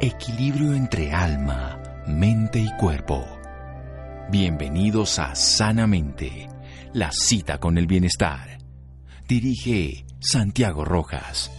Equilibrio 0.00 0.74
entre 0.74 1.12
alma, 1.12 1.80
mente 2.06 2.58
y 2.58 2.68
cuerpo. 2.76 3.24
Bienvenidos 4.28 5.20
a 5.20 5.36
Sanamente, 5.36 6.48
la 6.92 7.12
cita 7.12 7.58
con 7.58 7.78
el 7.78 7.86
bienestar. 7.86 8.58
Dirige 9.28 10.04
Santiago 10.18 10.84
Rojas. 10.84 11.50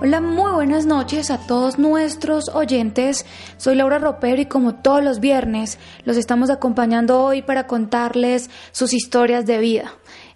Hola, 0.00 0.20
muy 0.20 0.50
buenas 0.50 0.84
noches 0.84 1.30
a 1.30 1.38
todos 1.46 1.78
nuestros 1.78 2.48
oyentes. 2.48 3.24
Soy 3.56 3.76
Laura 3.76 3.98
Ropero 3.98 4.40
y 4.40 4.46
como 4.46 4.74
todos 4.74 5.02
los 5.02 5.20
viernes 5.20 5.78
los 6.04 6.16
estamos 6.16 6.50
acompañando 6.50 7.22
hoy 7.22 7.42
para 7.42 7.66
contarles 7.68 8.50
sus 8.72 8.94
historias 8.94 9.46
de 9.46 9.58
vida. 9.58 9.92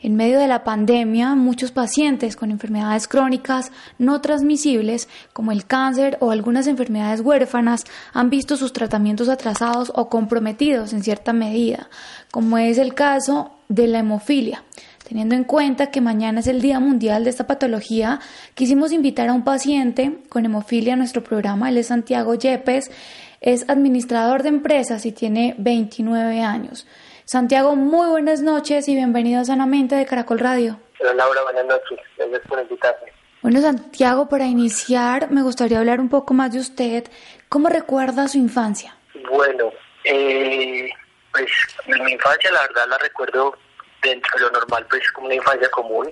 En 0.07 0.15
medio 0.15 0.39
de 0.39 0.47
la 0.47 0.63
pandemia, 0.63 1.35
muchos 1.35 1.73
pacientes 1.73 2.37
con 2.37 2.53
enfermedades 2.53 3.09
crónicas 3.09 3.73
no 3.99 4.21
transmisibles, 4.21 5.09
como 5.33 5.51
el 5.51 5.67
cáncer 5.67 6.17
o 6.21 6.31
algunas 6.31 6.69
enfermedades 6.69 7.23
huérfanas, 7.23 7.83
han 8.13 8.31
visto 8.31 8.57
sus 8.57 8.73
tratamientos 8.73 9.29
atrasados 9.29 9.91
o 9.97 10.09
comprometidos 10.09 10.93
en 10.93 11.03
cierta 11.03 11.33
medida, 11.33 11.89
como 12.31 12.57
es 12.57 12.79
el 12.79 12.95
caso 12.95 13.51
de 13.69 13.89
la 13.89 13.99
hemofilia. 13.99 14.63
Teniendo 15.09 15.35
en 15.35 15.43
cuenta 15.43 15.91
que 15.91 16.01
mañana 16.01 16.39
es 16.39 16.47
el 16.47 16.63
Día 16.63 16.79
Mundial 16.79 17.25
de 17.25 17.31
esta 17.31 17.49
patología, 17.49 18.21
quisimos 18.55 18.93
invitar 18.93 19.29
a 19.29 19.33
un 19.33 19.43
paciente 19.43 20.19
con 20.29 20.45
hemofilia 20.45 20.93
a 20.93 20.97
nuestro 20.97 21.25
programa. 21.25 21.69
Él 21.69 21.79
es 21.79 21.89
Santiago 21.89 22.37
Yepes, 22.37 22.93
es 23.41 23.69
administrador 23.69 24.45
de 24.45 24.51
empresas 24.51 25.05
y 25.05 25.11
tiene 25.11 25.57
29 25.59 26.43
años. 26.43 26.87
Santiago, 27.27 27.75
muy 27.75 28.09
buenas 28.09 28.41
noches 28.41 28.87
y 28.87 28.95
bienvenido 28.95 29.41
a 29.41 29.45
Sanamente 29.45 29.97
de 29.97 30.07
Caracol 30.07 30.39
Radio. 30.39 30.79
Hola 31.01 31.13
Laura, 31.13 31.43
buenas 31.43 31.67
noches. 31.67 31.99
Gracias 32.17 32.41
por 32.47 32.61
invitarme. 32.61 33.13
Bueno, 33.43 33.61
Santiago, 33.61 34.29
para 34.29 34.45
iniciar, 34.45 35.33
me 35.33 35.43
gustaría 35.43 35.81
hablar 35.81 35.99
un 35.99 36.09
poco 36.09 36.35
más 36.35 36.53
de 36.53 36.61
usted. 36.61 37.03
¿Cómo 37.49 37.69
recuerda 37.69 38.29
su 38.29 38.39
infancia? 38.39 38.97
Bueno, 39.29 39.73
eh, 40.05 40.89
pues 41.33 41.51
mi 41.89 42.13
infancia 42.13 42.53
la 42.53 42.61
verdad 42.63 42.87
la 42.91 42.99
recuerdo 42.99 43.59
dentro 44.05 44.31
de 44.39 44.45
lo 44.45 44.51
normal, 44.53 44.87
pues 44.89 45.11
como 45.11 45.27
una 45.27 45.35
infancia 45.35 45.69
común, 45.71 46.09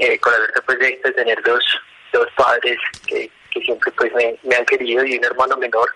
eh, 0.00 0.18
con 0.18 0.32
la 0.32 0.38
suerte 0.38 0.60
pues 0.66 0.78
de, 0.80 1.12
tener 1.12 1.42
dos, 1.44 1.64
dos 2.12 2.28
padres 2.36 2.76
que, 3.06 3.30
que 3.50 3.60
siempre 3.62 3.90
pues 3.92 4.12
me, 4.12 4.38
me, 4.42 4.56
han 4.56 4.66
querido 4.66 5.02
y 5.02 5.16
un 5.16 5.24
hermano 5.24 5.56
menor, 5.56 5.88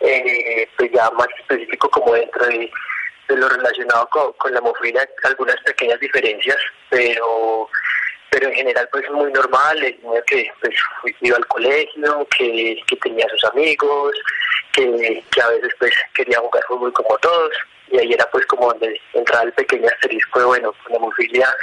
eh, 0.00 0.66
pues 0.78 0.90
ya 0.92 1.10
más 1.10 1.28
específico 1.40 1.90
como 1.90 2.14
dentro 2.14 2.46
de, 2.46 2.70
de 3.34 3.40
lo 3.40 3.48
relacionado 3.48 4.08
con, 4.08 4.52
la 4.52 4.58
hemofilia, 4.58 5.08
algunas 5.24 5.56
pequeñas 5.64 5.98
diferencias, 6.00 6.58
pero 6.90 7.68
pero 8.30 8.48
en 8.48 8.54
general 8.54 8.88
pues 8.90 9.10
muy 9.10 9.30
normal, 9.30 9.84
el 9.84 9.98
niño 10.02 10.22
que 10.26 10.50
pues 10.60 10.74
iba 11.20 11.36
al 11.36 11.46
colegio, 11.48 12.26
que, 12.38 12.82
que 12.86 12.96
tenía 12.96 13.28
sus 13.28 13.44
amigos, 13.44 14.14
que, 14.72 15.22
a 15.42 15.48
veces 15.48 15.70
pues 15.78 15.92
quería 16.14 16.38
jugar 16.38 16.64
fútbol 16.66 16.92
como 16.94 17.18
todos, 17.18 17.52
y 17.88 17.98
ahí 17.98 18.12
era 18.14 18.26
pues 18.30 18.46
como 18.46 18.68
donde 18.68 18.98
entraba 19.12 19.44
el 19.44 19.52
pequeño 19.52 19.86
asterisco 19.86 20.46
bueno, 20.46 20.72
con 20.82 20.96
hemofilia 20.96 21.54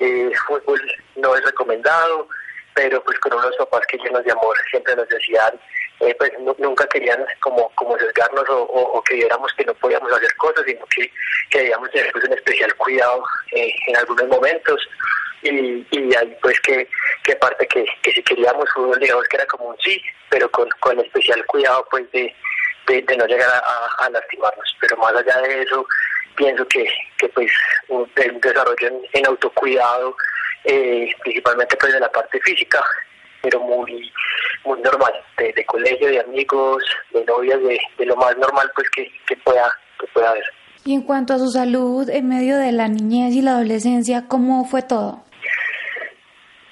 eh, 0.00 0.30
fútbol 0.46 0.80
no 1.16 1.34
es 1.36 1.44
recomendado, 1.44 2.28
pero 2.74 3.02
pues 3.02 3.18
con 3.20 3.34
unos 3.34 3.56
papás 3.56 3.82
que 3.88 3.98
llenos 3.98 4.24
de 4.24 4.32
amor 4.32 4.56
siempre 4.70 4.94
nos 4.96 5.08
decían, 5.08 5.52
eh, 6.00 6.14
pues 6.18 6.32
nunca 6.58 6.86
querían 6.88 7.24
como, 7.40 7.70
como 7.76 7.98
sesgarnos 7.98 8.48
o, 8.48 8.62
o, 8.62 9.02
que 9.04 9.14
viéramos 9.14 9.52
que 9.54 9.64
no 9.64 9.74
podíamos 9.74 10.12
hacer 10.12 10.34
cosas, 10.36 10.64
sino 10.66 10.84
que, 10.86 11.10
que 11.50 11.58
debíamos 11.58 11.90
tener 11.90 12.10
pues, 12.12 12.24
un 12.24 12.32
especial 12.32 12.74
cuidado 12.76 13.22
eh, 13.52 13.72
en 13.86 13.96
algunos 13.96 14.28
momentos. 14.28 14.88
Y, 15.42 15.86
y 15.90 16.14
ahí 16.16 16.36
pues 16.40 16.58
que, 16.60 16.88
que 17.22 17.36
parte 17.36 17.66
que, 17.66 17.84
que 18.02 18.12
si 18.12 18.22
queríamos 18.22 18.68
fútbol 18.74 18.98
digamos 18.98 19.24
que 19.28 19.36
era 19.36 19.46
como 19.46 19.66
un 19.66 19.76
sí, 19.78 20.02
pero 20.30 20.50
con, 20.50 20.68
con 20.80 20.98
especial 21.00 21.44
cuidado 21.46 21.86
pues 21.90 22.10
de, 22.12 22.34
de, 22.86 23.16
no 23.16 23.26
llegar 23.26 23.62
a, 23.98 24.10
lastimarnos. 24.10 24.76
Pero 24.80 24.96
más 24.96 25.14
allá 25.14 25.38
de 25.42 25.62
eso, 25.62 25.86
pienso 26.36 26.66
que, 26.68 26.86
que 27.18 27.28
pues 27.28 27.50
un, 27.88 28.10
desarrollo 28.14 29.02
en, 29.12 29.26
autocuidado, 29.26 30.16
eh, 30.64 31.10
principalmente 31.22 31.76
pues 31.76 31.92
de 31.92 32.00
la 32.00 32.10
parte 32.10 32.40
física, 32.40 32.82
pero 33.44 33.60
muy 33.60 34.10
muy 34.64 34.80
normal, 34.80 35.12
de, 35.36 35.64
colegio, 35.66 36.08
de 36.08 36.20
amigos, 36.20 36.82
de 37.10 37.22
novias, 37.26 37.60
de, 37.62 37.78
de, 37.98 38.06
lo 38.06 38.16
más 38.16 38.34
normal 38.38 38.70
pues 38.74 38.88
que, 38.90 39.12
que, 39.26 39.36
pueda, 39.36 39.70
que 40.00 40.06
pueda 40.08 40.30
haber. 40.30 40.44
Y 40.86 40.94
en 40.94 41.02
cuanto 41.02 41.34
a 41.34 41.38
su 41.38 41.50
salud 41.50 42.08
en 42.08 42.28
medio 42.28 42.56
de 42.56 42.72
la 42.72 42.88
niñez 42.88 43.34
y 43.34 43.42
la 43.42 43.52
adolescencia, 43.52 44.24
¿cómo 44.26 44.64
fue 44.64 44.80
todo? 44.80 45.22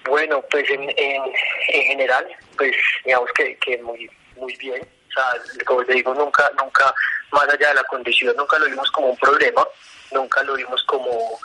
Bueno, 0.08 0.42
pues 0.50 0.68
en, 0.70 0.82
en, 0.84 1.22
en 1.68 1.82
general, 1.82 2.26
pues 2.56 2.74
digamos 3.04 3.30
que, 3.34 3.56
que 3.58 3.76
muy, 3.82 4.10
muy 4.36 4.56
bien 4.56 4.82
o 5.12 5.14
sea, 5.14 5.64
como 5.66 5.84
te 5.84 5.94
digo, 5.94 6.14
nunca, 6.14 6.50
nunca, 6.58 6.94
más 7.32 7.44
allá 7.44 7.68
de 7.68 7.74
la 7.74 7.84
condición, 7.84 8.34
nunca 8.36 8.58
lo 8.58 8.66
vimos 8.66 8.90
como 8.92 9.10
un 9.10 9.16
problema, 9.18 9.66
nunca 10.10 10.42
lo 10.44 10.54
vimos 10.54 10.82
como, 10.84 11.38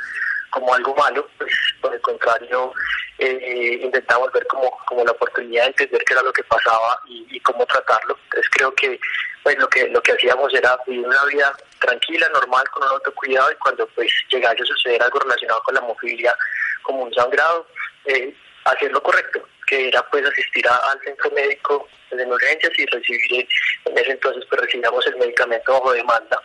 como 0.49 0.73
algo 0.73 0.95
malo, 0.95 1.27
pues 1.37 1.51
por 1.81 1.93
el 1.93 2.01
contrario, 2.01 2.73
eh, 3.19 3.79
intentamos 3.81 4.31
ver 4.31 4.45
como, 4.47 4.69
como 4.85 5.03
la 5.03 5.11
oportunidad 5.11 5.63
de 5.63 5.69
entender 5.69 6.03
qué 6.03 6.13
era 6.13 6.23
lo 6.23 6.33
que 6.33 6.43
pasaba 6.43 7.01
y, 7.07 7.39
cómo 7.41 7.65
tratarlo. 7.65 8.17
Entonces 8.25 8.49
creo 8.51 8.73
que 8.75 8.99
pues 9.43 9.57
lo 9.57 9.67
que 9.69 9.87
lo 9.87 10.01
que 10.01 10.11
hacíamos 10.11 10.53
era 10.53 10.77
vivir 10.85 11.07
una 11.07 11.23
vida 11.25 11.55
tranquila, 11.79 12.27
normal, 12.29 12.67
con 12.71 12.83
un 12.83 12.89
autocuidado 12.89 13.51
y 13.51 13.55
cuando 13.55 13.87
pues 13.87 14.11
llegase 14.29 14.63
a 14.63 14.65
suceder 14.65 15.01
algo 15.01 15.19
relacionado 15.19 15.61
con 15.63 15.75
la 15.75 15.81
hemofilia 15.81 16.35
como 16.83 17.03
un 17.03 17.13
sangrado, 17.13 17.65
eh, 18.05 18.35
hacer 18.65 18.91
lo 18.91 19.01
correcto, 19.01 19.47
que 19.65 19.87
era 19.87 20.05
pues 20.09 20.25
asistir 20.25 20.67
al 20.67 20.99
centro 21.03 21.31
médico 21.31 21.87
de 22.11 22.23
emergencias 22.23 22.71
y 22.77 22.85
recibir, 22.85 23.47
en 23.85 23.97
ese 23.97 24.11
entonces 24.11 24.43
pues 24.49 24.61
recibíamos 24.61 25.05
el 25.07 25.17
medicamento 25.17 25.73
bajo 25.73 25.93
demanda, 25.93 26.41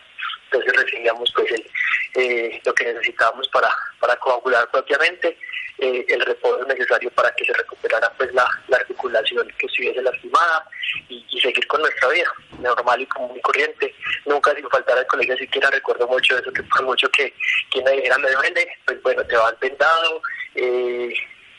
entonces 0.53 0.85
recibíamos 0.85 1.33
pues 1.35 1.51
el, 1.53 1.71
eh, 2.15 2.61
lo 2.65 2.75
que 2.75 2.93
necesitábamos 2.93 3.49
para, 3.49 3.71
para 4.01 4.17
coagular 4.17 4.69
propiamente, 4.71 5.37
eh, 5.79 6.05
el 6.09 6.21
reposo 6.21 6.65
necesario 6.67 7.11
para 7.11 7.31
que 7.35 7.45
se 7.45 7.53
recuperara 7.55 8.13
pues 8.17 8.33
la, 8.35 8.47
la 8.69 8.77
articulación 8.77 9.49
que 9.59 9.67
estuviese 9.67 10.03
lastimada 10.03 10.65
y, 11.09 11.23
seguir 11.41 11.67
con 11.67 11.81
nuestra 11.81 12.09
vida 12.11 12.33
normal 12.61 13.01
y 13.01 13.07
común 13.07 13.37
y 13.37 13.41
corriente, 13.41 13.93
nunca 14.27 14.55
sin 14.55 14.69
faltar 14.69 14.97
al 14.97 15.07
colegio 15.07 15.37
siquiera 15.37 15.71
recuerdo 15.71 16.07
mucho 16.07 16.39
eso 16.39 16.53
que 16.53 16.63
por 16.63 16.85
mucho 16.85 17.09
que 17.11 17.35
quien 17.71 17.85
me 17.85 17.93
dijera 17.93 18.17
me 18.19 18.31
duele, 18.31 18.69
pues 18.87 19.03
bueno 19.03 19.27
te 19.27 19.37
vas 19.37 19.59
vendado, 19.59 20.23
eh, 20.55 21.13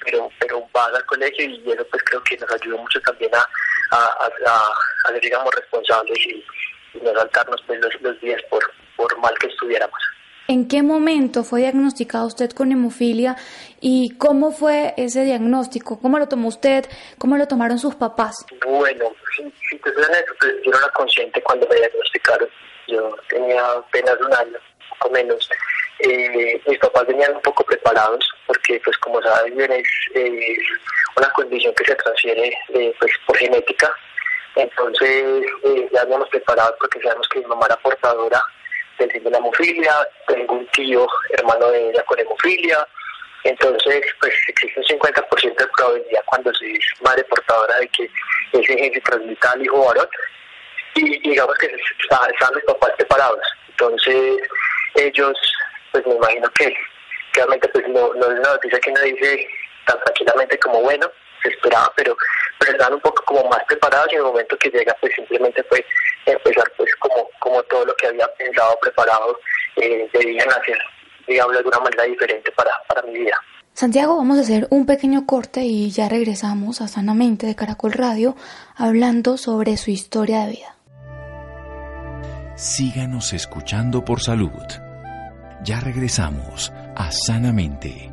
pero 0.05 0.29
pero 0.39 0.65
vas 0.71 0.93
al 0.93 1.05
colegio 1.05 1.43
y 1.43 1.69
eso 1.69 1.85
pues 1.91 2.01
creo 2.03 2.23
que 2.23 2.37
nos 2.37 2.51
ayudó 2.51 2.77
mucho 2.77 3.01
también 3.01 3.31
a, 3.35 3.45
a, 3.91 5.09
ser 5.09 5.19
digamos 5.19 5.53
responsables 5.53 6.17
y, 6.25 6.45
no 7.01 7.13
saltarnos 7.13 7.61
pues, 7.65 7.81
los, 8.01 8.21
días 8.21 8.41
por, 8.49 8.63
por 8.95 9.17
mal 9.19 9.33
que 9.39 9.47
estuviéramos. 9.47 9.99
¿En 10.47 10.67
qué 10.67 10.83
momento 10.83 11.45
fue 11.45 11.61
diagnosticado 11.61 12.27
usted 12.27 12.51
con 12.51 12.71
hemofilia 12.71 13.37
y 13.79 14.17
cómo 14.17 14.51
fue 14.51 14.93
ese 14.97 15.23
diagnóstico? 15.23 15.99
¿Cómo 16.01 16.19
lo 16.19 16.27
tomó 16.27 16.49
usted? 16.49 16.85
¿Cómo 17.17 17.37
lo 17.37 17.47
tomaron 17.47 17.79
sus 17.79 17.95
papás? 17.95 18.45
Bueno, 18.65 19.05
si, 19.35 19.43
si 19.69 19.77
te 19.77 19.93
suena 19.93 20.17
eso, 20.17 20.33
pues 20.39 20.53
yo 20.65 20.71
no 20.71 20.77
era 20.79 20.89
consciente 20.89 21.41
cuando 21.43 21.65
me 21.67 21.75
diagnosticaron. 21.75 22.49
Yo 22.87 23.15
tenía 23.29 23.65
apenas 23.71 24.17
un 24.19 24.33
año, 24.33 24.57
o 24.99 25.09
menos. 25.11 25.49
Eh, 25.99 26.61
mis 26.67 26.79
papás 26.79 27.07
venían 27.07 27.33
un 27.35 27.41
poco 27.41 27.63
preparados 27.63 28.29
porque, 28.45 28.81
pues 28.83 28.97
como 28.97 29.21
saben, 29.21 29.57
es 29.61 29.87
una 31.15 31.29
condición 31.31 31.73
que 31.75 31.85
se 31.85 31.95
transfiere 31.95 32.53
eh, 32.73 32.93
pues, 32.99 33.13
por 33.25 33.37
genética. 33.37 33.89
Entonces 34.55 35.45
eh, 35.63 35.89
ya 35.93 36.01
habíamos 36.01 36.27
preparado 36.27 36.75
porque 36.79 36.99
sabemos 37.01 37.27
que 37.29 37.39
mi 37.39 37.45
mamá 37.45 37.65
era 37.65 37.77
portadora 37.77 38.43
síndrome 38.97 39.29
de 39.31 39.37
hemofilia, 39.37 40.07
tengo 40.27 40.53
un 40.55 40.67
tío 40.67 41.07
hermano 41.31 41.69
de 41.71 41.89
ella 41.89 42.03
con 42.03 42.19
hemofilia, 42.19 42.87
entonces 43.43 44.01
pues 44.19 44.33
existe 44.47 44.79
un 44.79 44.85
50% 44.85 45.55
de 45.55 45.67
probabilidad 45.75 46.23
cuando 46.25 46.53
se 46.53 46.71
es 46.71 46.85
madre 47.01 47.23
portadora 47.25 47.77
de 47.79 47.87
que 47.89 48.09
ese 48.53 48.77
gen 48.77 48.93
se 48.93 49.01
transmita 49.01 49.51
al 49.51 49.63
hijo 49.63 49.85
varón 49.85 50.07
y 50.95 51.29
digamos 51.29 51.55
que 51.57 51.75
estaban 52.01 52.55
mis 52.55 52.63
papás 52.65 52.91
preparados. 52.97 53.41
Entonces 53.69 54.37
ellos 54.95 55.37
pues 55.91 56.05
me 56.07 56.15
imagino 56.15 56.49
que 56.51 56.73
realmente 57.33 57.67
pues 57.69 57.87
no, 57.89 58.13
no 58.13 58.31
es 58.31 58.39
una 58.39 58.49
noticia 58.49 58.79
que 58.79 58.91
uno 58.91 59.01
dice 59.01 59.47
tan 59.85 59.99
tranquilamente 59.99 60.57
como 60.59 60.81
bueno, 60.81 61.11
se 61.43 61.49
esperaba, 61.49 61.91
pero, 61.95 62.15
pero 62.59 62.71
estaban 62.71 62.93
un 62.95 63.01
poco 63.01 63.23
como 63.25 63.43
más 63.49 63.63
preparados 63.67 64.07
y 64.11 64.15
en 64.15 64.21
el 64.21 64.27
momento 64.27 64.57
que 64.57 64.69
llega 64.69 64.95
pues 64.99 65.13
simplemente 65.15 65.63
fue 65.63 65.85
empezar 66.25 66.71
pues 66.77 66.95
como, 66.95 67.29
como 67.39 67.61
todo 67.63 67.85
lo 67.85 67.95
que 67.95 68.07
había 68.07 68.27
pensado, 68.37 68.77
preparado, 68.81 69.37
eh, 69.75 70.09
debían 70.13 70.49
hacer, 70.49 70.77
digamos 71.27 71.53
de 71.53 71.59
alguna 71.59 71.79
manera 71.79 72.03
diferente 72.03 72.51
para, 72.53 72.71
para 72.87 73.01
mi 73.03 73.19
vida. 73.19 73.39
Santiago, 73.73 74.17
vamos 74.17 74.37
a 74.37 74.41
hacer 74.41 74.67
un 74.69 74.85
pequeño 74.85 75.25
corte 75.25 75.61
y 75.61 75.89
ya 75.89 76.07
regresamos 76.07 76.79
a 76.81 76.87
Sanamente 76.87 77.47
de 77.47 77.55
Caracol 77.55 77.93
Radio 77.93 78.35
hablando 78.75 79.37
sobre 79.37 79.77
su 79.77 79.89
historia 79.89 80.41
de 80.41 80.51
vida. 80.51 80.75
Síganos 82.55 83.33
escuchando 83.33 84.05
por 84.05 84.21
salud. 84.21 84.51
Ya 85.63 85.79
regresamos 85.79 86.71
a 86.95 87.11
Sanamente. 87.11 88.12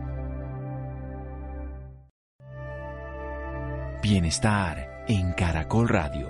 Bienestar 4.02 5.04
en 5.08 5.32
Caracol 5.32 5.86
Radio. 5.86 6.26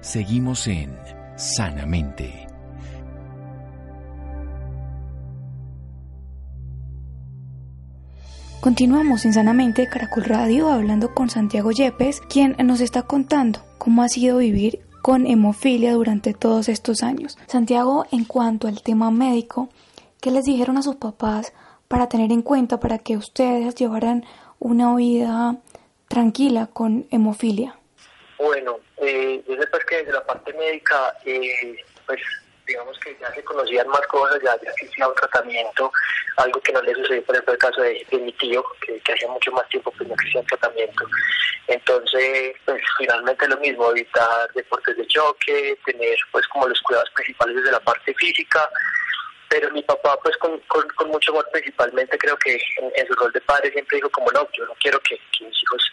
Seguimos 0.00 0.66
en 0.66 0.98
Sanamente. 1.36 2.48
Continuamos 8.60 9.24
en 9.24 9.32
Sanamente 9.32 9.88
Caracol 9.88 10.24
Radio 10.24 10.68
hablando 10.68 11.14
con 11.14 11.30
Santiago 11.30 11.70
Yepes, 11.70 12.20
quien 12.20 12.56
nos 12.64 12.80
está 12.80 13.02
contando 13.02 13.60
cómo 13.78 14.02
ha 14.02 14.08
sido 14.08 14.38
vivir 14.38 14.80
con 15.00 15.28
hemofilia 15.28 15.92
durante 15.92 16.34
todos 16.34 16.68
estos 16.68 17.04
años. 17.04 17.38
Santiago, 17.46 18.06
en 18.10 18.24
cuanto 18.24 18.66
al 18.66 18.82
tema 18.82 19.12
médico, 19.12 19.68
¿qué 20.20 20.32
les 20.32 20.46
dijeron 20.46 20.78
a 20.78 20.82
sus 20.82 20.96
papás 20.96 21.52
para 21.86 22.08
tener 22.08 22.32
en 22.32 22.42
cuenta 22.42 22.80
para 22.80 22.98
que 22.98 23.16
ustedes 23.16 23.76
llevaran 23.76 24.24
una 24.58 24.96
vida 24.96 25.58
tranquila 26.08 26.68
con 26.72 27.06
hemofilia? 27.10 27.76
Bueno, 28.38 28.80
eh, 28.98 29.42
yo 29.48 29.56
sé 29.56 29.66
pues 29.68 29.84
que 29.84 29.96
desde 29.98 30.12
la 30.12 30.26
parte 30.26 30.52
médica, 30.52 31.14
eh, 31.24 31.76
pues 32.06 32.20
digamos 32.66 32.98
que 32.98 33.16
ya 33.20 33.32
se 33.34 33.44
conocían 33.44 33.88
más 33.88 34.06
cosas, 34.06 34.38
ya, 34.42 34.56
ya 34.62 34.70
existía 34.70 35.08
un 35.08 35.14
tratamiento, 35.14 35.92
algo 36.36 36.60
que 36.60 36.72
no 36.72 36.82
le 36.82 36.94
sucedió, 36.94 37.24
por 37.24 37.34
ejemplo, 37.34 37.54
el 37.54 37.58
caso 37.58 37.82
de, 37.82 38.06
mi 38.12 38.32
tío, 38.32 38.64
que, 38.80 39.00
hacía 39.12 39.28
mucho 39.28 39.52
más 39.52 39.68
tiempo 39.68 39.92
que 39.92 40.04
no 40.04 40.14
existía 40.14 40.42
tratamiento. 40.44 41.04
Entonces, 41.66 42.54
pues 42.64 42.82
finalmente 42.98 43.48
lo 43.48 43.56
mismo, 43.58 43.90
evitar 43.90 44.52
deportes 44.54 44.96
de 44.96 45.06
choque, 45.06 45.78
tener 45.84 46.16
pues 46.32 46.46
como 46.48 46.68
los 46.68 46.80
cuidados 46.82 47.10
principales 47.10 47.56
desde 47.56 47.72
la 47.72 47.80
parte 47.80 48.14
física, 48.14 48.68
pero 49.54 49.70
mi 49.70 49.82
papá 49.84 50.18
pues 50.20 50.36
con, 50.38 50.58
con, 50.66 51.08
mucho 51.08 51.30
amor 51.30 51.48
principalmente 51.52 52.18
creo 52.18 52.36
que 52.38 52.60
en, 52.96 53.06
su 53.06 53.14
rol 53.14 53.30
de 53.30 53.40
padre 53.42 53.70
siempre 53.70 53.98
dijo 53.98 54.10
como 54.10 54.28
no, 54.32 54.48
yo 54.52 54.66
no 54.66 54.74
quiero 54.82 54.98
que, 55.00 55.16
mis 55.40 55.62
hijos 55.62 55.90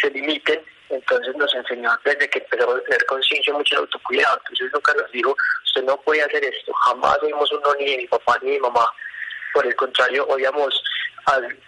se 0.00 0.10
limiten, 0.12 0.58
entonces 0.88 1.36
nos 1.36 1.54
enseñó 1.54 1.90
desde 2.06 2.30
que 2.30 2.38
empezamos 2.38 2.76
a 2.76 2.84
tener 2.84 3.04
conciencia 3.04 3.52
mucho 3.52 3.76
autocuidado, 3.76 4.38
entonces 4.38 4.70
nunca 4.72 4.94
nos 4.94 5.12
dijo, 5.12 5.36
usted 5.66 5.82
no 5.82 6.00
puede 6.00 6.22
hacer 6.22 6.42
esto, 6.42 6.72
jamás 6.72 7.18
oímos 7.22 7.52
un 7.52 7.60
no 7.60 7.74
ni 7.74 7.84
de 7.84 7.96
mi 7.98 8.06
papá 8.06 8.38
ni 8.40 8.52
de 8.52 8.56
mi 8.56 8.60
mamá, 8.60 8.90
por 9.52 9.66
el 9.66 9.76
contrario, 9.76 10.26
oíamos, 10.28 10.82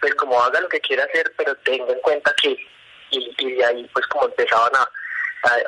pues 0.00 0.14
como 0.14 0.42
haga 0.42 0.62
lo 0.62 0.68
que 0.70 0.80
quiera 0.80 1.04
hacer, 1.04 1.30
pero 1.36 1.54
tenga 1.56 1.92
en 1.92 2.00
cuenta 2.00 2.34
que, 2.40 2.56
y, 3.10 3.54
de 3.54 3.64
ahí 3.66 3.86
pues 3.92 4.06
como 4.06 4.24
empezaban 4.24 4.74
a, 4.76 4.88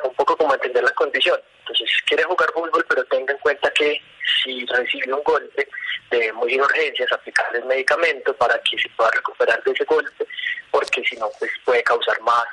un 0.03 0.13
poco 0.15 0.35
como 0.37 0.51
a 0.51 0.55
entender 0.55 0.83
la 0.83 0.91
condición, 0.91 1.39
entonces 1.59 1.89
quiere 2.05 2.23
jugar 2.23 2.49
fútbol, 2.53 2.85
pero 2.87 3.03
tenga 3.05 3.33
en 3.33 3.39
cuenta 3.39 3.69
que 3.71 4.01
si 4.43 4.65
recibe 4.65 5.13
un 5.13 5.23
golpe, 5.23 5.67
debemos 6.09 6.49
ir 6.49 6.61
urgencias, 6.61 7.11
aplicarle 7.11 7.59
el 7.59 7.65
medicamento 7.65 8.33
para 8.35 8.59
que 8.61 8.77
se 8.77 8.89
pueda 8.89 9.11
recuperar 9.11 9.61
de 9.63 9.71
ese 9.71 9.83
golpe, 9.85 10.25
porque 10.71 11.03
si 11.03 11.15
no, 11.17 11.29
pues 11.39 11.51
puede 11.65 11.83
causar 11.83 12.19
más 12.21 12.45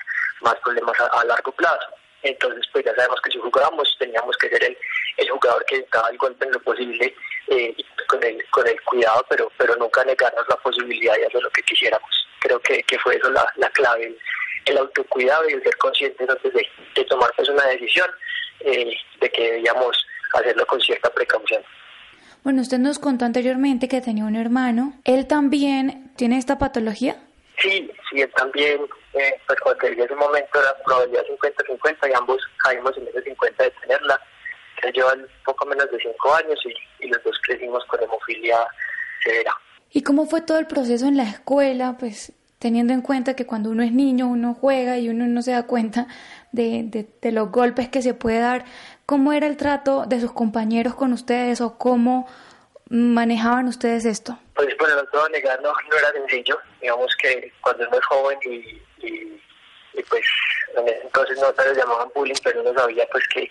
más 0.44 0.54
problemas 0.56 0.94
a, 1.00 1.24
largo 1.24 1.52
plazo. 1.52 1.88
Entonces, 2.22 2.64
pues 2.72 2.84
ya 2.84 2.94
sabemos 2.94 3.20
que 3.22 3.30
si 3.30 3.38
jugábamos 3.38 3.96
teníamos 3.98 4.36
que 4.38 4.48
ser 4.48 4.64
el, 4.64 4.76
el 5.18 5.30
jugador 5.30 5.64
que 5.66 5.84
daba 5.92 6.08
el 6.08 6.16
golpe 6.16 6.44
en 6.44 6.52
lo 6.52 6.60
posible 6.60 7.14
eh, 7.48 7.74
con, 8.06 8.22
el, 8.22 8.42
con 8.50 8.66
el 8.66 8.80
cuidado, 8.82 9.26
pero, 9.28 9.50
pero 9.58 9.76
nunca 9.76 10.04
negarnos 10.04 10.44
la 10.48 10.56
posibilidad 10.56 11.14
de 11.16 11.26
hacer 11.26 11.42
lo 11.42 11.50
que 11.50 11.62
quisiéramos. 11.62 12.10
Creo 12.40 12.60
que, 12.60 12.82
que 12.84 12.98
fue 12.98 13.16
eso 13.16 13.30
la, 13.30 13.46
la 13.56 13.68
clave, 13.70 14.16
el, 14.66 14.78
autocuidado 14.78 15.48
y 15.48 15.54
el 15.54 15.62
ser 15.62 15.76
conscientes 15.76 16.28
antes 16.28 16.52
de, 16.52 16.66
de 16.96 17.04
tomar 17.04 17.30
pues 17.36 17.48
una 17.48 17.66
decisión 17.66 18.08
eh, 18.60 18.96
de 19.20 19.30
que 19.30 19.52
debíamos 19.52 19.96
hacerlo 20.34 20.66
con 20.66 20.80
cierta 20.80 21.10
precaución. 21.10 21.62
Bueno, 22.42 22.60
usted 22.60 22.78
nos 22.78 22.98
contó 22.98 23.24
anteriormente 23.24 23.88
que 23.88 24.00
tenía 24.00 24.24
un 24.24 24.36
hermano. 24.36 24.94
¿Él 25.04 25.26
también 25.26 26.12
tiene 26.16 26.36
esta 26.36 26.58
patología? 26.58 27.16
Sí, 27.58 27.90
sí, 28.10 28.20
él 28.20 28.30
también, 28.36 28.80
eh, 29.14 29.34
pues 29.46 29.58
cuando 29.60 29.80
te 29.80 29.92
en 29.92 30.00
ese 30.00 30.14
momento 30.14 30.60
la 30.60 30.76
probabilidad 30.84 31.24
50-50 31.24 32.10
y 32.10 32.14
ambos 32.14 32.42
caímos 32.62 32.96
en 32.98 33.08
ese 33.08 33.22
50 33.22 33.64
de 33.64 33.70
tenerla. 33.70 34.20
Él 34.82 34.92
lleva 34.92 35.14
poco 35.44 35.64
menos 35.66 35.90
de 35.90 35.98
5 35.98 36.34
años 36.34 36.60
y, 37.00 37.08
los 37.08 37.22
dos 37.22 37.38
crecimos 37.46 37.84
con 37.86 38.02
hemofilia 38.02 38.58
severa. 39.22 39.54
¿Y 39.90 40.02
cómo 40.02 40.26
fue 40.26 40.40
todo 40.40 40.58
el 40.58 40.66
proceso 40.66 41.06
en 41.06 41.16
la 41.16 41.24
escuela? 41.24 41.96
Pues 41.98 42.32
teniendo 42.64 42.94
en 42.94 43.02
cuenta 43.02 43.36
que 43.36 43.44
cuando 43.44 43.68
uno 43.68 43.82
es 43.82 43.92
niño 43.92 44.26
uno 44.26 44.56
juega 44.58 44.96
y 44.96 45.10
uno 45.10 45.26
no 45.26 45.42
se 45.42 45.50
da 45.50 45.66
cuenta 45.66 46.06
de, 46.50 47.06
de, 47.20 47.30
los 47.30 47.50
golpes 47.50 47.90
que 47.90 48.00
se 48.00 48.14
puede 48.14 48.38
dar. 48.38 48.64
¿Cómo 49.04 49.34
era 49.34 49.46
el 49.46 49.58
trato 49.58 50.06
de 50.06 50.18
sus 50.18 50.32
compañeros 50.32 50.94
con 50.94 51.12
ustedes 51.12 51.60
o 51.60 51.76
cómo 51.76 52.26
manejaban 52.88 53.68
ustedes 53.68 54.06
esto? 54.06 54.38
Pues 54.54 54.74
bueno, 54.78 54.96
no 54.96 55.04
puedo 55.10 55.28
negar, 55.28 55.60
no, 55.60 55.74
era 55.94 56.10
sencillo. 56.12 56.58
Digamos 56.80 57.14
que 57.20 57.52
cuando 57.60 57.86
uno 57.86 57.98
es 57.98 58.06
joven 58.06 58.38
y, 58.46 59.06
y, 59.06 60.02
pues 60.08 60.24
entonces 61.04 61.38
no 61.38 61.52
se 61.52 61.68
les 61.68 61.76
llamaban 61.76 62.08
bullying, 62.14 62.34
pero 62.42 62.62
uno 62.62 62.72
sabía 62.72 63.06
pues 63.12 63.24
que, 63.28 63.50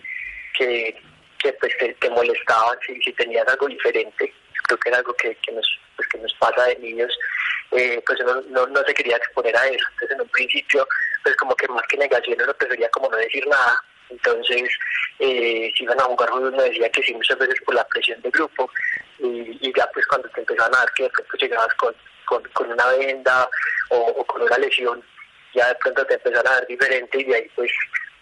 que, 0.58 1.54
pues 1.60 1.72
te, 2.00 2.10
molestaban 2.10 2.80
si, 2.84 3.00
si 3.00 3.14
algo 3.48 3.68
diferente. 3.68 4.34
Creo 4.64 4.80
que 4.80 4.90
era 4.90 4.98
algo 4.98 5.14
que, 5.14 5.36
que 5.36 5.52
nos 5.52 5.68
pues 5.96 6.08
que 6.08 6.18
nos 6.18 6.34
pasa 6.40 6.66
de 6.66 6.78
niños, 6.78 7.12
eh, 7.76 8.02
pues 8.06 8.20
uno 8.22 8.42
no, 8.50 8.68
no 8.68 8.84
se 8.84 8.94
quería 8.94 9.18
exponer 9.18 9.56
a 9.56 9.68
eso. 9.68 9.86
Entonces 9.94 10.12
en 10.12 10.22
un 10.22 10.30
principio, 10.30 10.88
pues 11.24 11.36
como 11.38 11.56
que 11.56 11.68
más 11.68 11.86
que 11.88 11.98
negación 11.98 12.42
uno 12.42 12.54
prefería 12.54 12.90
como 12.90 13.10
no 13.10 13.18
decir 13.18 13.46
nada 13.48 13.82
entonces, 14.14 14.70
eh, 15.20 15.72
si 15.76 15.84
iban 15.84 16.00
a 16.00 16.04
jugar 16.04 16.34
me 16.36 16.64
decía 16.64 16.90
que 16.90 17.04
sí, 17.04 17.14
muchas 17.14 17.38
veces 17.38 17.60
por 17.66 17.76
la 17.76 17.86
presión 17.88 18.22
del 18.22 18.32
grupo. 18.32 18.70
Y, 19.20 19.74
ya, 19.76 19.90
pues, 19.94 20.06
cuando 20.08 20.30
te 20.30 20.42
empezaban 20.42 20.76
a 20.76 20.80
dar 20.80 20.94
que 20.94 21.04
de 21.04 21.10
pronto 21.10 21.38
llegabas 21.38 21.74
con, 21.76 21.96
con, 22.26 22.72
una 22.72 22.88
venda 22.98 23.50
o, 23.90 24.24
con 24.26 24.42
una 24.42 24.58
lesión, 24.58 25.02
ya 25.54 25.68
de 25.68 25.76
pronto 25.76 26.06
te 26.06 26.16
empezaron 26.16 26.48
a 26.48 26.56
dar 26.56 26.68
diferente 26.68 27.20
y 27.20 27.24
de 27.24 27.36
ahí, 27.36 27.52
pues, 27.56 27.72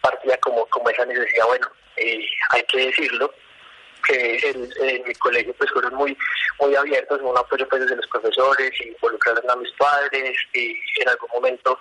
partía 0.02 0.38
como, 0.38 0.66
como 0.68 0.90
esa 0.90 1.06
necesidad, 1.06 1.46
bueno, 1.48 1.68
eh, 1.98 2.26
hay 2.52 2.64
que 2.64 2.86
decirlo, 2.86 3.34
que 4.02 4.40
en, 4.44 5.04
mi 5.08 5.14
colegio 5.16 5.54
pues 5.54 5.72
fueron 5.72 5.96
muy 5.96 6.18
muy 6.60 6.76
abiertos, 6.76 7.22
un 7.22 7.38
apoyo 7.38 7.68
pues 7.68 7.82
desde 7.82 7.96
los 7.96 8.08
profesores, 8.08 8.72
involucraron 8.82 9.50
a 9.50 9.56
mis 9.56 9.72
padres 9.74 10.38
y 10.54 10.78
en 11.02 11.10
algún 11.10 11.30
momento 11.34 11.80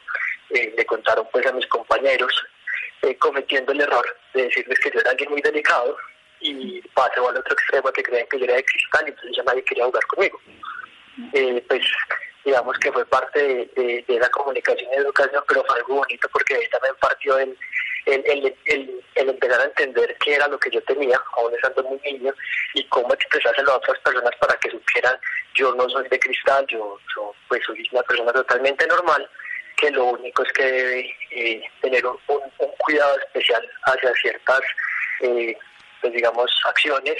eh, 0.50 0.72
le 0.76 0.84
contaron 0.86 1.26
pues 1.32 1.46
a 1.46 1.52
mis 1.52 1.66
compañeros 1.66 2.32
eh, 3.02 3.16
cometiendo 3.16 3.72
el 3.72 3.80
error 3.80 4.04
de 4.34 4.44
decirles 4.44 4.78
que 4.80 4.90
yo 4.90 5.00
era 5.00 5.10
alguien 5.10 5.30
muy 5.30 5.40
delicado 5.40 5.96
y 6.40 6.80
pasó 6.94 7.28
al 7.28 7.36
otro 7.36 7.52
extremo 7.52 7.92
que 7.92 8.02
creen 8.02 8.26
que 8.30 8.38
yo 8.38 8.44
era 8.44 8.56
de 8.56 8.64
cristal 8.64 9.04
y 9.06 9.10
entonces 9.10 9.36
ya 9.36 9.42
nadie 9.44 9.62
quería 9.64 9.84
jugar 9.84 10.06
conmigo. 10.06 10.40
Eh, 11.32 11.64
pues 11.68 11.82
digamos 12.44 12.78
que 12.78 12.92
fue 12.92 13.04
parte 13.06 13.70
de, 13.76 14.04
la 14.08 14.28
comunicación 14.30 14.90
y 14.92 14.96
educación, 14.96 15.42
pero 15.46 15.64
fue 15.64 15.76
algo 15.76 15.96
bonito 15.96 16.28
porque 16.32 16.54
ahí 16.54 16.68
también 16.70 16.94
partió 17.00 17.38
el, 17.38 17.56
el, 18.06 18.24
el, 18.26 18.56
el, 19.14 19.28
empezar 19.28 19.60
a 19.60 19.64
entender 19.64 20.16
qué 20.24 20.34
era 20.34 20.48
lo 20.48 20.58
que 20.58 20.70
yo 20.70 20.82
tenía, 20.82 21.20
aún 21.36 21.54
estando 21.54 21.82
muy 21.84 22.00
niño, 22.00 22.34
y 22.74 22.84
cómo 22.88 23.12
expresárselo 23.12 23.72
a 23.72 23.76
otras 23.76 23.98
personas 24.00 24.32
para 24.40 24.56
que 24.56 24.70
supieran, 24.70 25.16
yo 25.54 25.74
no 25.74 25.88
soy 25.88 26.08
de 26.08 26.18
cristal, 26.18 26.66
yo, 26.68 26.98
yo 27.14 27.34
pues 27.48 27.62
soy 27.64 27.86
una 27.92 28.02
persona 28.02 28.32
totalmente 28.32 28.86
normal, 28.86 29.28
que 29.76 29.90
lo 29.90 30.04
único 30.06 30.42
es 30.42 30.52
que 30.52 30.64
debe 30.64 31.16
eh, 31.30 31.62
tener 31.80 32.04
un, 32.06 32.18
cuidado 32.78 33.18
especial 33.18 33.62
hacia 33.84 34.12
ciertas, 34.14 34.60
eh, 35.20 35.56
pues 36.00 36.12
digamos, 36.12 36.50
acciones 36.66 37.16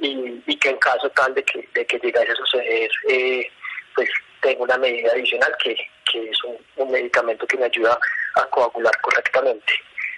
y, 0.00 0.56
que 0.56 0.70
en 0.70 0.78
caso 0.78 1.08
tal 1.10 1.34
de 1.34 1.42
que, 1.44 1.68
de 1.74 1.86
que 1.86 1.98
llegase 1.98 2.32
a 2.32 2.36
suceder, 2.36 2.90
eh, 3.08 3.50
pues 3.94 4.08
tengo 4.40 4.64
una 4.64 4.78
medida 4.78 5.12
adicional 5.12 5.54
que, 5.62 5.76
que 6.10 6.30
es 6.30 6.38
un, 6.44 6.90
medicamento 6.90 7.46
que 7.46 7.58
me 7.58 7.66
ayuda 7.66 7.98
a 8.36 8.44
coagular 8.46 8.96
correctamente. 9.00 9.72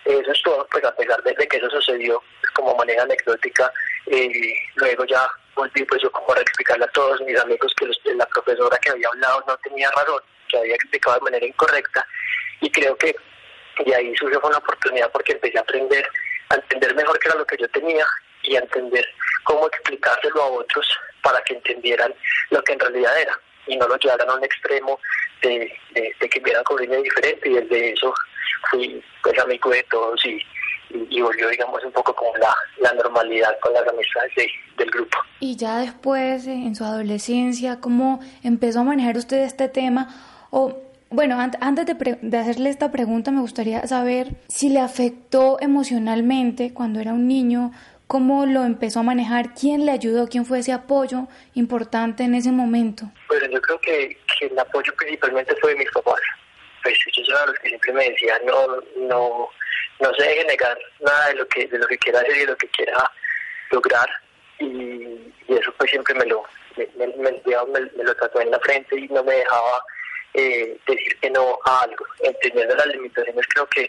Eso 0.04 0.32
es 0.32 0.42
todo, 0.42 0.66
pues 0.70 0.84
a 0.84 0.94
pesar 0.94 1.22
de, 1.22 1.34
que 1.34 1.56
eso 1.56 1.68
sucedió 1.70 2.22
pues, 2.40 2.52
como 2.52 2.74
manera 2.76 3.02
anecdótica, 3.02 3.72
luego 4.76 5.04
ya 5.04 5.26
volví 5.54 5.84
pues 5.84 6.02
yo 6.02 6.10
como 6.10 6.32
a 6.32 6.40
explicarle 6.40 6.84
a 6.84 6.88
todos 6.88 7.20
mis 7.22 7.38
amigos 7.38 7.74
que 7.76 8.14
la 8.14 8.26
profesora 8.26 8.76
que 8.78 8.90
había 8.90 9.08
hablado 9.08 9.44
no 9.46 9.56
tenía 9.58 9.90
razón 9.90 10.22
que 10.48 10.58
había 10.58 10.74
explicado 10.74 11.16
de 11.16 11.24
manera 11.24 11.46
incorrecta 11.46 12.06
y 12.60 12.70
creo 12.70 12.96
que 12.96 13.14
de 13.84 13.94
ahí 13.94 14.14
surgió 14.16 14.40
una 14.42 14.58
oportunidad 14.58 15.10
porque 15.12 15.32
empecé 15.32 15.58
a 15.58 15.62
aprender, 15.62 16.06
a 16.50 16.54
entender 16.56 16.94
mejor 16.94 17.18
qué 17.18 17.28
era 17.28 17.38
lo 17.38 17.46
que 17.46 17.56
yo 17.56 17.68
tenía 17.68 18.06
y 18.42 18.56
entender 18.56 19.04
cómo 19.44 19.66
explicárselo 19.66 20.42
a 20.42 20.50
otros 20.50 20.86
para 21.22 21.40
que 21.42 21.54
entendieran 21.54 22.14
lo 22.50 22.62
que 22.62 22.72
en 22.72 22.80
realidad 22.80 23.20
era 23.20 23.38
y 23.66 23.76
no 23.76 23.86
lo 23.86 23.96
llevaran 23.96 24.30
a 24.30 24.34
un 24.34 24.44
extremo 24.44 24.98
de, 25.42 25.72
que 25.94 26.40
vieran 26.40 26.64
con 26.64 26.78
diferente 26.78 27.48
y 27.48 27.54
desde 27.54 27.92
eso 27.92 28.12
fui 28.70 29.02
pues 29.22 29.38
amigo 29.38 29.70
de 29.70 29.82
todos 29.84 30.24
y, 30.24 30.38
y, 30.90 31.20
volvió 31.20 31.48
digamos 31.48 31.82
un 31.84 31.92
poco 31.92 32.14
como 32.14 32.36
la, 32.36 32.54
la 32.78 32.92
normalidad 32.94 33.58
con 33.60 33.72
las 33.72 33.86
amistades 33.86 34.32
del 34.76 34.90
grupo. 34.90 35.18
Y 35.40 35.56
ya 35.56 35.78
después, 35.78 36.46
en 36.46 36.74
su 36.74 36.84
adolescencia, 36.84 37.80
¿cómo 37.80 38.20
empezó 38.42 38.80
a 38.80 38.84
manejar 38.84 39.16
usted 39.16 39.38
este 39.38 39.68
tema? 39.68 40.08
O, 40.50 40.78
bueno, 41.10 41.38
antes 41.38 41.86
de, 41.86 42.38
hacerle 42.38 42.70
esta 42.70 42.92
pregunta, 42.92 43.30
me 43.30 43.40
gustaría 43.40 43.86
saber 43.86 44.36
si 44.48 44.68
le 44.68 44.80
afectó 44.80 45.58
emocionalmente 45.60 46.74
cuando 46.74 47.00
era 47.00 47.12
un 47.12 47.26
niño, 47.26 47.72
cómo 48.10 48.44
lo 48.44 48.64
empezó 48.64 48.98
a 48.98 49.02
manejar, 49.04 49.54
quién 49.54 49.86
le 49.86 49.92
ayudó, 49.92 50.26
quién 50.26 50.44
fue 50.44 50.58
ese 50.58 50.72
apoyo 50.72 51.28
importante 51.54 52.24
en 52.24 52.34
ese 52.34 52.50
momento. 52.50 53.04
Bueno, 53.28 53.46
yo 53.46 53.62
creo 53.62 53.80
que, 53.80 54.18
el 54.40 54.58
apoyo 54.58 54.92
principalmente 54.96 55.54
fue 55.60 55.74
de 55.74 55.76
mis 55.76 55.90
papás. 55.92 56.20
pues 56.82 56.98
ellos 57.06 57.28
eran 57.28 57.46
los 57.46 57.58
que 57.60 57.68
siempre 57.68 57.92
me 57.92 58.10
decían 58.10 58.40
no, 58.46 58.66
no, 59.06 59.48
no 60.00 60.14
se 60.14 60.24
deje 60.24 60.44
negar 60.44 60.76
nada 60.98 61.28
de 61.28 61.34
lo 61.36 61.46
que, 61.46 61.68
de 61.68 61.78
lo 61.78 61.86
que 61.86 61.98
quiera 61.98 62.18
hacer 62.18 62.36
y 62.36 62.40
de 62.40 62.46
lo 62.46 62.56
que 62.56 62.68
quiera 62.70 63.12
lograr 63.70 64.08
y, 64.58 65.32
eso 65.46 65.72
pues 65.78 65.90
siempre 65.92 66.12
me 66.14 66.26
lo, 66.26 66.42
me, 66.76 66.88
me, 66.96 68.04
lo 68.04 68.14
trató 68.16 68.40
en 68.40 68.50
la 68.50 68.58
frente 68.58 68.98
y 68.98 69.06
no 69.06 69.22
me 69.22 69.34
dejaba 69.34 69.84
eh, 70.34 70.76
decir 70.84 71.16
que 71.20 71.30
no 71.30 71.60
a 71.64 71.82
algo, 71.82 72.04
entendiendo 72.24 72.74
las 72.74 72.86
limitaciones 72.88 73.46
creo 73.54 73.68
que 73.68 73.88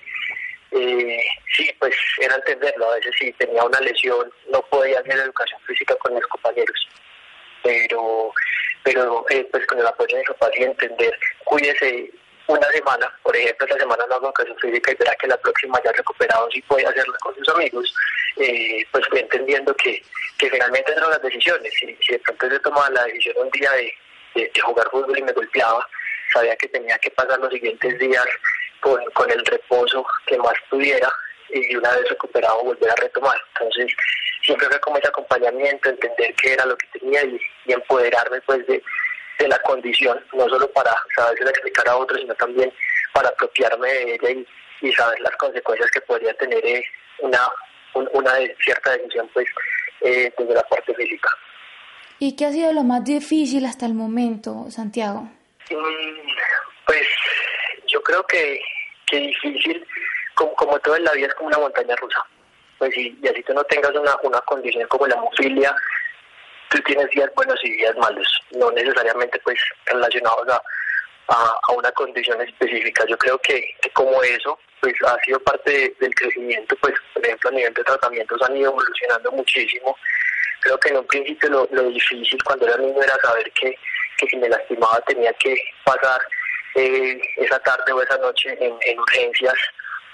eh, 0.72 1.24
sí, 1.56 1.74
pues 1.80 1.96
era 2.20 2.36
entenderlo, 2.36 2.90
a 2.90 2.96
veces 2.96 3.14
si 3.20 3.32
tenía 3.34 3.64
una 3.64 3.80
lesión 3.82 4.32
no 4.50 4.62
podía 4.64 5.00
hacer 5.00 5.18
educación 5.18 5.60
física 5.68 5.96
con 5.98 6.14
mis 6.14 6.26
compañeros, 6.28 6.88
pero 7.64 8.34
pero 8.84 9.26
eh, 9.30 9.48
pues 9.52 9.66
con 9.68 9.80
el 9.80 9.88
apoyo 9.88 10.18
de 10.18 10.24
su 10.24 10.34
padre 10.36 10.64
entender, 10.64 11.18
cuídese 11.44 12.10
una 12.48 12.68
semana, 12.72 13.12
por 13.24 13.36
ejemplo, 13.36 13.66
esta 13.66 13.80
semana 13.80 14.06
no 14.08 14.16
hago 14.16 14.26
educación 14.28 14.58
física 14.60 14.92
y 14.92 14.96
verá 14.96 15.16
que 15.16 15.28
la 15.28 15.38
próxima 15.38 15.82
ya 15.84 15.92
recuperado 15.92 16.50
sí 16.52 16.62
puede 16.64 16.86
hacerla 16.86 17.18
con 17.22 17.36
sus 17.36 17.48
amigos, 17.50 17.94
eh, 18.38 18.86
pues 18.92 19.08
fui 19.08 19.20
entendiendo 19.20 19.74
que, 19.76 20.02
que 20.38 20.50
finalmente 20.50 20.92
eran 20.92 21.12
las 21.12 21.22
decisiones. 21.22 21.74
Si, 21.74 21.96
si 22.02 22.14
de 22.14 22.20
pronto 22.20 22.50
se 22.50 22.60
tomaba 22.60 22.90
la 22.90 23.04
decisión 23.06 23.36
un 23.38 23.50
día 23.52 23.72
de, 23.72 23.94
jugar 24.64 24.90
fútbol 24.90 25.18
y 25.18 25.24
me 25.24 25.34
golpeaba, 25.34 25.88
sabía 26.34 26.56
que 26.56 26.68
tenía 26.70 26.98
que 27.00 27.12
pasar 27.12 27.40
los 27.40 27.52
siguientes 27.52 28.00
días 28.00 28.26
con, 28.82 29.00
con 29.14 29.32
el 29.32 29.46
reposo 29.46 30.06
que 30.28 30.38
más 30.38 30.54
pudiera 30.70 31.12
y 31.54 31.76
una 31.76 31.92
vez 31.96 32.10
recuperado 32.10 32.64
volver 32.64 32.92
a 32.92 32.96
retomar. 32.96 33.38
Entonces, 33.54 33.94
siempre 34.44 34.68
fue 34.68 34.80
como 34.80 34.98
ese 34.98 35.08
acompañamiento, 35.08 35.90
entender 35.90 36.34
qué 36.42 36.54
era 36.54 36.66
lo 36.66 36.78
que 36.78 37.00
tenía 37.00 37.24
y, 37.24 37.40
empoderarme 37.68 38.42
pues 38.42 38.66
de, 38.68 38.82
de, 39.40 39.48
la 39.48 39.58
condición, 39.60 40.22
no 40.34 40.50
solo 40.50 40.70
para 40.72 40.94
saber 41.16 41.38
explicar 41.42 41.88
a 41.88 41.96
otros, 41.96 42.20
sino 42.20 42.34
también 42.36 42.72
para 43.14 43.30
apropiarme 43.30 43.88
de 43.88 44.16
ella 44.16 44.30
y, 44.32 44.88
y 44.88 44.92
saber 44.94 45.20
las 45.22 45.36
consecuencias 45.38 45.90
que 45.92 46.02
podría 46.02 46.34
tener 46.34 46.66
eh, 46.66 46.84
una, 47.20 47.48
una 47.94 48.34
cierta 48.64 48.92
decisión 48.92 49.30
pues 49.34 49.48
eh, 50.02 50.34
desde 50.38 50.54
la 50.54 50.64
parte 50.64 50.94
física. 50.96 51.30
¿Y 52.20 52.36
qué 52.36 52.46
ha 52.46 52.52
sido 52.52 52.74
lo 52.74 52.84
más 52.84 53.04
difícil 53.04 53.66
hasta 53.66 53.86
el 53.86 53.94
momento, 53.94 54.66
Santiago? 54.70 55.22
Mm, 55.70 56.28
pues 56.86 57.08
yo 57.92 58.02
creo 58.02 58.24
que, 58.26 58.62
que 59.08 59.18
difícil, 59.18 59.86
como, 60.36 60.54
como 60.56 60.80
todo 60.80 60.96
en 60.96 61.04
la 61.04 61.14
vida, 61.14 61.28
es 61.28 61.36
como 61.36 61.48
una 61.48 61.58
montaña 61.60 61.96
rusa 61.96 62.26
pues 62.82 62.98
y, 62.98 63.16
así 63.28 63.44
tú 63.44 63.54
no 63.54 63.64
tengas 63.66 63.92
una, 63.92 64.18
una 64.24 64.42
condición 64.42 64.88
como 64.88 65.06
la 65.06 65.14
hemofilia, 65.14 65.76
tú 66.70 66.80
tienes 66.82 67.08
días 67.12 67.30
buenos 67.36 67.60
y 67.64 67.74
días 67.74 67.96
malos, 67.98 68.28
no 68.58 68.72
necesariamente 68.72 69.40
pues 69.44 69.60
relacionados 69.86 70.48
a, 70.50 70.60
a, 71.28 71.72
una 71.74 71.92
condición 71.92 72.42
específica. 72.42 73.06
Yo 73.08 73.16
creo 73.20 73.38
que, 73.38 73.64
como 73.94 74.24
eso 74.24 74.58
pues 74.80 74.96
ha 75.06 75.16
sido 75.24 75.40
parte 75.42 75.96
del 76.00 76.16
crecimiento, 76.16 76.76
pues 76.82 76.96
por 77.14 77.24
ejemplo 77.24 77.52
a 77.52 77.54
nivel 77.54 77.74
de 77.76 77.84
tratamientos 77.84 78.42
han 78.42 78.58
ido 78.58 78.72
evolucionando 78.72 79.32
muchísimo. 79.32 79.96
Creo 80.62 80.80
que 80.80 80.90
en 80.90 80.98
un 80.98 81.06
principio 81.06 81.50
lo, 81.50 81.68
lo 81.70 81.84
difícil 81.84 82.44
cuando 82.44 82.66
era 82.66 82.78
niño 82.78 83.00
era 83.00 83.16
saber 83.22 83.52
que, 83.52 83.78
que 84.18 84.28
si 84.28 84.38
me 84.38 84.50
lastimaba 84.50 85.00
tenía 85.02 85.32
que 85.34 85.56
pasar 85.84 86.20
eh, 86.76 87.22
esa 87.38 87.60
tarde 87.60 87.92
o 87.92 88.02
esa 88.02 88.18
noche 88.18 88.58
en, 88.60 88.78
en 88.82 89.00
urgencias 89.00 89.56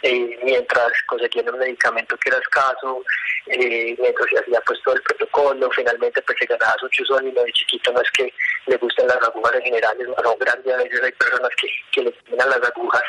eh, 0.04 0.40
mientras 0.44 0.92
conseguían 1.08 1.50
un 1.54 1.60
medicamento 1.60 2.16
que 2.18 2.30
era 2.30 2.38
escaso, 2.38 3.04
eh, 3.48 3.96
mientras 4.00 4.30
se 4.30 4.40
hacía 4.40 4.62
pues 4.62 4.80
todo 4.84 4.96
el 4.96 5.02
protocolo, 5.02 5.70
finalmente 5.72 6.22
pues 6.22 6.38
se 6.40 6.46
ganaba 6.46 6.76
su 6.80 6.88
chuzón 6.90 7.28
y 7.28 7.32
lo 7.32 7.44
de 7.44 7.52
chiquito 7.52 7.92
no 7.92 8.02
es 8.02 8.12
que 8.12 8.32
le 8.68 8.78
gusten 8.78 9.08
las 9.08 9.22
agujas 9.24 9.56
en 9.56 9.64
general, 9.64 9.98
es 10.00 10.08
grande, 10.40 10.74
a 10.74 10.78
veces 10.78 11.02
hay 11.02 11.12
personas 11.14 11.50
que, 11.60 11.68
que 11.92 12.02
le 12.04 12.12
tienen 12.12 12.50
las 12.50 12.64
agujas, 12.64 13.04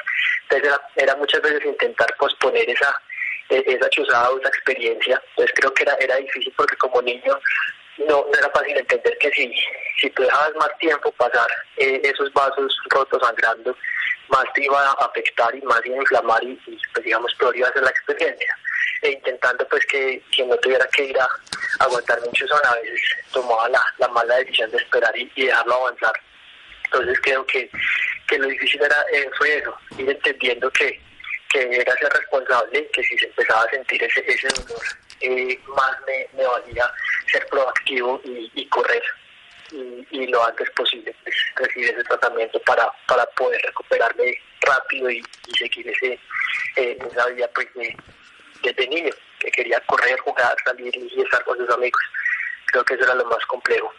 entonces 0.49 0.81
era, 0.97 1.17
muchas 1.17 1.43
veces 1.43 1.67
intentar 1.67 2.09
posponer 2.19 2.71
esa 2.71 3.03
e, 3.51 3.63
esa 3.67 3.89
chuzada 3.91 4.31
o 4.31 4.39
esa 4.39 4.49
experiencia, 4.49 5.23
entonces 5.31 5.55
creo 5.57 5.75
que 5.75 5.83
era, 5.83 5.95
era 6.01 6.17
difícil 6.17 6.55
porque 6.57 6.77
como 6.77 7.03
niño 7.03 7.39
no, 8.07 8.25
era 8.37 8.49
fácil 8.51 8.77
entender 8.77 9.19
que 9.19 9.31
si, 9.31 9.53
si 10.01 10.11
tú 10.11 10.23
dejabas 10.23 10.55
más 10.57 10.79
tiempo 10.79 11.11
pasar 11.13 11.49
eh, 11.77 12.01
esos 12.05 12.33
vasos 12.33 12.77
rotos 12.91 13.21
sangrando, 13.23 13.77
más 14.29 14.45
te 14.55 14.65
iba 14.65 14.81
a 14.81 14.93
afectar 15.07 15.55
y 15.55 15.63
más 15.63 15.81
iba 15.85 15.97
a 15.97 16.01
inflamar 16.01 16.45
y, 16.45 16.55
pues 16.93 17.05
digamos 17.05 17.35
peor 17.37 17.57
iba 17.57 17.69
a 17.69 17.73
ser 17.73 17.83
la 17.83 17.91
experiencia. 17.91 18.57
E 19.03 19.13
intentando 19.13 19.67
pues 19.69 19.85
que 19.87 20.23
quien 20.33 20.49
no 20.49 20.57
tuviera 20.57 20.87
que 20.89 21.05
ir 21.05 21.19
a 21.19 21.29
aguantar 21.81 22.21
mucho 22.21 22.47
son 22.47 22.61
a 22.65 22.75
veces 22.77 23.01
tomaba 23.33 23.69
la, 23.69 23.83
la 23.99 24.09
mala 24.09 24.37
decisión 24.37 24.71
de 24.71 24.79
esperar 24.79 25.17
y, 25.17 25.31
dejarlo 25.35 25.75
avanzar. 25.75 26.13
Entonces 26.85 27.19
creo 27.23 27.45
que, 27.47 27.71
que 28.27 28.39
lo 28.39 28.49
difícil 28.49 28.83
era 28.83 28.97
eh, 29.13 29.31
eso, 29.45 29.79
ir 29.99 30.11
entendiendo 30.11 30.71
que, 30.71 31.01
que 31.51 31.81
era 31.81 31.95
ser 31.97 32.13
responsable, 32.13 32.89
que 32.93 33.03
si 33.03 33.19
se 33.19 33.27
empezaba 33.27 33.63
a 33.63 33.71
sentir 33.71 34.03
ese, 34.03 34.25
ese 34.27 34.49
dolor, 34.49 34.83
eh, 35.21 35.61
más 35.69 35.97
me 36.07 36.47
valía 36.47 36.91
ser 37.29 37.47
proactivo 37.49 38.21
y, 38.25 38.51
y 38.55 38.67
correr 38.67 39.03
y, 39.73 40.27
lo 40.27 40.45
antes 40.47 40.69
posible 40.71 41.15
pues, 41.23 41.37
recibir 41.57 41.91
ese 41.91 42.05
tratamiento 42.05 42.61
para, 42.61 42.91
para 43.07 43.25
poder 43.37 43.61
recuperarme 43.63 44.35
rápido 44.61 45.11
y, 45.11 45.23
seguir 45.59 45.89
ese, 45.89 46.19
eh, 46.77 46.99
esa 47.11 47.27
vida 47.27 47.49
pues, 47.55 47.67
de, 47.75 47.97
desde 48.63 48.89
niño, 48.89 49.13
que 49.39 49.51
quería 49.51 49.81
correr, 49.87 50.19
jugar, 50.21 50.57
salir 50.65 50.95
y 50.97 51.21
estar 51.21 51.45
con 51.45 51.57
sus 51.59 51.71
amigos. 51.71 52.03
Creo 52.67 52.85
que 52.85 52.95
eso 52.95 53.05
era 53.05 53.15
lo 53.15 53.25
más 53.27 53.45
complejo. 53.47 53.91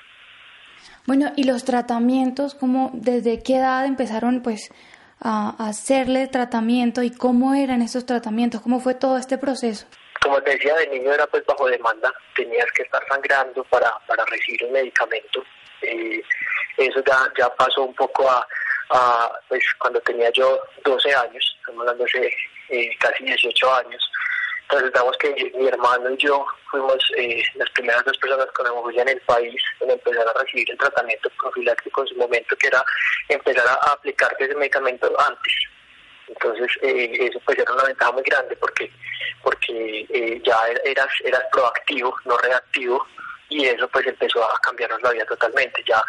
Bueno, 1.05 1.31
y 1.35 1.43
los 1.43 1.65
tratamientos, 1.65 2.55
¿cómo, 2.55 2.91
¿desde 2.93 3.41
qué 3.41 3.57
edad 3.57 3.85
empezaron 3.85 4.41
pues 4.41 4.69
a 5.21 5.67
hacerle 5.67 6.27
tratamiento 6.27 7.03
y 7.03 7.11
cómo 7.11 7.55
eran 7.55 7.81
esos 7.81 8.05
tratamientos? 8.05 8.61
¿Cómo 8.61 8.79
fue 8.79 8.93
todo 8.93 9.17
este 9.17 9.37
proceso? 9.37 9.85
Como 10.29 10.43
te 10.43 10.51
decía, 10.51 10.75
de 10.75 10.87
niño 10.87 11.11
era 11.11 11.25
pues 11.25 11.43
bajo 11.45 11.67
demanda, 11.67 12.13
tenías 12.35 12.71
que 12.73 12.83
estar 12.83 13.01
sangrando 13.07 13.63
para, 13.63 13.97
para 14.07 14.23
recibir 14.25 14.63
el 14.63 14.71
medicamento 14.71 15.43
eh, 15.81 16.21
eso 16.77 17.03
ya, 17.05 17.31
ya 17.37 17.49
pasó 17.55 17.83
un 17.83 17.95
poco 17.95 18.29
a, 18.29 18.47
pues 19.47 19.63
cuando 19.77 19.99
tenía 20.01 20.29
yo 20.31 20.61
12 20.83 21.13
años, 21.15 21.57
estamos 21.59 21.81
hablando 21.81 22.05
de 22.13 22.33
eh, 22.69 22.95
casi 22.99 23.23
18 23.23 23.73
años. 23.75 24.11
Entonces, 24.63 24.93
digamos 24.93 25.17
que 25.17 25.51
mi 25.55 25.67
hermano 25.67 26.11
y 26.11 26.17
yo 26.17 26.45
fuimos 26.69 26.97
eh, 27.17 27.41
las 27.55 27.69
primeras 27.71 28.03
dos 28.05 28.17
personas 28.17 28.45
con 28.53 28.67
hemofobia 28.67 29.01
en 29.01 29.09
el 29.09 29.21
país 29.21 29.61
en 29.79 29.89
empezar 29.89 30.27
a 30.27 30.39
recibir 30.39 30.69
el 30.69 30.77
tratamiento 30.77 31.29
profiláctico 31.41 32.01
en 32.01 32.07
su 32.07 32.15
momento, 32.15 32.55
que 32.55 32.67
era 32.67 32.83
empezar 33.29 33.67
a 33.67 33.91
aplicar 33.91 34.35
ese 34.37 34.55
medicamento 34.55 35.11
antes. 35.19 35.53
Entonces, 36.29 36.71
eh, 36.81 37.11
eso 37.19 37.39
pues 37.45 37.57
era 37.57 37.73
una 37.73 37.83
ventaja 37.83 38.11
muy 38.11 38.23
grande 38.23 38.55
porque 38.55 38.91
porque 39.43 40.39
ya 40.43 40.57
eras, 40.85 41.07
eras 41.23 41.43
proactivo, 41.51 42.13
no 42.25 42.37
reactivo, 42.37 43.05
y 43.49 43.65
eso 43.65 43.87
pues 43.89 44.05
empezó 44.07 44.43
a 44.43 44.59
cambiarnos 44.61 45.01
la 45.01 45.11
vida 45.11 45.25
totalmente. 45.25 45.83
Ya, 45.87 46.03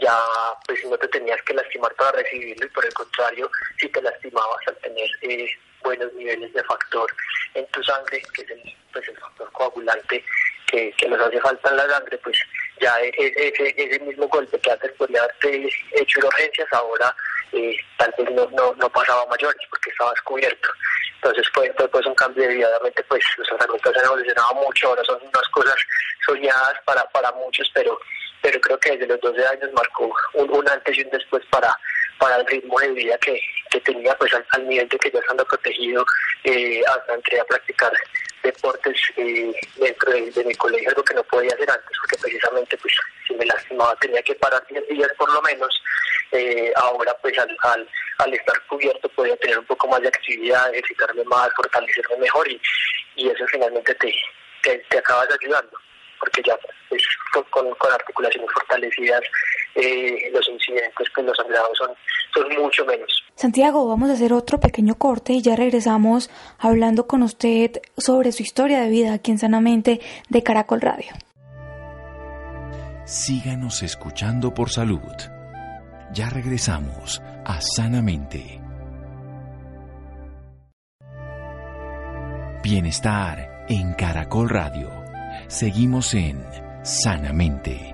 ya 0.00 0.18
pues 0.66 0.84
no 0.84 0.96
te 0.98 1.08
tenías 1.08 1.40
que 1.42 1.54
lastimar 1.54 1.94
para 1.94 2.12
recibirlo 2.12 2.66
y 2.66 2.70
por 2.70 2.84
el 2.84 2.92
contrario, 2.94 3.50
si 3.78 3.88
te 3.88 4.02
lastimabas 4.02 4.68
al 4.68 4.76
tener 4.78 5.10
eh, 5.22 5.48
buenos 5.82 6.12
niveles 6.14 6.52
de 6.52 6.62
factor 6.64 7.10
en 7.54 7.66
tu 7.68 7.82
sangre, 7.82 8.22
que 8.34 8.42
es 8.42 8.50
el, 8.50 8.62
pues, 8.92 9.08
el 9.08 9.18
factor 9.18 9.50
coagulante 9.52 10.24
que, 10.66 10.92
que 10.96 11.08
nos 11.08 11.20
hace 11.20 11.40
falta 11.40 11.70
en 11.70 11.76
la 11.76 11.88
sangre, 11.88 12.18
pues 12.18 12.38
ya 12.82 13.00
e, 13.00 13.12
e, 13.16 13.48
ese, 13.48 13.74
ese 13.76 14.00
mismo 14.00 14.28
golpe 14.28 14.58
que 14.58 14.70
antes 14.70 14.92
podría 14.92 15.22
haberte 15.22 15.68
hecho 15.92 16.20
urgencias, 16.26 16.68
ahora 16.72 17.14
eh, 17.52 17.76
tal 17.96 18.12
vez 18.18 18.30
no, 18.32 18.46
no, 18.50 18.74
no 18.74 18.88
pasaba 18.90 19.24
mayores 19.26 19.62
porque 19.70 19.90
estabas 19.90 20.20
cubierto. 20.22 20.68
Entonces 21.14 21.46
fue, 21.54 21.72
pues 21.90 22.04
un 22.04 22.14
cambio 22.14 22.48
de 22.48 22.66
pues 23.08 23.24
los 23.38 23.46
tratamientos 23.48 23.96
han 23.96 24.04
evolucionado 24.04 24.54
mucho, 24.54 24.88
ahora 24.88 25.04
son 25.04 25.22
unas 25.22 25.48
cosas 25.50 25.76
soñadas 26.26 26.74
para, 26.84 27.04
para 27.10 27.30
muchos, 27.32 27.70
pero 27.72 27.98
pero 28.42 28.60
creo 28.60 28.78
que 28.78 28.90
desde 28.90 29.06
los 29.06 29.20
12 29.20 29.46
años 29.46 29.70
marcó 29.72 30.12
un, 30.34 30.68
antes 30.68 30.98
y 30.98 31.02
un 31.02 31.10
después 31.10 31.44
para, 31.48 31.72
para 32.18 32.36
el 32.38 32.46
ritmo 32.46 32.76
de 32.80 32.88
vida 32.88 33.16
que, 33.18 33.40
que 33.70 33.80
tenía 33.80 34.16
pues 34.18 34.32
al, 34.34 34.68
nivel 34.68 34.88
de 34.88 34.98
que 34.98 35.10
ya 35.12 35.20
estando 35.20 35.44
protegido 35.44 36.04
eh, 36.42 36.82
hasta 36.88 37.14
entré 37.14 37.38
a 37.38 37.44
practicar 37.44 37.92
deportes 38.42 39.00
eh, 39.16 39.52
dentro 39.76 40.12
de, 40.12 40.44
mi 40.44 40.54
colegio, 40.54 40.88
algo 40.88 41.02
que 41.02 41.14
no 41.14 41.22
podía 41.24 41.54
hacer 41.54 41.70
antes, 41.70 41.96
porque 42.00 42.22
precisamente 42.22 42.76
pues 42.78 42.94
si 43.26 43.34
me 43.34 43.46
lastimaba 43.46 43.94
tenía 43.96 44.22
que 44.22 44.34
parar 44.34 44.64
10 44.68 44.88
días 44.88 45.10
por 45.16 45.32
lo 45.32 45.40
menos, 45.42 45.82
eh, 46.32 46.72
ahora 46.76 47.16
pues 47.22 47.38
al, 47.38 47.56
al, 48.18 48.34
estar 48.34 48.60
cubierto 48.66 49.08
podía 49.10 49.36
tener 49.36 49.58
un 49.58 49.66
poco 49.66 49.88
más 49.88 50.00
de 50.00 50.08
actividad, 50.08 50.70
ejercitarme 50.72 51.24
más, 51.24 51.50
fortalecerme 51.54 52.16
mejor 52.18 52.50
y, 52.50 52.60
y 53.16 53.28
eso 53.28 53.44
finalmente 53.46 53.94
te, 53.94 54.12
te, 54.62 54.78
te 54.90 54.98
acabas 54.98 55.28
ayudando 55.40 55.78
porque 56.22 56.42
ya 56.46 56.56
pues, 56.88 57.02
con, 57.50 57.66
articulaciones 57.92 58.48
fortalecidas 58.54 59.20
eh, 59.74 60.30
los 60.32 60.48
incidentes, 60.48 61.08
pues 61.14 61.26
los 61.26 61.36
sangrados 61.36 61.76
son, 61.76 61.90
son 62.32 62.62
mucho 62.62 62.84
menos. 62.84 63.24
Santiago, 63.34 63.88
vamos 63.88 64.10
a 64.10 64.12
hacer 64.12 64.32
otro 64.32 64.60
pequeño 64.60 64.94
corte 64.94 65.32
y 65.32 65.42
ya 65.42 65.56
regresamos 65.56 66.30
hablando 66.58 67.08
con 67.08 67.22
usted 67.22 67.82
sobre 67.96 68.30
su 68.30 68.42
historia 68.42 68.80
de 68.80 68.88
vida 68.88 69.14
aquí 69.14 69.32
en 69.32 69.38
Sanamente 69.38 70.00
de 70.28 70.42
Caracol 70.42 70.80
Radio. 70.80 71.12
Síganos 73.04 73.82
escuchando 73.82 74.54
por 74.54 74.70
salud. 74.70 75.00
Ya 76.12 76.30
regresamos 76.30 77.20
a 77.44 77.60
Sanamente. 77.60 78.60
Bienestar 82.62 83.66
en 83.68 83.94
Caracol 83.94 84.48
Radio. 84.48 85.01
Seguimos 85.52 86.14
en 86.14 86.42
Sanamente. 86.82 87.92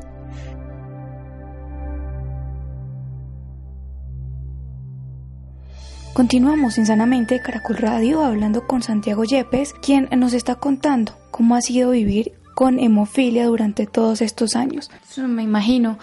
Continuamos 6.15 6.79
en 6.79 6.87
Sanamente 6.87 7.41
Caracol 7.41 7.79
Radio 7.79 8.25
hablando 8.25 8.69
con 8.69 8.85
Santiago 8.85 9.25
Yepes, 9.25 9.73
quien 9.73 10.09
nos 10.17 10.35
está 10.35 10.55
contando 10.55 11.19
cómo 11.33 11.57
ha 11.57 11.61
sido 11.61 11.91
vivir 11.91 12.31
con 12.55 12.79
hemofilia 12.79 13.47
durante 13.47 13.87
todos 13.87 14.23
estos 14.23 14.55
años. 14.55 14.89
Me 15.17 15.43
imagino. 15.43 15.99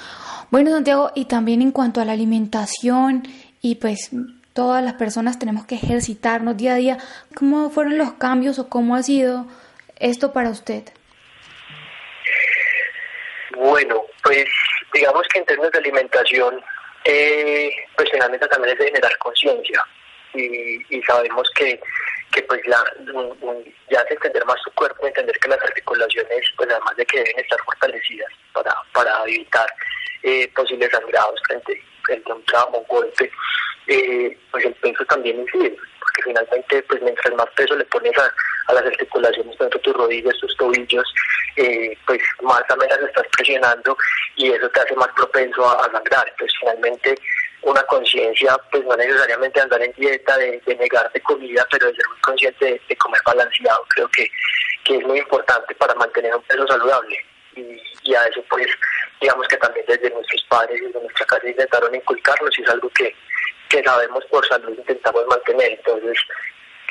Bueno, 0.51 0.71
Santiago, 0.71 1.11
y 1.15 1.23
también 1.23 1.61
en 1.61 1.71
cuanto 1.71 2.01
a 2.01 2.05
la 2.05 2.11
alimentación 2.11 3.23
y 3.61 3.75
pues 3.75 4.09
todas 4.51 4.83
las 4.83 4.95
personas 4.95 5.39
tenemos 5.39 5.65
que 5.65 5.75
ejercitarnos 5.75 6.57
día 6.57 6.73
a 6.73 6.75
día. 6.75 6.97
¿Cómo 7.33 7.69
fueron 7.69 7.97
los 7.97 8.11
cambios 8.15 8.59
o 8.59 8.67
cómo 8.67 8.93
ha 8.97 9.03
sido 9.03 9.45
esto 9.95 10.33
para 10.33 10.49
usted? 10.49 10.83
Bueno, 13.65 14.05
pues 14.21 14.45
digamos 14.93 15.27
que 15.29 15.39
en 15.39 15.45
términos 15.45 15.71
de 15.71 15.79
alimentación, 15.79 16.61
eh, 17.03 17.71
pues 17.95 18.11
finalmente 18.11 18.47
también 18.47 18.73
es 18.73 18.79
de 18.79 18.85
generar 18.85 19.17
conciencia. 19.17 19.83
Y, 20.35 21.01
sabemos 21.01 21.49
que, 21.55 21.79
que 22.31 22.43
pues 22.43 22.61
la, 22.67 22.83
ya 23.89 24.01
hace 24.01 24.13
entender 24.13 24.45
más 24.45 24.61
su 24.63 24.71
cuerpo, 24.73 25.07
entender 25.07 25.35
que 25.39 25.49
las 25.49 25.63
articulaciones, 25.63 26.45
pues 26.55 26.69
además 26.69 26.95
de 26.95 27.07
que 27.07 27.17
deben 27.17 27.39
estar 27.39 27.59
fortalecidas 27.65 28.31
para, 28.53 28.71
para 28.93 29.23
evitar 29.23 29.67
eh, 30.21 30.47
posibles 30.55 30.91
sangrados 30.91 31.41
frente, 31.47 31.81
frente 32.03 32.31
a 32.31 32.35
un 32.35 32.45
trauma, 32.45 32.77
un 32.77 32.85
golpe, 32.87 33.31
eh, 33.87 34.37
pues 34.51 34.63
el 34.65 34.75
peso 34.75 35.03
también 35.05 35.39
incide, 35.39 35.75
porque 36.15 36.29
finalmente 36.29 36.83
pues 36.83 37.01
mientras 37.01 37.33
más 37.35 37.49
peso 37.55 37.75
le 37.75 37.85
pones 37.85 38.13
a, 38.17 38.73
las 38.73 38.85
articulaciones, 38.85 39.57
tanto 39.57 39.79
tus 39.79 39.93
rodillas, 39.93 40.37
tus 40.39 40.55
tobillos, 40.57 41.13
eh, 41.55 41.95
pues 42.07 42.19
más 42.41 42.63
a 42.69 42.75
menos 42.75 42.97
estás 42.99 43.25
presionando 43.37 43.95
y 44.35 44.51
eso 44.51 44.67
te 44.69 44.79
hace 44.79 44.95
más 44.95 45.09
propenso 45.15 45.67
a, 45.67 45.83
sangrar. 45.91 46.27
Entonces 46.27 46.57
finalmente 46.59 47.15
una 47.61 47.83
conciencia, 47.83 48.57
pues 48.71 48.83
no 48.85 48.95
necesariamente 48.95 49.61
andar 49.61 49.81
en 49.81 49.93
dieta, 49.97 50.37
de, 50.37 50.61
de 50.65 50.75
negarte 50.75 51.19
comida, 51.21 51.65
pero 51.71 51.87
de 51.87 51.95
ser 51.95 52.07
muy 52.07 52.19
consciente 52.21 52.81
de, 52.87 52.95
comer 52.97 53.21
balanceado, 53.25 53.85
creo 53.89 54.07
que, 54.09 54.29
que 54.83 54.97
es 54.97 55.05
muy 55.05 55.19
importante 55.19 55.73
para 55.75 55.95
mantener 55.95 56.35
un 56.35 56.43
peso 56.43 56.67
saludable. 56.67 57.17
Y, 57.55 57.81
y, 58.03 58.15
a 58.15 58.23
eso 58.25 58.43
pues 58.49 58.67
digamos 59.21 59.47
que 59.47 59.57
también 59.57 59.85
desde 59.87 60.09
nuestros 60.09 60.43
padres 60.49 60.81
desde 60.81 60.99
nuestra 60.99 61.25
casa 61.25 61.47
intentaron 61.47 61.95
inculcarnos 61.95 62.59
y 62.59 62.63
es 62.63 62.69
algo 62.69 62.89
que, 62.89 63.15
que 63.75 63.83
sabemos 63.83 64.23
por 64.25 64.47
salud 64.47 64.77
intentamos 64.77 65.25
mantener. 65.27 65.73
Entonces, 65.73 66.17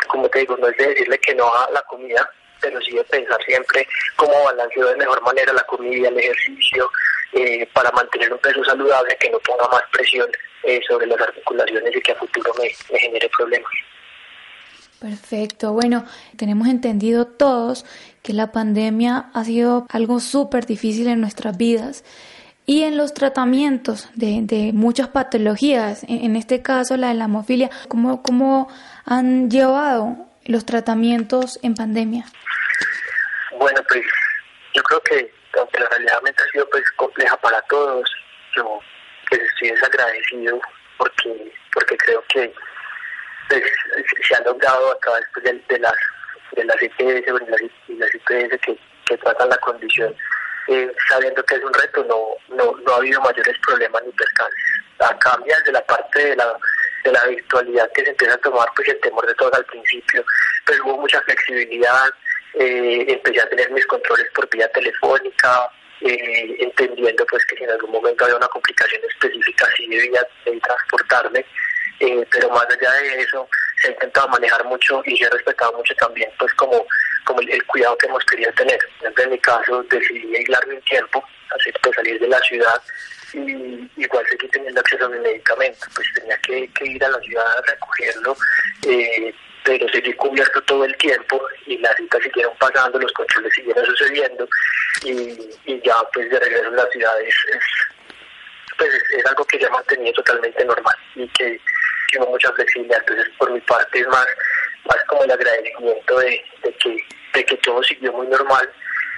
como 0.09 0.29
te 0.29 0.41
digo, 0.41 0.57
no 0.57 0.69
es 0.69 0.77
de 0.77 0.89
decirle 0.89 1.19
que 1.19 1.35
no 1.35 1.47
a 1.47 1.71
la 1.71 1.83
comida, 1.83 2.29
pero 2.61 2.81
sí 2.83 2.93
de 2.93 3.05
pensar 3.05 3.43
siempre 3.45 3.87
cómo 4.17 4.45
balanceo 4.45 4.89
de 4.89 4.97
mejor 4.97 5.23
manera 5.23 5.53
la 5.53 5.63
comida, 5.65 6.09
el 6.09 6.19
ejercicio, 6.19 6.91
eh, 7.33 7.67
para 7.73 7.91
mantener 7.93 8.33
un 8.33 8.39
peso 8.39 8.63
saludable 8.65 9.17
que 9.19 9.31
no 9.31 9.39
ponga 9.41 9.67
más 9.69 9.83
presión 9.93 10.29
eh, 10.65 10.81
sobre 10.87 11.07
las 11.07 11.21
articulaciones 11.21 11.97
y 11.97 12.01
que 12.01 12.13
a 12.13 12.17
futuro 12.17 12.53
me, 12.59 12.71
me 12.93 12.99
genere 12.99 13.31
problemas. 13.37 13.71
Perfecto. 15.01 15.73
Bueno, 15.73 16.07
tenemos 16.37 16.69
entendido 16.69 17.27
todos 17.27 17.85
que 18.23 18.33
la 18.33 18.53
pandemia 18.53 19.31
ha 19.35 19.45
sido 19.45 19.87
algo 19.91 20.21
súper 20.21 20.65
difícil 20.65 21.09
en 21.09 21.21
nuestras 21.21 21.57
vidas 21.57 22.05
y 22.67 22.85
en 22.85 22.97
los 22.97 23.13
tratamientos 23.13 24.09
de, 24.15 24.41
de 24.43 24.73
muchas 24.73 25.09
patologías, 25.09 26.03
en, 26.09 26.37
este 26.37 26.63
caso 26.63 26.97
la 26.97 27.09
de 27.09 27.15
la 27.15 27.25
hemofilia, 27.25 27.71
¿cómo, 27.89 28.23
¿cómo 28.23 28.69
han 29.05 29.51
llevado 29.51 30.17
los 30.47 30.65
tratamientos 30.65 31.59
en 31.63 31.75
pandemia? 31.75 32.25
Bueno, 33.59 33.81
pues 33.89 34.03
yo 34.75 34.83
creo 34.83 35.01
que 35.03 35.31
aunque 35.59 35.81
la 35.81 35.89
realidad 35.91 36.19
ha 36.27 36.53
sido 36.53 36.69
pues 36.71 36.83
compleja 36.97 37.37
para 37.37 37.61
todos, 37.63 38.11
yo 38.57 38.81
pues, 39.29 39.43
estoy 39.43 39.71
desagradecido 39.71 40.59
porque, 40.99 41.53
porque 41.73 41.97
creo 41.99 42.25
que 42.31 42.53
pues, 43.49 43.63
se 44.27 44.35
ha 44.35 44.41
logrado 44.41 44.91
a 44.91 44.99
través 45.01 45.25
pues, 45.35 45.45
de, 45.45 45.79
las 45.79 45.95
de 46.57 46.65
las 46.65 46.83
IPS 46.83 47.29
y 47.89 47.95
las, 47.95 48.11
que, 48.27 48.79
que 49.07 49.19
tratan 49.19 49.51
la 49.51 49.59
condición 49.59 50.15
eh, 50.69 50.93
sabiendo 51.09 51.43
que 51.45 51.55
es 51.57 51.63
un 51.63 51.75
reto, 51.75 52.05
no, 52.05 52.57
no, 52.57 52.77
no 52.79 52.95
ha 52.95 52.97
habido 52.97 53.21
mayores 53.21 53.57
problemas 53.67 54.03
ni 54.05 54.13
percances. 54.13 54.59
A 55.01 55.19
cambia 55.19 55.59
de 55.61 55.73
la 55.73 55.85
parte 55.85 56.25
de 56.25 56.37
la, 56.37 56.57
de 57.05 57.13
la 57.13 57.27
virtualidad 57.27 57.91
que 57.93 58.05
se 58.05 58.11
empieza 58.11 58.35
a 58.35 58.39
tomar, 58.39 58.69
pues 58.75 58.89
el 58.89 59.01
temor 59.01 59.27
de 59.27 59.35
todos 59.35 59.53
al 59.55 59.65
principio, 59.67 60.25
pero 60.65 60.85
hubo 60.85 60.99
mucha 60.99 61.21
flexibilidad, 61.23 62.11
eh, 62.55 63.05
empecé 63.09 63.41
a 63.41 63.49
tener 63.49 63.71
mis 63.73 63.87
controles 63.87 64.27
por 64.35 64.49
vía 64.49 64.69
telefónica, 64.69 65.71
eh, 66.01 66.57
entendiendo 66.61 67.25
pues 67.27 67.45
que 67.47 67.57
si 67.57 67.65
en 67.65 67.71
algún 67.71 67.91
momento 67.93 68.25
había 68.25 68.37
una 68.37 68.49
complicación 68.49 69.01
específica 69.09 69.67
sí 69.77 69.87
debía 69.89 70.27
de 70.45 70.61
transportarme, 70.61 71.45
eh, 72.01 72.27
pero 72.31 72.51
más 72.51 72.67
allá 72.67 72.93
de 72.93 73.21
eso 73.21 73.49
se 73.81 73.89
ha 73.89 73.91
intentado 73.93 74.29
manejar 74.29 74.65
mucho 74.65 75.03
y 75.05 75.17
se 75.17 75.27
ha 75.27 75.31
respetado 75.31 75.73
mucho 75.73 75.95
también 75.97 76.31
pues 76.39 76.53
como 76.55 76.87
como 77.25 77.41
el, 77.41 77.65
cuidado 77.67 77.97
que 77.99 78.07
hemos 78.07 78.25
querido 78.25 78.53
tener. 78.53 78.79
En 79.03 79.31
mi 79.31 79.39
caso 79.39 79.83
decidí 79.85 80.37
aislarme 80.37 80.75
un 80.75 80.83
tiempo, 80.83 81.25
así 81.57 81.71
pues 81.83 81.95
salir 81.97 82.21
de 82.21 82.29
la 82.29 82.39
ciudad 82.41 82.83
y 83.33 83.91
igual 83.97 84.25
seguir 84.29 84.51
teniendo 84.51 84.81
acceso 84.81 85.07
a 85.07 85.09
mi 85.09 85.19
medicamento, 85.19 85.87
pues 85.95 86.07
tenía 86.15 86.37
que, 86.39 86.71
ir 86.85 87.05
a 87.05 87.09
la 87.09 87.19
ciudad 87.21 87.59
a 87.59 87.63
recogerlo, 87.63 88.37
eh, 88.87 89.35
pero 89.65 89.89
seguí 89.89 90.13
cubierto 90.15 90.61
todo 90.63 90.85
el 90.85 90.97
tiempo 90.99 91.41
y 91.67 91.79
las 91.79 91.97
citas 91.97 92.23
siguieron 92.23 92.55
pasando, 92.59 92.99
los 92.99 93.13
controles 93.13 93.53
siguieron 93.55 93.85
sucediendo 93.87 94.49
y, 95.05 95.81
ya 95.83 95.97
pues 96.13 96.31
de 96.31 96.39
regreso 96.39 96.69
a 96.69 96.85
la 96.85 96.87
ciudad 96.91 97.21
es, 97.23 97.35
pues 98.79 98.91
es, 99.17 99.27
algo 99.27 99.45
que 99.47 99.59
ya 99.59 99.69
mantenido 99.71 100.13
totalmente 100.13 100.65
normal 100.65 100.97
y 101.17 101.29
que 101.29 101.61
hubo 102.19 102.31
mucha 102.31 102.53
flexibilidad, 102.53 103.01
entonces 103.01 103.33
por 103.39 103.51
mi 103.51 103.61
parte 103.61 104.01
es 104.01 104.07
más 104.07 104.27
más 104.85 105.05
como 105.07 105.25
el 105.25 105.31
agradecimiento 105.31 106.19
de, 106.19 106.45
que, 106.81 106.97
de 107.33 107.45
que 107.45 107.57
todo 107.59 107.83
siguió 107.83 108.13
muy 108.13 108.27
normal, 108.27 108.71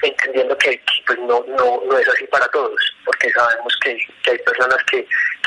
entendiendo 0.02 0.56
que, 0.58 0.80
pues 1.06 1.18
no, 1.20 1.44
no, 1.48 1.82
no 1.84 1.98
es 1.98 2.08
así 2.08 2.26
para 2.26 2.46
todos, 2.48 2.96
porque 3.04 3.30
sabemos 3.32 3.76
que, 3.82 3.98
hay 4.30 4.38
personas 4.38 4.78
que, 4.90 5.06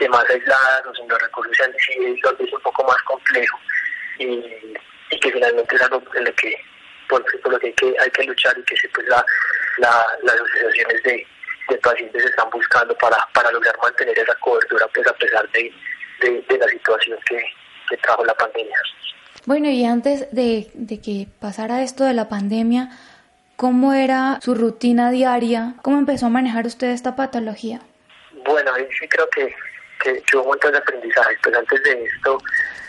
más 0.09 0.29
aisladas 0.29 0.85
o 0.87 0.95
sin 0.95 1.09
los 1.09 1.21
recursos 1.21 1.57
sean 1.57 1.73
donde 2.23 2.43
es 2.45 2.53
un 2.53 2.61
poco 2.61 2.85
más 2.85 3.01
complejo 3.03 3.59
y, 4.17 4.73
que 5.19 5.31
finalmente 5.31 5.75
es 5.75 5.81
algo 5.81 6.01
en 6.15 6.23
lo 6.23 6.33
que 6.35 6.55
por, 7.09 7.51
lo 7.51 7.59
que 7.59 7.67
hay 7.67 7.73
que, 7.73 7.95
hay 7.99 8.09
que 8.11 8.23
luchar 8.23 8.57
y 8.57 8.63
que 8.63 8.75
pues, 8.93 9.07
la, 9.07 9.25
las 9.79 10.35
asociaciones 10.35 11.03
de, 11.03 11.27
pacientes 11.83 12.23
están 12.23 12.49
buscando 12.49 12.95
para, 12.97 13.51
lograr 13.51 13.77
mantener 13.83 14.17
esa 14.17 14.33
cobertura 14.35 14.87
pues 14.87 15.05
a 15.05 15.13
pesar 15.13 15.47
de, 15.51 15.71
de, 16.21 16.57
la 16.57 16.67
situación 16.67 17.19
que 17.27 17.97
trajo 17.97 18.25
la 18.25 18.33
pandemia. 18.35 18.81
Bueno, 19.45 19.69
y 19.69 19.85
antes 19.85 20.27
de, 20.31 20.67
que 21.03 21.27
pasara 21.39 21.81
esto 21.81 22.03
de 22.03 22.13
la 22.13 22.29
pandemia, 22.29 22.89
¿cómo 23.55 23.93
era 23.93 24.39
su 24.41 24.53
rutina 24.53 25.11
diaria? 25.11 25.75
¿Cómo 25.81 25.97
empezó 25.97 26.27
a 26.27 26.29
manejar 26.29 26.65
usted 26.65 26.89
esta 26.89 27.15
patología? 27.15 27.81
Bueno, 28.45 28.73
ahí 28.73 28.87
sí 28.99 29.07
creo 29.07 29.29
que, 29.29 29.53
que, 30.03 30.23
hubo 30.33 30.43
un 30.43 30.47
montón 30.49 30.71
de 30.71 30.77
aprendizaje. 30.77 31.37
Pues 31.41 31.55
antes 31.55 31.83
de 31.83 32.03
esto, 32.03 32.37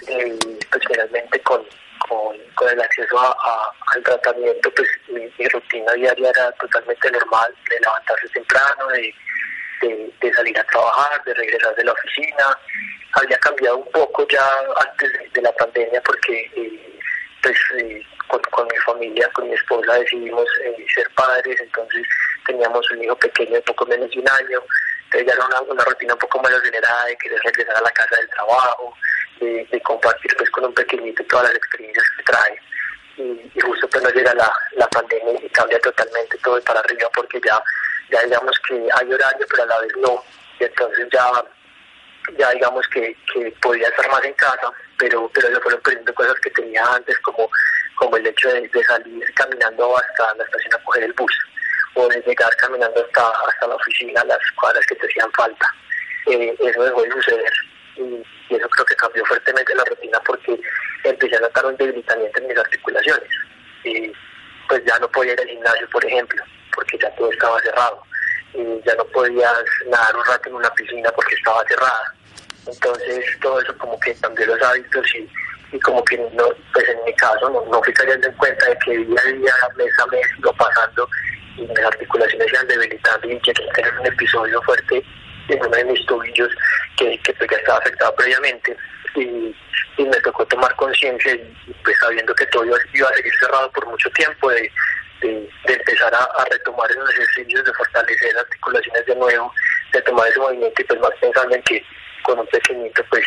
eh, 0.08 0.38
pues 0.70 1.42
con, 1.44 1.62
con, 2.08 2.68
el 2.70 2.80
acceso 2.80 3.18
a, 3.18 3.72
al 3.94 4.02
tratamiento, 4.02 4.70
pues 4.74 4.88
mi, 5.08 5.48
rutina 5.48 5.92
diaria 5.94 6.30
era 6.30 6.52
totalmente 6.52 7.10
normal, 7.10 7.54
de 7.68 7.80
levantarse 7.80 8.28
temprano, 8.28 8.88
de, 8.88 9.14
de 9.80 10.32
salir 10.34 10.58
a 10.58 10.64
trabajar, 10.64 11.22
de 11.24 11.34
regresar 11.34 11.74
de 11.74 11.84
la 11.84 11.92
oficina, 11.92 12.58
había 13.12 13.38
cambiado 13.38 13.78
un 13.78 13.90
poco 13.90 14.26
ya 14.28 14.46
antes 14.88 15.32
de 15.32 15.42
la 15.42 15.52
pandemia 15.52 16.00
porque 16.02 16.50
eh, 16.56 16.98
pues 17.42 17.56
eh, 17.78 18.02
con, 18.28 18.66
mi 18.66 18.78
familia, 18.78 19.28
con 19.32 19.48
mi 19.48 19.54
esposa 19.54 19.94
decidimos 19.94 20.46
eh, 20.64 20.86
ser 20.94 21.08
padres, 21.14 21.58
entonces 21.60 22.06
teníamos 22.46 22.88
un 22.92 23.02
hijo 23.02 23.16
pequeño 23.16 23.54
de 23.54 23.62
poco 23.62 23.86
menos 23.86 24.10
de 24.10 24.20
un 24.20 24.28
año, 24.28 24.62
entonces 25.04 25.26
ya 25.26 25.32
era 25.34 25.64
una, 25.68 25.84
rutina 25.84 26.14
un 26.14 26.20
poco 26.20 26.40
más 26.40 26.52
acelerada 26.52 27.06
de 27.06 27.16
querer 27.16 27.40
regresar 27.42 27.76
a 27.76 27.82
la 27.82 27.90
casa 27.90 28.16
del 28.16 28.28
trabajo, 28.30 28.94
de, 29.40 29.80
compartir 29.82 30.36
pues 30.36 30.50
con 30.50 30.66
un 30.66 30.74
pequeñito 30.74 31.24
todas 31.24 31.46
las 31.46 31.56
experiencias 31.56 32.04
que 32.16 32.22
trae. 32.24 32.60
Y, 33.16 33.60
justo 33.60 33.88
pues 33.88 34.02
nos 34.02 34.14
llega 34.14 34.32
la, 34.34 34.50
la 34.72 34.86
pandemia 34.88 35.34
y 35.42 35.48
cambia 35.50 35.78
totalmente 35.80 36.38
todo 36.38 36.60
para 36.62 36.80
arriba 36.80 37.08
porque 37.14 37.40
ya, 37.44 37.60
ya 38.10 38.22
digamos 38.22 38.58
que 38.66 38.74
hay 38.74 39.12
horario 39.12 39.46
pero 39.48 39.62
a 39.62 39.66
la 39.66 39.80
vez 39.80 39.92
no, 39.98 40.22
y 40.58 40.64
entonces 40.64 41.08
ya 41.12 41.44
ya 42.38 42.50
digamos 42.50 42.86
que, 42.88 43.16
que 43.32 43.50
podía 43.62 43.88
estar 43.88 44.08
más 44.10 44.24
en 44.24 44.34
casa, 44.34 44.72
pero 44.98 45.30
pero 45.32 45.50
yo 45.50 45.60
fueron 45.60 45.80
perdiendo 45.80 46.14
cosas 46.14 46.34
que 46.42 46.50
tenía 46.50 46.84
antes, 46.84 47.18
como, 47.20 47.48
como 47.96 48.16
el 48.16 48.26
hecho 48.26 48.48
de, 48.48 48.70
salir 48.84 49.34
caminando 49.34 49.96
hasta 49.96 50.34
la 50.34 50.44
estación 50.44 50.74
a 50.74 50.84
coger 50.84 51.04
el 51.04 51.12
bus, 51.14 51.32
o 51.94 52.08
de 52.08 52.20
llegar 52.22 52.54
caminando 52.56 53.04
hasta, 53.04 53.28
hasta 53.48 53.66
la 53.66 53.74
oficina, 53.74 54.24
las 54.24 54.38
cuadras 54.60 54.84
que 54.86 54.96
te 54.96 55.06
hacían 55.06 55.32
falta. 55.32 55.74
Eh, 56.26 56.54
eso 56.60 56.84
dejó 56.84 57.02
de 57.02 57.10
suceder 57.10 57.52
y, 57.96 58.22
eso 58.50 58.68
creo 58.68 58.84
que 58.84 58.96
cambió 58.96 59.24
fuertemente 59.26 59.74
la 59.74 59.84
rutina 59.84 60.20
porque 60.26 60.60
empecé 61.04 61.36
a 61.36 61.40
notar 61.40 61.66
un 61.66 61.76
debilitamiento 61.76 62.38
en 62.40 62.48
mis 62.48 62.58
articulaciones. 62.58 63.30
y 63.84 64.12
pues 64.68 64.84
ya 64.84 64.98
no 65.00 65.08
podía 65.10 65.32
ir 65.32 65.40
al 65.40 65.48
gimnasio, 65.48 65.88
por 65.90 66.04
ejemplo, 66.04 66.44
porque 66.74 66.98
ya 66.98 67.10
todo 67.16 67.30
estaba 67.30 67.60
cerrado. 67.60 68.02
Y 68.54 68.80
ya 68.84 68.94
no 68.96 69.04
podías 69.06 69.54
nadar 69.86 70.16
un 70.16 70.24
rato 70.24 70.48
en 70.48 70.54
una 70.56 70.70
piscina 70.74 71.10
porque 71.14 71.34
estaba 71.34 71.62
cerrada. 71.68 72.14
Entonces 72.66 73.24
todo 73.40 73.60
eso 73.60 73.76
como 73.78 73.98
que 74.00 74.14
cambió 74.16 74.46
los 74.46 74.62
hábitos 74.62 75.06
y, 75.14 75.28
y 75.72 75.80
como 75.80 76.04
que 76.04 76.18
no, 76.18 76.44
pues 76.72 76.88
en 76.88 77.04
mi 77.04 77.14
caso 77.14 77.48
no, 77.48 77.64
no 77.66 77.82
fui 77.82 77.92
cayendo 77.94 78.26
en 78.26 78.34
cuenta 78.34 78.66
de 78.66 78.78
que 78.78 78.98
día 78.98 79.20
a 79.20 79.32
día, 79.32 79.52
mes 79.76 79.98
a 79.98 80.06
mes, 80.06 80.26
iba 80.38 80.52
pasando 80.52 81.08
y 81.56 81.62
mis 81.62 81.78
articulaciones 81.78 82.48
se 82.48 82.54
iban 82.54 82.68
debilitando 82.68 83.26
y 83.28 83.40
llegué 83.40 83.70
a 83.70 83.72
tener 83.72 83.98
un 83.98 84.06
episodio 84.06 84.62
fuerte 84.62 85.04
en 85.48 85.60
uno 85.60 85.76
de 85.76 85.84
mis 85.84 86.06
tobillos 86.06 86.50
que, 86.96 87.18
que 87.22 87.32
pues 87.34 87.50
ya 87.50 87.56
estaba 87.56 87.78
afectado 87.78 88.14
previamente 88.16 88.76
y, 89.16 89.54
me 89.98 90.20
tocó 90.22 90.46
tomar 90.46 90.74
conciencia 90.76 91.34
y, 91.34 91.74
pues 91.84 91.96
sabiendo 91.98 92.34
que 92.34 92.46
todo 92.46 92.64
iba, 92.64 92.76
iba, 92.94 93.08
a 93.08 93.14
seguir 93.14 93.32
cerrado 93.38 93.70
por 93.72 93.86
mucho 93.86 94.08
tiempo 94.10 94.50
de, 94.50 94.72
de, 95.20 95.48
de 95.66 95.74
empezar 95.74 96.14
a, 96.14 96.44
retomar 96.50 96.90
esos 96.90 97.10
ejercicios, 97.10 97.64
de 97.64 97.72
fortalecer 97.74 98.36
articulaciones 98.36 99.06
de 99.06 99.14
nuevo, 99.16 99.52
de 99.92 100.02
tomar 100.02 100.28
ese 100.28 100.38
movimiento 100.40 100.82
y 100.82 100.84
pues 100.84 101.00
más 101.00 101.10
pensando 101.20 101.54
en 101.54 101.62
que 101.62 101.84
con 102.22 102.38
un 102.38 102.46
pequeñito 102.48 103.02
pues 103.10 103.24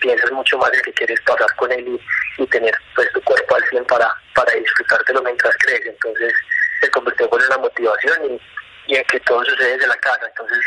piensas 0.00 0.30
mucho 0.32 0.58
más 0.58 0.72
en 0.72 0.82
que 0.82 0.92
quieres 0.92 1.20
pasar 1.22 1.54
con 1.56 1.70
él 1.72 1.86
y, 1.86 2.42
y 2.42 2.46
tener 2.46 2.74
pues 2.94 3.10
tu 3.12 3.20
cuerpo 3.22 3.54
al 3.54 3.64
100 3.64 3.84
para, 3.86 4.10
para 4.34 4.52
disfrutártelo 4.54 5.22
mientras 5.22 5.56
crece. 5.58 5.88
Entonces 5.88 6.32
se 6.80 6.90
convirtió 6.90 7.28
en 7.30 7.46
una 7.46 7.58
motivación 7.58 8.18
y, 8.30 8.92
y 8.92 8.96
en 8.96 9.04
que 9.04 9.20
todo 9.20 9.44
sucede 9.44 9.72
desde 9.72 9.86
la 9.86 9.96
casa. 9.96 10.26
Entonces, 10.26 10.58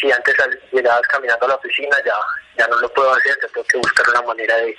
si 0.00 0.10
antes 0.10 0.36
llegabas 0.72 1.06
caminando 1.08 1.46
a 1.46 1.48
la 1.50 1.54
oficina, 1.56 1.96
ya, 2.04 2.14
ya 2.58 2.66
no 2.68 2.76
lo 2.78 2.88
puedo 2.92 3.12
hacer, 3.14 3.36
ya 3.40 3.48
tengo 3.48 3.66
que 3.66 3.78
buscar 3.78 4.08
una 4.10 4.22
manera 4.22 4.56
de, 4.56 4.76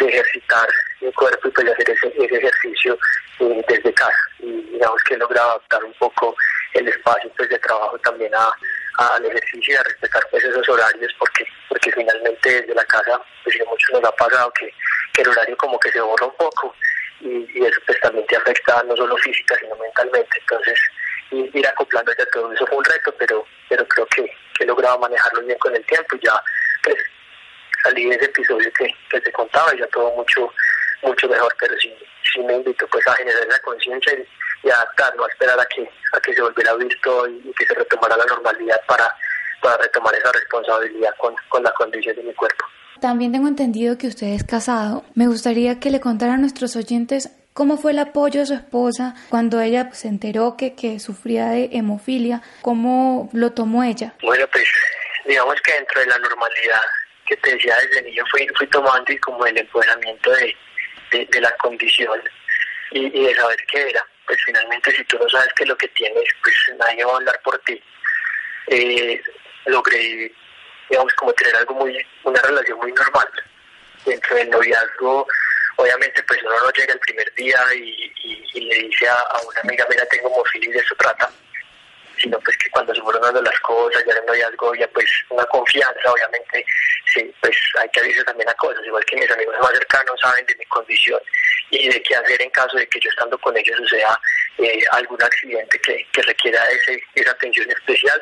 de 0.00 0.08
ejercitar 0.08 0.68
mi 1.00 1.12
cuerpo 1.12 1.48
y 1.48 1.50
pues 1.50 1.68
hacer 1.68 1.90
ese, 1.90 2.08
ese 2.08 2.36
ejercicio 2.36 2.98
eh, 3.40 3.64
desde 3.68 3.92
casa. 3.94 4.22
Y 4.38 4.50
digamos 4.72 5.02
que 5.04 5.14
he 5.14 5.18
logrado 5.18 5.50
adaptar 5.50 5.84
un 5.84 5.92
poco 5.94 6.34
el 6.74 6.88
espacio 6.88 7.30
pues, 7.36 7.48
de 7.48 7.58
trabajo 7.58 7.98
también 7.98 8.32
a, 8.34 8.50
al 8.98 9.24
ejercicio 9.24 9.74
y 9.74 9.76
a 9.76 9.82
respetar 9.82 10.22
pues 10.30 10.44
esos 10.44 10.68
horarios 10.68 11.12
porque 11.18 11.44
porque 11.68 11.92
finalmente 11.92 12.60
desde 12.60 12.74
la 12.74 12.84
casa 12.84 13.20
pues 13.44 13.60
a 13.60 13.64
muchos 13.70 13.90
nos 13.92 14.04
ha 14.04 14.16
pasado 14.16 14.52
que, 14.58 14.72
que 15.12 15.22
el 15.22 15.28
horario 15.28 15.56
como 15.56 15.78
que 15.78 15.90
se 15.90 16.00
borra 16.00 16.26
un 16.26 16.36
poco 16.36 16.74
y, 17.20 17.46
y, 17.54 17.64
eso 17.64 17.80
pues 17.86 17.98
también 18.00 18.26
te 18.26 18.36
afecta 18.36 18.82
no 18.84 18.96
solo 18.96 19.16
física 19.18 19.56
sino 19.60 19.74
mentalmente 19.76 20.38
entonces 20.38 20.78
ir 21.30 21.66
acoplando 21.66 22.12
ya 22.18 22.26
todo 22.26 22.52
eso 22.52 22.66
fue 22.66 22.76
un 22.76 22.84
reto 22.84 23.14
pero 23.18 23.44
pero 23.68 23.86
creo 23.88 24.06
que, 24.06 24.24
que 24.24 24.64
he 24.64 24.66
logrado 24.66 24.98
manejarlo 24.98 25.42
bien 25.42 25.58
con 25.58 25.74
el 25.74 25.84
tiempo 25.86 26.16
y 26.16 26.26
ya 26.26 26.40
pues 26.82 26.96
salí 27.82 28.08
de 28.08 28.16
ese 28.16 28.24
episodio 28.26 28.70
que, 28.78 28.92
que 29.10 29.20
te 29.20 29.32
contaba 29.32 29.74
y 29.74 29.78
ya 29.78 29.86
todo 29.88 30.10
mucho 30.16 30.52
mucho 31.02 31.28
mejor 31.28 31.54
pero 31.58 31.74
sí, 31.78 31.92
sí 32.32 32.40
me 32.40 32.54
invito 32.54 32.86
pues 32.88 33.06
a 33.06 33.14
generar 33.14 33.42
esa 33.48 33.58
conciencia 33.60 34.12
y, 34.14 34.66
y 34.66 34.70
adaptar, 34.70 35.14
no 35.16 35.24
a 35.24 35.28
esperar 35.28 35.58
a 35.58 35.64
que, 35.66 35.88
a 36.12 36.20
que 36.20 36.34
se 36.34 36.42
volviera 36.42 36.74
visto 36.74 37.28
y, 37.28 37.42
y 37.44 37.52
que 37.54 37.66
se 37.66 37.74
retomara 37.74 38.16
la 38.16 38.26
normalidad 38.26 38.80
para, 38.86 39.14
para 39.62 39.76
retomar 39.78 40.14
esa 40.14 40.32
responsabilidad 40.32 41.14
con, 41.18 41.34
con 41.48 41.62
la 41.62 41.72
condición 41.72 42.16
de 42.16 42.22
mi 42.22 42.34
cuerpo. 42.34 42.66
También 43.00 43.32
tengo 43.32 43.48
entendido 43.48 43.96
que 43.96 44.08
usted 44.08 44.26
es 44.28 44.44
casado. 44.44 45.04
Me 45.14 45.26
gustaría 45.26 45.80
que 45.80 45.90
le 45.90 46.00
contara 46.00 46.34
a 46.34 46.36
nuestros 46.36 46.76
oyentes 46.76 47.30
cómo 47.54 47.78
fue 47.78 47.92
el 47.92 47.98
apoyo 47.98 48.40
de 48.40 48.46
su 48.46 48.54
esposa 48.54 49.14
cuando 49.30 49.60
ella 49.60 49.90
se 49.92 50.08
enteró 50.08 50.56
que, 50.58 50.74
que 50.74 51.00
sufría 51.00 51.46
de 51.46 51.70
hemofilia, 51.72 52.42
cómo 52.60 53.30
lo 53.32 53.52
tomó 53.52 53.82
ella. 53.84 54.14
Bueno, 54.22 54.46
pues 54.52 54.64
digamos 55.26 55.54
que 55.62 55.72
dentro 55.72 56.00
de 56.00 56.06
la 56.08 56.18
normalidad 56.18 56.80
que 57.30 57.36
te 57.36 57.54
decía 57.54 57.76
desde 57.76 58.02
niño 58.02 58.24
fui, 58.28 58.46
fui 58.56 58.66
tomando 58.66 59.12
y 59.12 59.18
como 59.18 59.46
el 59.46 59.56
empoderamiento 59.56 60.32
de, 60.32 60.56
de, 61.12 61.40
la 61.40 61.56
condición 61.58 62.20
y, 62.90 63.08
de 63.08 63.34
saber 63.36 63.64
qué 63.70 63.90
era. 63.90 64.04
Pues 64.26 64.38
finalmente 64.44 64.90
si 64.90 65.04
tú 65.04 65.16
no 65.18 65.28
sabes 65.28 65.48
qué 65.54 65.62
es 65.62 65.68
lo 65.68 65.76
que 65.76 65.88
tienes, 65.88 66.24
pues 66.42 66.54
nadie 66.76 67.04
va 67.04 67.12
a 67.12 67.16
hablar 67.16 67.40
por 67.44 67.56
ti. 67.60 67.80
Eh, 68.66 69.22
logré, 69.66 70.32
digamos, 70.88 71.14
como 71.14 71.32
tener 71.34 71.54
algo 71.54 71.74
muy, 71.74 72.04
una 72.24 72.42
relación 72.42 72.78
muy 72.78 72.92
normal. 72.92 73.28
Dentro 74.04 74.34
del 74.34 74.50
noviazgo, 74.50 75.26
obviamente, 75.76 76.22
pues 76.24 76.42
uno 76.42 76.58
no 76.64 76.70
llega 76.72 76.94
el 76.94 77.00
primer 77.00 77.32
día 77.34 77.60
y, 77.76 78.10
le 78.54 78.74
dice 78.74 79.08
a, 79.08 79.14
a, 79.14 79.40
una 79.42 79.60
amiga, 79.62 79.86
mira, 79.88 80.04
tengo 80.06 80.28
homofilia 80.28 80.68
y 80.68 80.72
de 80.72 80.78
eso 80.80 80.94
trata, 80.96 81.30
sino 82.20 82.38
pues 82.40 82.56
que 82.58 82.70
cuando 82.70 82.94
se 82.94 83.00
fueron 83.00 83.22
dando 83.22 83.42
las 83.42 83.58
cosas, 83.60 84.04
ya 84.06 84.12
en 84.12 84.18
el 84.18 84.26
noviazgo 84.26 84.68
había 84.68 84.88
pues 84.88 85.06
una 85.30 85.44
confianza, 85.46 86.12
obviamente, 86.12 86.64
sí, 87.12 87.32
pues 87.40 87.56
hay 87.80 87.88
que 87.88 88.00
abrirse 88.00 88.24
también 88.24 88.48
a 88.48 88.54
cosas, 88.54 88.84
igual 88.86 89.04
que 89.04 89.16
mis 89.16 89.30
amigos 89.30 89.54
más 89.60 89.72
cercanos 89.72 90.20
saben 90.20 90.46
de 90.46 90.56
mi 90.56 90.64
condición 90.66 91.20
y 91.70 91.88
de 91.88 92.02
qué 92.02 92.14
hacer 92.14 92.42
en 92.42 92.50
caso 92.50 92.76
de 92.76 92.86
que 92.88 93.00
yo 93.00 93.10
estando 93.10 93.38
con 93.38 93.56
ellos 93.56 93.76
suceda 93.78 94.18
eh, 94.58 94.82
algún 94.92 95.22
accidente 95.22 95.78
que, 95.80 96.06
que 96.12 96.22
requiera 96.22 96.68
ese, 96.70 97.00
esa 97.14 97.30
atención 97.30 97.70
especial 97.70 98.20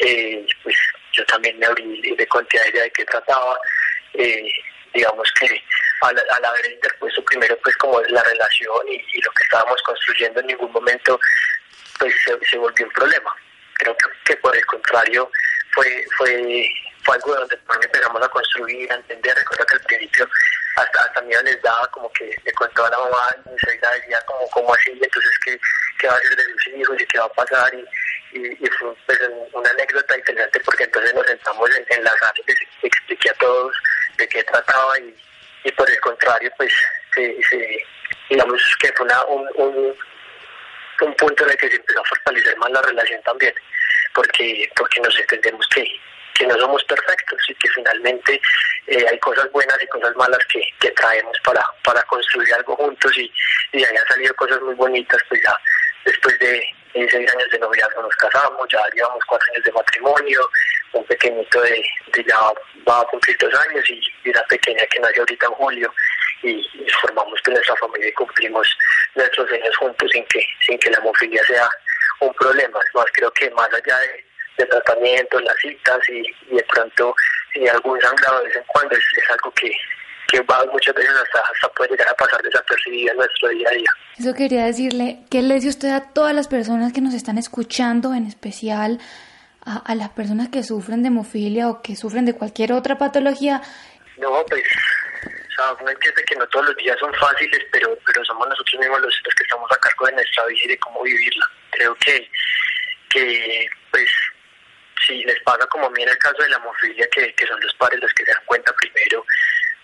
eh, 0.00 0.46
pues 0.62 0.76
yo 1.12 1.24
también 1.26 1.58
me 1.58 1.66
abrí 1.66 2.00
y 2.02 2.16
le 2.16 2.26
conté 2.26 2.58
a 2.58 2.64
ella 2.64 2.82
de 2.82 2.90
qué 2.90 3.04
trataba. 3.04 3.58
Eh, 4.14 4.50
digamos 4.94 5.28
que 5.38 5.62
al, 6.02 6.18
al, 6.18 6.44
haber 6.44 6.72
interpuesto 6.72 7.24
primero 7.24 7.56
pues 7.62 7.76
como 7.76 8.00
la 8.00 8.22
relación 8.22 8.88
y, 8.88 8.94
y, 8.94 9.22
lo 9.22 9.30
que 9.32 9.42
estábamos 9.44 9.80
construyendo 9.82 10.40
en 10.40 10.46
ningún 10.46 10.72
momento 10.72 11.18
pues 11.98 12.14
se, 12.24 12.38
se 12.46 12.58
volvió 12.58 12.86
un 12.86 12.92
problema. 12.92 13.34
Creo 13.74 13.96
que, 14.24 14.36
por 14.36 14.56
el 14.56 14.64
contrario 14.66 15.30
fue 15.72 16.04
fue 16.16 16.68
fue 17.04 17.14
algo 17.14 17.34
donde 17.34 17.58
empezamos 17.82 18.22
a 18.22 18.28
construir, 18.28 18.92
a 18.92 18.96
entender. 18.96 19.34
Recuerdo 19.34 19.66
que 19.66 19.74
al 19.74 19.80
principio 19.80 20.28
hasta, 20.76 21.02
hasta 21.02 21.20
mí 21.22 21.32
les 21.44 21.62
daba 21.62 21.86
como 21.88 22.10
que 22.12 22.36
le 22.44 22.52
contó 22.52 22.84
a 22.84 22.90
la 22.90 22.98
mamá, 22.98 23.36
mi 23.50 23.58
suegra 23.58 23.90
decía 23.92 24.20
como, 24.26 24.48
como 24.50 24.74
así, 24.74 24.90
entonces 24.92 25.38
qué, 25.44 25.58
qué 25.98 26.06
va 26.06 26.14
a 26.14 26.16
hacer 26.16 26.36
de 26.36 26.44
sus 26.44 26.66
hijos 26.68 27.00
y 27.00 27.06
qué 27.06 27.18
va 27.18 27.24
a 27.24 27.32
pasar 27.32 27.74
y, 27.74 28.38
y, 28.38 28.52
y 28.52 28.66
fue 28.78 28.94
pues, 29.06 29.18
una 29.52 29.70
anécdota 29.70 30.16
interesante 30.16 30.60
porque 30.60 30.84
entonces 30.84 31.14
nos 31.14 31.26
sentamos 31.26 31.70
en, 31.76 31.86
en 31.88 32.04
la 32.04 32.10
sala 32.18 32.34
y 32.82 32.86
expliqué 32.86 33.30
a 33.30 33.34
todos 33.34 33.74
de 34.20 34.28
qué 34.28 34.44
trataba 34.44 34.98
y, 35.00 35.14
y 35.64 35.72
por 35.72 35.90
el 35.90 36.00
contrario 36.00 36.50
pues 36.56 36.72
se, 37.14 37.36
se, 37.48 37.84
digamos 38.28 38.62
que 38.80 38.92
fue 38.92 39.06
una, 39.06 39.24
un, 39.24 39.48
un, 39.56 39.96
un 41.02 41.14
punto 41.14 41.44
en 41.44 41.50
el 41.50 41.56
que 41.56 41.68
se 41.68 41.76
empezó 41.76 42.00
a 42.00 42.04
fortalecer 42.04 42.56
más 42.58 42.70
la 42.70 42.82
relación 42.82 43.22
también 43.22 43.54
porque 44.14 44.70
porque 44.76 45.00
nos 45.00 45.18
entendemos 45.18 45.66
que 45.74 45.84
que 46.40 46.46
no 46.46 46.58
somos 46.58 46.82
perfectos 46.84 47.38
y 47.50 47.54
que 47.56 47.68
finalmente 47.68 48.40
eh, 48.86 49.04
hay 49.10 49.18
cosas 49.18 49.50
buenas 49.52 49.76
y 49.82 49.86
cosas 49.88 50.16
malas 50.16 50.38
que, 50.50 50.62
que 50.80 50.90
traemos 50.92 51.36
para, 51.44 51.62
para 51.84 52.02
construir 52.04 52.54
algo 52.54 52.74
juntos 52.76 53.12
y, 53.18 53.30
y 53.72 53.84
ahí 53.84 53.94
han 53.94 54.06
salido 54.08 54.34
cosas 54.36 54.58
muy 54.62 54.74
bonitas, 54.74 55.20
pues 55.28 55.42
ya 55.42 55.54
después 56.06 56.38
de 56.38 56.66
seis 56.94 57.30
años 57.34 57.50
de 57.50 57.58
noviazgo 57.58 58.02
nos 58.02 58.16
casamos, 58.16 58.66
ya 58.70 58.80
llevamos 58.94 59.22
cuatro 59.26 59.46
años 59.52 59.64
de 59.64 59.72
matrimonio, 59.72 60.50
un 60.92 61.04
pequeñito 61.04 61.60
de, 61.62 61.82
de 62.14 62.24
ya 62.24 62.38
va 62.88 63.00
a 63.00 63.04
cumplir 63.06 63.36
dos 63.38 63.54
años 63.68 63.84
y, 63.90 64.00
una 64.28 64.42
pequeña 64.44 64.84
que 64.86 65.00
nació 65.00 65.22
ahorita 65.22 65.46
en 65.46 65.52
julio 65.52 65.94
y, 66.42 66.50
y 66.50 66.86
formamos 67.00 67.40
pues, 67.44 67.54
nuestra 67.54 67.76
familia 67.76 68.08
y 68.08 68.12
cumplimos 68.12 68.68
nuestros 69.14 69.48
sueños 69.48 69.76
juntos 69.76 70.10
sin 70.12 70.24
que, 70.26 70.44
sin 70.66 70.78
que 70.78 70.90
la 70.90 70.98
hemofilia 70.98 71.42
sea 71.44 71.68
un 72.20 72.32
problema. 72.34 72.78
Es 72.86 72.94
más, 72.94 73.06
creo 73.14 73.30
que 73.32 73.50
más 73.50 73.68
allá 73.72 73.98
de 73.98 74.30
de 74.60 74.66
tratamiento, 74.66 75.40
las 75.40 75.56
citas 75.56 75.98
y, 76.08 76.22
y 76.52 76.56
de 76.56 76.64
pronto 76.64 77.14
y 77.54 77.66
algún 77.66 78.00
sangrado 78.00 78.40
de 78.40 78.48
vez 78.48 78.56
en 78.56 78.62
cuando 78.68 78.94
es, 78.94 79.04
es 79.16 79.30
algo 79.30 79.50
que, 79.52 79.72
que 80.30 80.40
va 80.42 80.64
muchas 80.72 80.94
veces 80.94 81.10
hasta, 81.10 81.40
hasta 81.40 81.68
puede 81.74 81.90
llegar 81.90 82.08
a 82.08 82.14
pasar 82.14 82.40
desapercibida 82.42 83.12
en 83.12 83.18
nuestro 83.18 83.48
día 83.48 83.68
a 83.68 83.72
día. 83.72 83.90
Eso 84.18 84.34
quería 84.34 84.66
decirle, 84.66 85.20
¿qué 85.30 85.42
le 85.42 85.54
dice 85.54 85.68
usted 85.68 85.88
a 85.90 86.12
todas 86.12 86.34
las 86.34 86.48
personas 86.48 86.92
que 86.92 87.00
nos 87.00 87.14
están 87.14 87.38
escuchando, 87.38 88.14
en 88.14 88.26
especial 88.26 89.00
a, 89.84 89.94
las 89.94 90.10
personas 90.10 90.48
que 90.48 90.62
sufren 90.62 91.02
de 91.02 91.08
hemofilia 91.08 91.68
o 91.68 91.82
que 91.82 91.96
sufren 91.96 92.24
de 92.24 92.34
cualquier 92.34 92.72
otra 92.72 92.98
patología? 92.98 93.62
No, 94.18 94.44
pues 94.48 94.64
o 95.24 95.52
sea, 95.52 95.72
uno 95.80 95.90
entiende 95.90 96.22
que 96.24 96.36
no 96.36 96.46
todos 96.48 96.66
los 96.66 96.76
días 96.76 96.98
son 96.98 97.12
fáciles, 97.14 97.60
pero, 97.72 97.96
pero 98.06 98.24
somos 98.24 98.48
nosotros 98.48 98.80
mismos 98.80 99.00
los, 99.00 99.20
los 99.24 99.34
que 99.34 99.42
estamos 99.42 99.70
a 99.70 99.76
cargo 99.76 100.06
de 100.06 100.12
nuestra 100.12 100.46
vida 100.46 100.60
y 100.64 100.68
de 100.68 100.78
cómo 100.78 101.02
vivirla. 101.02 101.50
Creo 101.70 101.94
que, 101.96 102.30
que 103.10 103.68
pues 103.90 104.08
si 105.06 105.24
les 105.24 105.40
pasa 105.42 105.66
como 105.66 105.86
a 105.86 105.90
mí 105.90 106.02
en 106.02 106.08
el 106.08 106.18
caso 106.18 106.42
de 106.42 106.48
la 106.50 106.56
hemofilia, 106.56 107.08
que, 107.08 107.34
que 107.34 107.46
son 107.46 107.60
los 107.60 107.74
padres 107.74 108.00
los 108.00 108.12
que 108.14 108.24
se 108.24 108.32
dan 108.32 108.44
cuenta 108.46 108.72
primero, 108.74 109.24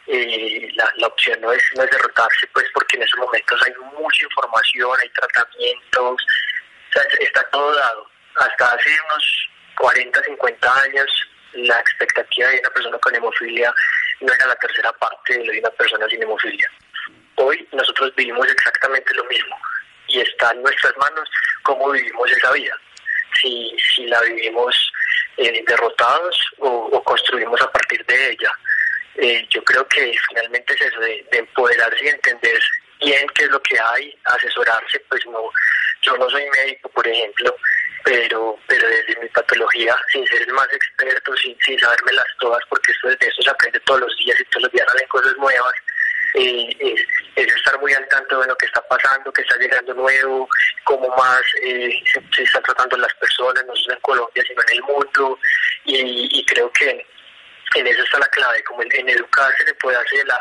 eh, 0.07 0.69
la, 0.75 0.93
la, 0.97 1.09
opción 1.09 1.41
no 1.41 1.53
es, 1.53 1.63
no 1.75 1.83
es 1.83 1.91
derrotarse, 1.91 2.47
pues 2.53 2.67
porque 2.73 2.97
en 2.97 3.03
esos 3.03 3.19
momentos 3.19 3.61
hay 3.65 3.73
mucha 3.99 4.25
información, 4.25 4.91
hay 5.03 5.09
tratamientos, 5.11 6.23
o 6.23 6.93
sea, 6.93 7.03
está 7.21 7.43
todo 7.51 7.75
dado. 7.75 8.09
Hasta 8.37 8.73
hace 8.73 8.91
unos 9.11 9.49
40, 9.77 10.23
50 10.23 10.83
años, 10.83 11.29
la 11.53 11.81
expectativa 11.81 12.49
de 12.49 12.61
una 12.61 12.71
persona 12.71 12.99
con 12.99 13.15
hemofilia 13.15 13.73
no 14.21 14.33
era 14.33 14.47
la 14.47 14.57
tercera 14.57 14.93
parte 14.93 15.39
de 15.39 15.45
lo 15.45 15.53
de 15.53 15.59
una 15.61 15.71
persona 15.71 16.09
sin 16.09 16.23
hemofilia. 16.23 16.71
Hoy 17.37 17.67
nosotros 17.73 18.15
vivimos 18.17 18.47
exactamente 18.49 19.15
lo 19.15 19.25
mismo 19.25 19.57
y 20.09 20.21
está 20.21 20.51
en 20.53 20.63
nuestras 20.63 20.97
manos 20.97 21.29
cómo 21.63 21.91
vivimos 21.91 22.31
esa 22.31 22.53
vida. 22.53 22.75
Si, 23.41 23.77
si 23.95 24.07
la 24.07 24.21
vivimos 24.23 24.93
eh, 25.37 25.63
derrotados 25.67 26.39
o, 26.59 26.69
o, 26.69 27.05
construimos 27.05 27.61
a 27.61 27.71
partir 27.71 28.05
de 28.07 28.31
ella. 28.31 28.51
Eh, 29.17 29.47
yo 29.51 29.63
creo 29.65 29.87
que 29.89 30.15
finalmente 30.29 30.75
es 30.75 30.81
eso, 30.81 31.01
de, 31.01 31.27
de, 31.31 31.39
empoderarse 31.39 32.05
y 32.05 32.09
entender 32.09 32.61
bien 33.01 33.27
qué 33.35 33.45
es 33.45 33.51
lo 33.51 33.61
que 33.63 33.77
hay, 33.79 34.17
asesorarse, 34.25 35.01
pues 35.09 35.25
no, 35.27 35.51
yo 36.03 36.17
no 36.17 36.29
soy 36.31 36.45
médico, 36.57 36.89
por 36.91 37.07
ejemplo, 37.07 37.57
pero, 38.05 38.59
pero 38.69 38.89
desde 38.89 39.21
mi 39.21 39.29
patología, 39.29 39.97
sin 40.13 40.27
ser 40.27 40.43
el 40.43 40.53
más 40.53 40.69
experto, 40.73 41.37
sin, 41.37 41.57
sin 41.61 41.79
sabérmelas 41.79 42.27
todas, 42.39 42.63
porque 42.69 42.93
esto, 42.93 43.09
de 43.09 43.17
eso 43.21 43.43
se 43.43 43.51
aprende 43.51 43.81
todos 43.81 44.01
los 44.01 44.17
días 44.19 44.39
y 44.41 44.45
todos 44.45 44.63
los 44.65 44.73
días 44.73 44.87
salen 44.89 45.09
cosas 45.09 45.37
nuevas, 45.37 45.75
eh, 46.35 46.77
es, 46.79 47.01
estar 47.37 47.81
muy 47.81 47.93
al 47.93 48.07
tanto 48.09 48.41
de 48.41 48.47
lo 48.47 48.57
que 48.57 48.67
está 48.67 48.81
pasando, 48.89 49.33
que 49.33 49.43
está 49.43 49.57
llegando 49.57 49.95
nuevo, 49.95 50.49
cómo 50.85 51.09
más 51.17 51.43
eh, 51.63 52.01
se, 52.13 52.43
están 52.43 52.63
tratando 52.63 52.97
las 52.97 53.15
personas, 53.15 53.65
no 53.67 53.75
solo 53.75 53.95
en 53.95 54.01
Colombia, 54.01 54.45
sino 54.47 54.63
en 54.63 54.77
el 54.77 54.83
mundo, 54.83 55.39
y, 55.85 56.45
creo 56.47 56.71
que 56.73 57.07
en 57.75 57.87
eso 57.87 58.03
está 58.03 58.19
la 58.19 58.29
clave, 58.29 58.63
como 58.65 58.83
en, 58.83 58.95
en 58.95 59.09
educarse 59.09 59.65
le 59.65 59.75
puede 59.75 59.97
hacer 59.97 60.27
la 60.27 60.41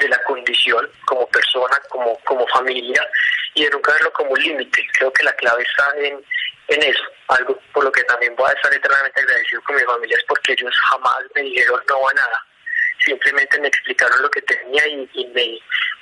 de 0.00 0.08
la 0.08 0.22
condición 0.24 0.88
como 1.04 1.28
persona, 1.28 1.80
como, 1.88 2.18
como 2.24 2.46
familia 2.48 3.06
y 3.54 3.64
de 3.64 3.70
nunca 3.70 3.92
verlo 3.92 4.12
como 4.12 4.30
un 4.30 4.42
límite. 4.42 4.86
Creo 4.94 5.12
que 5.12 5.24
la 5.24 5.32
clave 5.34 5.62
está 5.62 5.92
en, 5.98 6.24
en 6.68 6.82
eso, 6.82 7.02
algo 7.28 7.58
por 7.72 7.84
lo 7.84 7.92
que 7.92 8.02
también 8.04 8.34
voy 8.36 8.48
a 8.48 8.54
estar 8.54 8.72
eternamente 8.72 9.20
agradecido 9.20 9.62
con 9.62 9.76
mi 9.76 9.82
familia 9.82 10.16
es 10.16 10.24
porque 10.26 10.52
ellos 10.52 10.74
jamás 10.90 11.18
me 11.34 11.42
dijeron 11.42 11.80
no 11.88 12.08
a 12.08 12.14
nada, 12.14 12.46
simplemente 13.04 13.60
me 13.60 13.68
explicaron 13.68 14.22
lo 14.22 14.30
que 14.30 14.42
tenía 14.42 14.86
y, 14.86 15.26
me, 15.34 15.58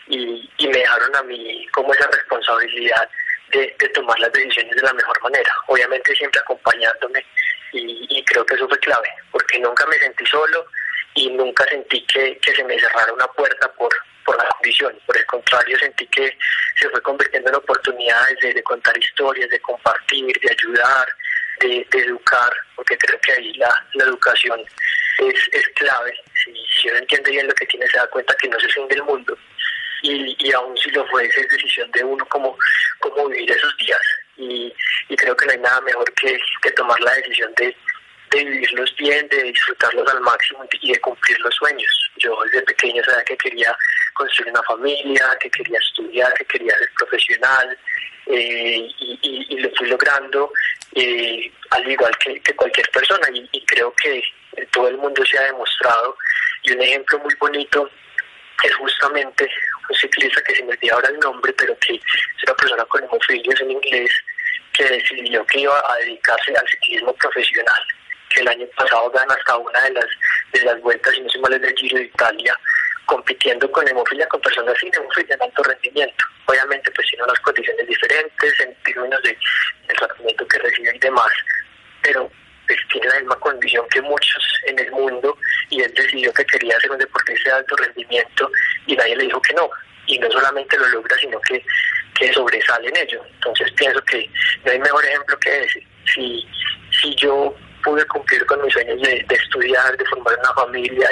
y, 0.09 0.69
me 0.69 0.79
dejaron 0.79 1.17
a 1.17 1.23
mí 1.23 1.67
como 1.73 1.93
esa 1.95 2.07
responsabilidad 2.09 3.09
de, 3.51 3.75
tomar 3.95 4.19
las 4.21 4.33
decisiones 4.33 4.77
de 4.77 4.83
la 4.83 4.93
mejor 4.93 5.23
manera, 5.23 5.51
obviamente 5.69 6.15
siempre 6.15 6.41
acompañándome 6.41 7.25
y, 7.73 8.07
y 8.11 8.25
creo 8.25 8.45
que 8.45 8.55
eso 8.55 8.69
fue 8.69 8.79
clave, 8.81 9.09
porque 9.33 9.59
nunca 9.59 9.87
me 9.87 9.99
sentí 9.99 10.27
solo, 10.27 10.67
y 11.19 11.31
nunca 11.31 11.65
sentí 11.69 12.01
que, 12.07 12.39
se 12.45 12.65
me 12.65 12.79
cerrara 12.79 13.13
una 13.13 13.27
puerta 13.29 13.73
por, 13.73 13.91
por 14.25 14.37
la 14.37 14.49
condición. 14.51 14.97
Por 15.05 15.17
el 15.19 15.27
contrario, 15.27 15.77
sentí 15.79 16.07
que 16.07 16.37
se 16.81 16.89
fue 16.91 17.03
convirtiendo 17.03 17.49
en 17.49 17.57
oportunidades 17.57 18.39
de, 18.41 18.63
contar 18.63 18.97
historias, 18.97 19.51
de 19.51 19.61
compartir, 19.61 20.39
de 20.41 20.51
ayudar, 20.51 21.07
de, 21.61 21.87
educar, 21.93 22.53
porque 22.77 22.97
creo 22.99 23.19
que 23.21 23.33
ahí 23.33 23.53
la, 23.55 23.87
educación 23.95 24.61
es, 25.19 25.49
es 25.53 25.69
clave. 25.75 26.15
Si, 26.45 26.55
si, 26.81 26.89
uno 26.89 26.99
entiende 26.99 27.31
bien 27.33 27.49
lo 27.49 27.55
que 27.55 27.67
tiene, 27.67 27.89
se 27.89 27.97
da 27.97 28.07
cuenta 28.07 28.37
que 28.37 28.49
no 28.49 28.61
se 28.61 28.69
fin 28.69 28.87
del 28.87 29.03
mundo. 29.03 29.37
Y, 30.03 30.37
y 30.39 30.53
aún 30.53 30.77
si 30.77 30.91
lo 30.93 31.05
fue, 31.09 31.27
es 31.27 31.49
decisión 31.49 31.91
de 31.91 32.05
uno 32.05 32.25
cómo, 32.27 32.57
cómo 33.01 33.29
vivir 33.29 33.51
esos 33.51 33.77
días. 33.79 34.01
Y, 34.37 34.73
y 35.09 35.17
creo 35.17 35.35
que 35.37 35.47
no 35.47 35.53
hay 35.53 35.59
nada 35.59 35.81
mejor 35.81 36.15
que, 36.15 36.39
que 36.63 36.71
tomar 36.71 37.01
la 37.01 37.13
decisión 37.15 37.53
de, 37.57 37.77
de 38.31 38.45
vivirlos 38.45 38.95
bien, 38.97 39.29
de 39.29 39.43
disfrutarlos 39.45 40.09
al 40.13 40.21
máximo 40.21 40.65
y 40.81 40.93
de 40.93 41.01
cumplir 41.01 41.39
los 41.41 41.55
sueños. 41.55 42.11
Yo 42.17 42.37
desde 42.45 42.63
pequeño 42.63 43.03
sabía 43.05 43.25
que 43.25 43.37
quería 43.37 43.77
construir 44.15 44.51
una 44.53 44.63
familia, 44.63 45.37
que 45.41 45.51
quería 45.51 45.79
estudiar, 45.79 46.33
que 46.35 46.45
quería 46.45 46.77
ser 46.79 46.91
profesional 46.97 47.79
eh, 48.27 48.89
y, 49.01 49.57
lo 49.59 49.71
fui 49.77 49.89
logrando 49.89 50.53
eh, 50.95 51.51
al 51.71 51.91
igual 51.91 52.17
que, 52.19 52.41
cualquier 52.55 52.89
persona. 52.91 53.29
Y, 53.33 53.65
creo 53.67 53.93
que 54.03 54.23
todo 54.73 54.89
el 54.89 54.99
mundo 54.99 55.25
se 55.25 55.39
ha 55.39 55.45
demostrado. 55.45 56.17
Y 56.65 56.73
un 56.73 56.83
ejemplo 56.83 57.19
muy 57.21 57.35
bonito 57.39 57.89
es 58.63 58.75
justamente 58.75 59.49
un 59.89 59.97
ciclista 59.97 60.43
que 60.43 60.57
se 60.57 60.65
me 60.65 60.73
olvida 60.73 60.95
ahora 60.95 61.09
el 61.09 61.19
nombre, 61.21 61.53
pero 61.53 61.79
que 61.79 61.95
es 61.95 62.45
una 62.45 62.55
persona 62.55 62.85
con 62.87 63.05
hemofilias 63.05 63.61
en 63.61 63.71
inglés 63.71 64.11
que 64.73 64.85
decidió 64.85 65.45
que 65.47 65.61
iba 65.61 65.79
a 65.79 65.97
dedicarse 65.97 66.53
al 66.57 66.69
ciclismo 66.69 67.13
profesional 67.15 67.83
que 68.29 68.41
el 68.41 68.49
año 68.49 68.67
pasado 68.77 69.11
gana 69.11 69.35
hasta 69.35 69.57
una 69.57 69.81
de 69.83 69.91
las 69.91 70.07
de 70.53 70.63
las 70.63 70.81
vueltas, 70.81 71.15
y 71.15 71.21
no 71.21 71.31
se 71.31 71.39
mal 71.39 71.61
del 71.61 71.75
Giro 71.77 71.99
de 71.99 72.05
Italia, 72.05 72.59
compitiendo 73.07 73.71
con 73.71 73.89
hemofilia, 73.89 74.27
con 74.29 74.41
personas 74.41 74.75
sin 74.79 74.95
hemofilia 74.95 75.35
en 75.35 75.43
alto 75.43 75.63
rendimiento. 75.63 76.25
Obviamente, 76.47 76.91
pues 76.93 77.07
tiene 77.09 77.25
unas 77.25 77.41
condiciones 77.41 77.87
diferentes 77.87 78.61
en 78.61 78.75
términos 78.83 79.23
de, 79.23 79.37
del 79.87 79.97
tratamiento 79.97 80.47
que 80.47 80.59
recibe 80.59 80.95
y 80.95 80.99
demás, 80.99 81.33
pero 82.03 82.31
pues, 82.67 82.79
tiene 82.93 83.09
la 83.09 83.19
misma 83.21 83.37
condición 83.37 83.87
que 83.89 84.03
muchos 84.03 84.61
en 84.67 84.79
el 84.79 84.91
mundo 84.93 85.37
y 85.71 85.81
él 85.81 85.93
decidió 85.95 86.33
que 86.33 86.45
quería 86.45 86.79
ser 86.81 86.91
un 86.91 86.99
deportista 86.99 87.51
de 87.51 87.57
alto 87.57 87.77
rendimiento 87.77 88.51
y 88.87 88.97
nadie 88.97 89.17
le 89.17 89.25
dijo 89.25 89.41
que 89.43 89.55
no. 89.55 89.71
Y 90.07 90.19
no 90.19 90.31
solamente 90.31 90.79
lo 90.79 90.89
logra, 90.89 91.17
sino 91.19 91.41
que, 91.43 91.65
que 92.19 92.33
sobresale 92.33 92.89
en 92.89 92.97
ello. 92.97 93.23
Entonces 93.35 93.71
pienso 93.73 94.03
que 94.05 94.29
no 94.65 94.73
hay 94.73 94.79
mejor 94.79 95.05
ejemplo 95.05 95.39
que 95.39 95.65
ese. 95.65 95.87
Si, 96.15 96.47
si 97.01 97.15
yo 97.17 97.55
pude 97.83 98.05
cumplir 98.07 98.45
con 98.47 98.63
mis 98.63 98.73
sueños 98.73 99.01
de, 99.01 99.27
estudiar, 99.29 99.97
de 99.97 100.05
formar 100.07 100.37
una 100.39 100.53
familia, 100.55 101.09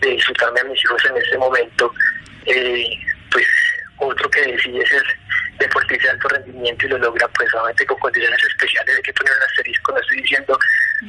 de, 0.00 0.08
disfrutarme 0.08 0.60
a 0.60 0.64
mis 0.64 0.82
hijos 0.84 1.04
en 1.06 1.16
ese 1.16 1.38
momento, 1.38 1.92
eh, 2.46 2.98
pues 3.30 3.46
otro 3.98 4.28
que 4.30 4.42
decide 4.42 4.84
ser 4.86 5.02
deportista 5.58 6.04
de 6.04 6.10
alto 6.10 6.28
rendimiento 6.28 6.86
y 6.86 6.88
lo 6.88 6.98
logra 6.98 7.28
pues 7.28 7.50
solamente 7.50 7.86
con 7.86 7.98
condiciones 7.98 8.42
especiales, 8.44 8.96
hay 8.96 9.02
que 9.02 9.12
poner 9.12 9.32
un 9.32 9.42
asterisco, 9.42 9.92
no 9.92 9.98
estoy 10.00 10.20
diciendo 10.20 10.58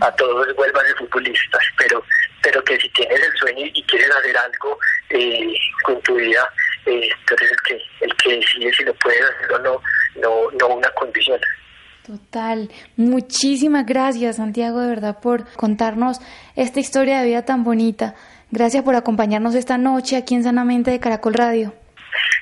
a 0.01 0.11
todos 0.15 0.55
vuelvas 0.55 0.87
de 0.87 0.95
futbolistas, 0.95 1.63
pero 1.77 2.03
pero 2.45 2.63
que 2.63 2.79
si 2.79 2.87
tienes 2.89 3.19
el 3.19 3.37
sueño 3.37 3.65
y 3.73 3.83
quieres 3.83 4.09
hacer 4.11 4.37
algo 4.37 4.77
eh, 5.09 5.53
con 5.83 5.99
tu 6.03 6.15
vida, 6.15 6.47
eh, 6.85 7.09
entonces 7.19 7.51
el 7.51 7.61
que, 7.63 7.81
el 8.01 8.15
que 8.17 8.35
decide 8.35 8.71
si 8.71 8.83
lo 8.83 8.93
puedes 8.95 9.21
hacer 9.23 9.51
o 9.53 9.59
no, 9.59 9.81
no, 10.17 10.51
no 10.59 10.67
una 10.67 10.89
condición. 10.91 11.39
Total. 12.05 12.69
Muchísimas 12.97 13.85
gracias, 13.85 14.35
Santiago, 14.35 14.79
de 14.79 14.89
verdad, 14.89 15.19
por 15.19 15.51
contarnos 15.55 16.19
esta 16.55 16.79
historia 16.79 17.19
de 17.19 17.25
vida 17.25 17.45
tan 17.45 17.63
bonita. 17.63 18.13
Gracias 18.51 18.83
por 18.83 18.95
acompañarnos 18.95 19.55
esta 19.55 19.77
noche 19.79 20.15
aquí 20.15 20.35
en 20.35 20.43
Sanamente 20.43 20.91
de 20.91 20.99
Caracol 20.99 21.33
Radio. 21.33 21.73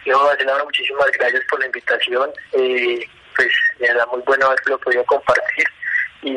Yo, 0.05 0.19
Laura, 0.45 0.65
muchísimas 0.65 1.09
gracias 1.17 1.43
por 1.49 1.59
la 1.61 1.67
invitación. 1.67 2.29
Eh, 2.51 2.99
pues, 3.37 3.47
me 3.79 3.87
da 3.87 4.05
muy 4.07 4.21
bueno 4.25 4.47
haberlo 4.47 4.77
podido 4.79 5.05
compartir. 5.05 5.65
Y 6.23 6.31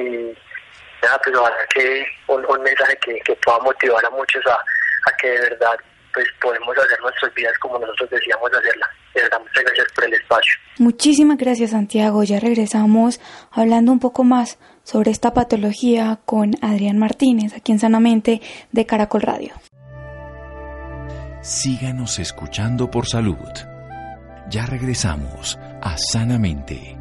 nada, 1.02 1.20
pues 1.24 1.36
ojalá 1.36 1.56
que 1.74 2.06
un, 2.28 2.62
mensaje 2.62 2.96
que, 3.04 3.18
que, 3.24 3.34
pueda 3.36 3.58
motivar 3.58 4.04
a 4.06 4.10
muchos 4.10 4.44
a 4.46 5.16
que 5.16 5.28
de 5.28 5.40
verdad 5.40 5.76
pues 6.16 6.26
podemos 6.40 6.74
hacer 6.78 6.98
nuestras 7.02 7.34
vidas 7.34 7.52
como 7.58 7.78
nosotros 7.78 8.08
decíamos 8.08 8.50
hacerla. 8.50 8.88
Verdad, 9.14 9.38
muchas 9.38 9.64
gracias 9.64 9.86
por 9.94 10.04
el 10.04 10.14
espacio. 10.14 10.54
Muchísimas 10.78 11.36
gracias 11.36 11.70
Santiago. 11.72 12.24
Ya 12.24 12.40
regresamos 12.40 13.20
hablando 13.50 13.92
un 13.92 14.00
poco 14.00 14.24
más 14.24 14.58
sobre 14.82 15.10
esta 15.10 15.34
patología 15.34 16.18
con 16.24 16.52
Adrián 16.62 16.96
Martínez, 16.96 17.52
aquí 17.54 17.72
en 17.72 17.80
Sanamente 17.80 18.40
de 18.72 18.86
Caracol 18.86 19.20
Radio. 19.20 19.52
Síganos 21.42 22.18
escuchando 22.18 22.90
por 22.90 23.06
salud. 23.06 23.36
Ya 24.48 24.64
regresamos 24.64 25.58
a 25.82 25.96
Sanamente. 25.98 26.96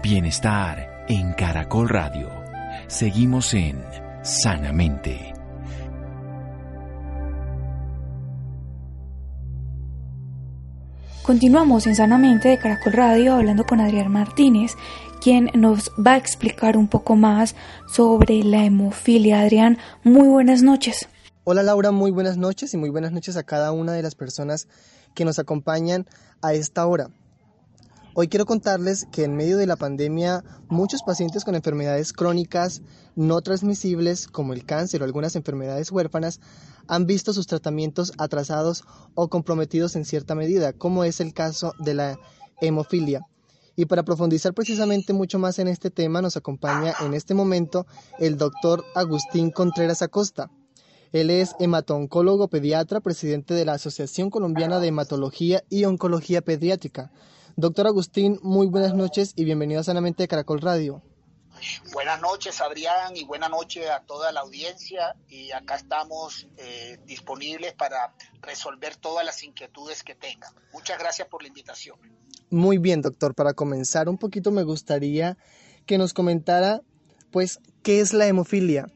Bienestar 0.00 1.04
en 1.08 1.32
Caracol 1.32 1.88
Radio. 1.88 2.30
Seguimos 2.86 3.52
en 3.54 4.07
sanamente. 4.28 5.32
Continuamos 11.22 11.86
en 11.86 11.94
Sanamente 11.94 12.48
de 12.48 12.58
Caracol 12.58 12.92
Radio 12.92 13.34
hablando 13.34 13.64
con 13.64 13.80
Adrián 13.80 14.10
Martínez, 14.10 14.72
quien 15.20 15.50
nos 15.54 15.90
va 15.94 16.12
a 16.12 16.16
explicar 16.16 16.76
un 16.76 16.88
poco 16.88 17.16
más 17.16 17.54
sobre 17.86 18.42
la 18.44 18.64
hemofilia. 18.64 19.40
Adrián, 19.40 19.78
muy 20.04 20.28
buenas 20.28 20.62
noches. 20.62 21.08
Hola 21.44 21.62
Laura, 21.62 21.90
muy 21.90 22.10
buenas 22.10 22.36
noches 22.36 22.72
y 22.74 22.76
muy 22.76 22.90
buenas 22.90 23.12
noches 23.12 23.36
a 23.36 23.42
cada 23.42 23.72
una 23.72 23.92
de 23.92 24.02
las 24.02 24.14
personas 24.14 24.68
que 25.14 25.24
nos 25.24 25.38
acompañan 25.38 26.06
a 26.42 26.52
esta 26.52 26.86
hora. 26.86 27.10
Hoy 28.20 28.26
quiero 28.26 28.46
contarles 28.46 29.06
que 29.12 29.22
en 29.22 29.36
medio 29.36 29.56
de 29.58 29.66
la 29.68 29.76
pandemia 29.76 30.42
muchos 30.68 31.04
pacientes 31.04 31.44
con 31.44 31.54
enfermedades 31.54 32.12
crónicas 32.12 32.82
no 33.14 33.40
transmisibles 33.42 34.26
como 34.26 34.54
el 34.54 34.64
cáncer 34.64 35.00
o 35.00 35.04
algunas 35.04 35.36
enfermedades 35.36 35.92
huérfanas 35.92 36.40
han 36.88 37.06
visto 37.06 37.32
sus 37.32 37.46
tratamientos 37.46 38.12
atrasados 38.18 38.82
o 39.14 39.28
comprometidos 39.28 39.94
en 39.94 40.04
cierta 40.04 40.34
medida, 40.34 40.72
como 40.72 41.04
es 41.04 41.20
el 41.20 41.32
caso 41.32 41.74
de 41.78 41.94
la 41.94 42.18
hemofilia. 42.60 43.24
Y 43.76 43.86
para 43.86 44.02
profundizar 44.02 44.52
precisamente 44.52 45.12
mucho 45.12 45.38
más 45.38 45.60
en 45.60 45.68
este 45.68 45.88
tema 45.88 46.20
nos 46.20 46.36
acompaña 46.36 46.94
en 47.06 47.14
este 47.14 47.34
momento 47.34 47.86
el 48.18 48.36
doctor 48.36 48.84
Agustín 48.96 49.52
Contreras 49.52 50.02
Acosta. 50.02 50.50
Él 51.12 51.30
es 51.30 51.54
hematoncólogo 51.60 52.48
pediatra, 52.48 52.98
presidente 52.98 53.54
de 53.54 53.64
la 53.64 53.74
Asociación 53.74 54.28
Colombiana 54.28 54.80
de 54.80 54.88
Hematología 54.88 55.62
y 55.70 55.84
Oncología 55.84 56.42
Pediátrica. 56.42 57.12
Doctor 57.58 57.88
Agustín, 57.88 58.38
muy 58.44 58.68
buenas 58.68 58.94
noches 58.94 59.32
y 59.34 59.44
bienvenido 59.44 59.80
a 59.80 59.82
Sanamente 59.82 60.22
de 60.22 60.28
Caracol 60.28 60.60
Radio. 60.60 61.02
Buenas 61.92 62.20
noches, 62.20 62.60
Adrián, 62.60 63.16
y 63.16 63.24
buenas 63.24 63.50
noches 63.50 63.90
a 63.90 63.98
toda 64.02 64.30
la 64.30 64.42
audiencia. 64.42 65.16
Y 65.28 65.50
acá 65.50 65.74
estamos 65.74 66.46
eh, 66.56 67.00
disponibles 67.04 67.74
para 67.74 68.14
resolver 68.42 68.94
todas 68.94 69.26
las 69.26 69.42
inquietudes 69.42 70.04
que 70.04 70.14
tengan. 70.14 70.54
Muchas 70.72 71.00
gracias 71.00 71.26
por 71.26 71.42
la 71.42 71.48
invitación. 71.48 71.98
Muy 72.48 72.78
bien, 72.78 73.02
doctor. 73.02 73.34
Para 73.34 73.54
comenzar 73.54 74.08
un 74.08 74.18
poquito 74.18 74.52
me 74.52 74.62
gustaría 74.62 75.36
que 75.84 75.98
nos 75.98 76.14
comentara, 76.14 76.82
pues, 77.32 77.58
¿qué 77.82 77.98
es 77.98 78.12
la 78.12 78.28
hemofilia? 78.28 78.86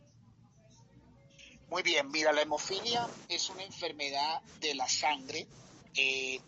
Muy 1.69 1.83
bien, 1.83 2.09
mira, 2.13 2.33
la 2.33 2.43
hemofilia 2.43 3.09
es 3.29 3.51
una 3.51 3.65
enfermedad 3.65 4.41
de 4.61 4.77
la 4.77 4.89
sangre. 4.89 5.49
Eh, 5.97 6.41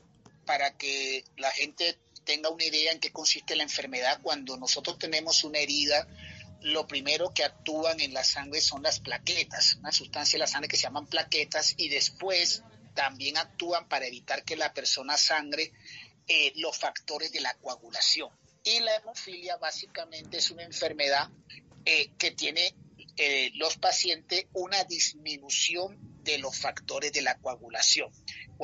para 0.44 0.76
que 0.76 1.24
la 1.36 1.50
gente 1.50 1.98
tenga 2.24 2.50
una 2.50 2.64
idea 2.64 2.92
en 2.92 3.00
qué 3.00 3.12
consiste 3.12 3.56
la 3.56 3.62
enfermedad, 3.62 4.20
cuando 4.22 4.56
nosotros 4.56 4.98
tenemos 4.98 5.44
una 5.44 5.58
herida, 5.58 6.06
lo 6.60 6.86
primero 6.86 7.32
que 7.34 7.44
actúan 7.44 8.00
en 8.00 8.14
la 8.14 8.24
sangre 8.24 8.60
son 8.60 8.82
las 8.82 9.00
plaquetas, 9.00 9.76
una 9.76 9.92
sustancia 9.92 10.38
de 10.38 10.40
la 10.40 10.46
sangre 10.46 10.68
que 10.68 10.76
se 10.76 10.84
llaman 10.84 11.06
plaquetas, 11.06 11.74
y 11.76 11.88
después 11.88 12.62
también 12.94 13.36
actúan 13.36 13.88
para 13.88 14.06
evitar 14.06 14.44
que 14.44 14.56
la 14.56 14.72
persona 14.72 15.16
sangre 15.16 15.72
eh, 16.26 16.52
los 16.56 16.76
factores 16.76 17.32
de 17.32 17.40
la 17.40 17.54
coagulación. 17.54 18.30
Y 18.62 18.80
la 18.80 18.96
hemofilia 18.96 19.58
básicamente 19.58 20.38
es 20.38 20.50
una 20.50 20.62
enfermedad 20.62 21.28
eh, 21.84 22.12
que 22.16 22.30
tiene 22.30 22.74
eh, 23.16 23.50
los 23.54 23.76
pacientes 23.76 24.46
una 24.54 24.82
disminución 24.84 25.98
de 26.24 26.38
los 26.38 26.56
factores 26.56 27.12
de 27.12 27.20
la 27.20 27.36
coagulación. 27.36 28.10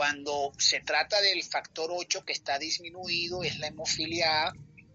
Cuando 0.00 0.50
se 0.56 0.80
trata 0.80 1.20
del 1.20 1.42
factor 1.44 1.90
8 1.92 2.24
que 2.24 2.32
está 2.32 2.58
disminuido 2.58 3.42
es 3.42 3.58
la 3.58 3.66
hemofilia 3.66 4.46
A 4.46 4.52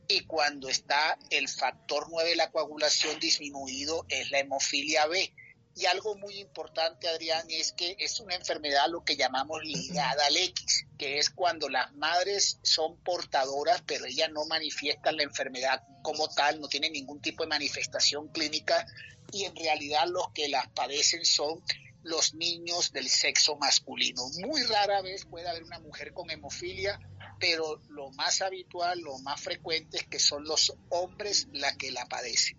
y 0.08 0.22
cuando 0.22 0.68
está 0.68 1.20
el 1.30 1.48
factor 1.48 2.08
9 2.10 2.32
de 2.32 2.36
la 2.36 2.50
coagulación 2.50 3.20
disminuido 3.20 4.08
es 4.10 4.32
la 4.32 4.40
hemofilia 4.40 5.06
B. 5.06 5.32
Y 5.76 5.86
algo 5.86 6.16
muy 6.16 6.40
importante, 6.40 7.08
Adrián, 7.08 7.46
es 7.52 7.72
que 7.74 7.96
es 8.00 8.20
una 8.20 8.34
enfermedad 8.34 8.88
lo 8.90 9.04
que 9.04 9.16
llamamos 9.16 9.64
ligada 9.64 10.26
al 10.26 10.38
X, 10.38 10.88
que 10.98 11.20
es 11.20 11.30
cuando 11.30 11.70
las 11.70 11.94
madres 11.94 12.58
son 12.64 12.98
portadoras, 13.04 13.84
pero 13.86 14.06
ellas 14.06 14.32
no 14.32 14.46
manifiestan 14.46 15.18
la 15.18 15.24
enfermedad 15.24 15.84
como 16.02 16.30
tal, 16.30 16.60
no 16.60 16.68
tienen 16.68 16.94
ningún 16.94 17.22
tipo 17.22 17.44
de 17.44 17.50
manifestación 17.50 18.30
clínica, 18.30 18.88
y 19.32 19.44
en 19.44 19.56
realidad 19.56 20.08
los 20.08 20.32
que 20.34 20.48
las 20.48 20.68
padecen 20.70 21.26
son 21.26 21.62
los 22.06 22.36
niños 22.36 22.94
del 22.94 23.10
sexo 23.10 23.58
masculino. 23.58 24.22
Muy 24.46 24.62
rara 24.64 25.02
vez 25.02 25.26
puede 25.26 25.50
haber 25.50 25.64
una 25.64 25.80
mujer 25.80 26.14
con 26.14 26.30
hemofilia, 26.30 27.00
pero 27.40 27.82
lo 27.90 28.12
más 28.12 28.42
habitual, 28.42 29.00
lo 29.00 29.18
más 29.20 29.42
frecuente 29.42 29.98
es 29.98 30.04
que 30.04 30.20
son 30.20 30.44
los 30.44 30.78
hombres 30.90 31.48
la 31.52 31.76
que 31.76 31.92
la 31.92 32.06
padecen. 32.06 32.58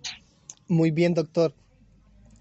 Muy 0.66 0.90
bien, 0.90 1.14
doctor. 1.14 1.54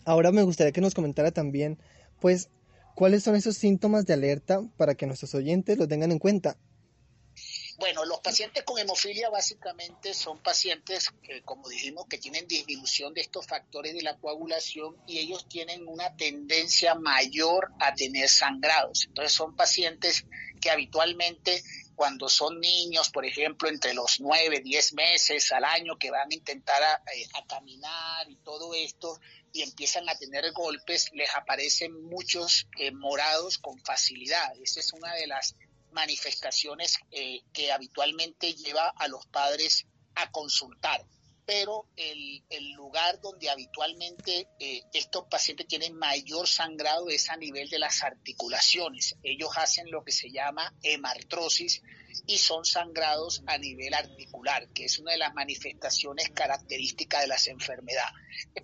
Ahora 0.03 0.31
me 0.31 0.41
gustaría 0.41 0.71
que 0.71 0.81
nos 0.81 0.95
comentara 0.95 1.31
también, 1.31 1.77
pues, 2.19 2.49
cuáles 2.95 3.23
son 3.23 3.35
esos 3.35 3.55
síntomas 3.55 4.07
de 4.07 4.13
alerta 4.13 4.63
para 4.75 4.95
que 4.95 5.05
nuestros 5.05 5.35
oyentes 5.35 5.77
lo 5.77 5.87
tengan 5.87 6.11
en 6.11 6.19
cuenta. 6.19 6.57
Bueno, 7.77 8.05
los 8.05 8.19
pacientes 8.21 8.63
con 8.63 8.79
hemofilia 8.79 9.29
básicamente 9.29 10.13
son 10.13 10.39
pacientes, 10.39 11.09
como 11.43 11.67
dijimos, 11.67 12.05
que 12.07 12.17
tienen 12.17 12.47
disminución 12.47 13.13
de 13.13 13.21
estos 13.21 13.45
factores 13.45 13.93
de 13.93 14.01
la 14.01 14.17
coagulación 14.17 14.95
y 15.05 15.19
ellos 15.19 15.47
tienen 15.49 15.85
una 15.87 16.15
tendencia 16.15 16.95
mayor 16.95 17.73
a 17.79 17.93
tener 17.93 18.29
sangrados. 18.29 19.05
Entonces 19.05 19.33
son 19.33 19.55
pacientes 19.55 20.25
que 20.61 20.71
habitualmente 20.71 21.63
cuando 21.95 22.29
son 22.29 22.59
niños, 22.59 23.09
por 23.09 23.25
ejemplo, 23.25 23.69
entre 23.69 23.93
los 23.93 24.19
9, 24.19 24.61
10 24.61 24.93
meses 24.93 25.51
al 25.51 25.63
año 25.63 25.97
que 25.97 26.11
van 26.11 26.29
a 26.29 26.33
intentar 26.33 26.81
a, 26.83 27.01
eh, 27.13 27.27
caminar 27.47 28.29
y 28.29 28.35
todo 28.37 28.73
esto, 28.73 29.19
y 29.53 29.61
empiezan 29.61 30.07
a 30.09 30.17
tener 30.17 30.51
golpes, 30.51 31.09
les 31.13 31.33
aparecen 31.35 32.03
muchos 32.03 32.67
eh, 32.77 32.91
morados 32.91 33.57
con 33.57 33.79
facilidad. 33.79 34.53
Esa 34.61 34.81
es 34.81 34.91
una 34.91 35.13
de 35.13 35.27
las 35.27 35.55
manifestaciones 35.95 36.99
eh, 37.11 37.41
que 37.51 37.71
habitualmente 37.71 38.53
lleva 38.53 38.89
a 38.89 39.07
los 39.07 39.25
padres 39.27 39.87
a 40.15 40.29
consultar 40.29 41.03
pero 41.45 41.87
el, 41.95 42.43
lugar 42.75 43.21
donde 43.21 43.49
habitualmente 43.49 44.47
eh, 44.59 44.81
estos 44.93 45.25
pacientes 45.29 45.67
tienen 45.67 45.95
mayor 45.95 46.47
sangrado 46.47 47.09
es 47.09 47.29
a 47.29 47.37
nivel 47.37 47.69
de 47.69 47.79
las 47.79 48.03
articulaciones. 48.03 49.15
Ellos 49.23 49.51
hacen 49.55 49.89
lo 49.91 50.03
que 50.03 50.11
se 50.11 50.31
llama 50.31 50.73
hemartrosis 50.81 51.81
y 52.27 52.37
son 52.37 52.65
sangrados 52.65 53.43
a 53.47 53.57
nivel 53.57 53.93
articular, 53.93 54.67
que 54.69 54.85
es 54.85 54.99
una 54.99 55.11
de 55.11 55.17
las 55.17 55.33
manifestaciones 55.33 56.29
características 56.29 57.21
de 57.21 57.27
las 57.27 57.47
enfermedades. 57.47 58.13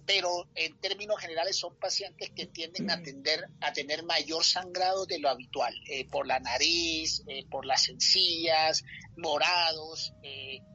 Pero 0.05 0.47
en 0.55 0.79
términos 0.79 1.19
generales 1.19 1.55
son 1.57 1.75
pacientes 1.77 2.29
que 2.31 2.47
tienden 2.47 2.89
a, 2.91 3.01
tender, 3.01 3.47
a 3.61 3.73
tener 3.73 4.03
mayor 4.03 4.43
sangrado 4.43 5.05
de 5.05 5.19
lo 5.19 5.29
habitual, 5.29 5.73
eh, 5.89 6.05
por 6.05 6.27
la 6.27 6.39
nariz, 6.39 7.23
eh, 7.27 7.45
por 7.49 7.65
las 7.65 7.89
encías, 7.89 8.83
morados, 9.17 10.13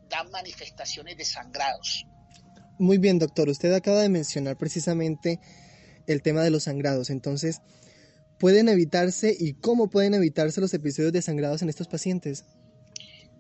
dan 0.08 0.30
manifestaciones 0.30 1.16
de 1.16 1.24
sangrados. 1.24 2.06
Muy 2.78 2.98
bien, 2.98 3.18
doctor. 3.18 3.48
Usted 3.48 3.72
acaba 3.72 4.02
de 4.02 4.08
mencionar 4.08 4.56
precisamente 4.56 5.40
el 6.06 6.22
tema 6.22 6.42
de 6.42 6.50
los 6.50 6.64
sangrados. 6.64 7.10
Entonces, 7.10 7.60
¿pueden 8.38 8.68
evitarse 8.68 9.34
y 9.38 9.54
cómo 9.54 9.88
pueden 9.88 10.14
evitarse 10.14 10.60
los 10.60 10.74
episodios 10.74 11.12
de 11.12 11.22
sangrados 11.22 11.62
en 11.62 11.68
estos 11.68 11.88
pacientes? 11.88 12.44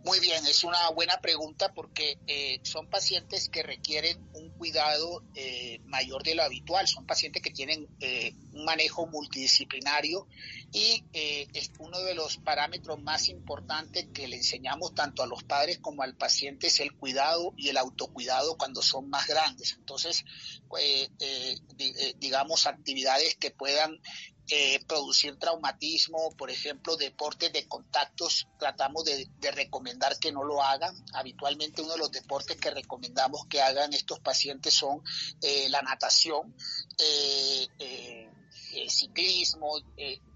Muy 0.06 0.20
bien, 0.20 0.46
es 0.46 0.62
una 0.62 0.88
buena 0.90 1.20
pregunta 1.20 1.72
porque 1.74 2.20
eh, 2.28 2.60
son 2.62 2.88
pacientes 2.88 3.48
que 3.48 3.64
requieren 3.64 4.16
un 4.34 4.50
cuidado 4.50 5.24
eh, 5.34 5.80
mayor 5.86 6.22
de 6.22 6.36
lo 6.36 6.44
habitual, 6.44 6.86
son 6.86 7.06
pacientes 7.06 7.42
que 7.42 7.50
tienen 7.50 7.88
eh, 7.98 8.32
un 8.52 8.64
manejo 8.64 9.08
multidisciplinario 9.08 10.28
y 10.70 11.02
es 11.12 11.72
uno 11.80 11.98
de 12.00 12.14
los 12.14 12.36
parámetros 12.36 13.02
más 13.02 13.28
importantes 13.28 14.06
que 14.14 14.28
le 14.28 14.36
enseñamos 14.36 14.94
tanto 14.94 15.24
a 15.24 15.26
los 15.26 15.42
padres 15.42 15.78
como 15.78 16.04
al 16.04 16.14
paciente 16.14 16.68
es 16.68 16.78
el 16.78 16.92
cuidado 16.92 17.52
y 17.56 17.70
el 17.70 17.76
autocuidado 17.76 18.56
cuando 18.56 18.82
son 18.82 19.08
más 19.08 19.26
grandes. 19.26 19.72
Entonces, 19.72 20.24
digamos, 22.18 22.66
actividades 22.66 23.34
que 23.36 23.50
puedan 23.50 24.00
eh, 24.48 24.80
producir 24.86 25.36
traumatismo, 25.38 26.30
por 26.36 26.50
ejemplo, 26.50 26.96
deportes 26.96 27.52
de 27.52 27.66
contactos, 27.66 28.46
tratamos 28.58 29.04
de, 29.04 29.28
recomendar 29.50 30.18
que 30.20 30.30
no 30.30 30.44
lo 30.44 30.62
hagan. 30.62 30.94
Habitualmente 31.14 31.82
uno 31.82 31.94
de 31.94 31.98
los 31.98 32.12
deportes 32.12 32.56
que 32.56 32.70
recomendamos 32.70 33.46
que 33.46 33.60
hagan 33.60 33.92
estos 33.92 34.20
pacientes 34.20 34.72
son 34.72 35.02
eh, 35.42 35.68
la 35.68 35.82
natación, 35.82 36.54
eh, 36.98 38.28
ciclismo, 38.88 39.80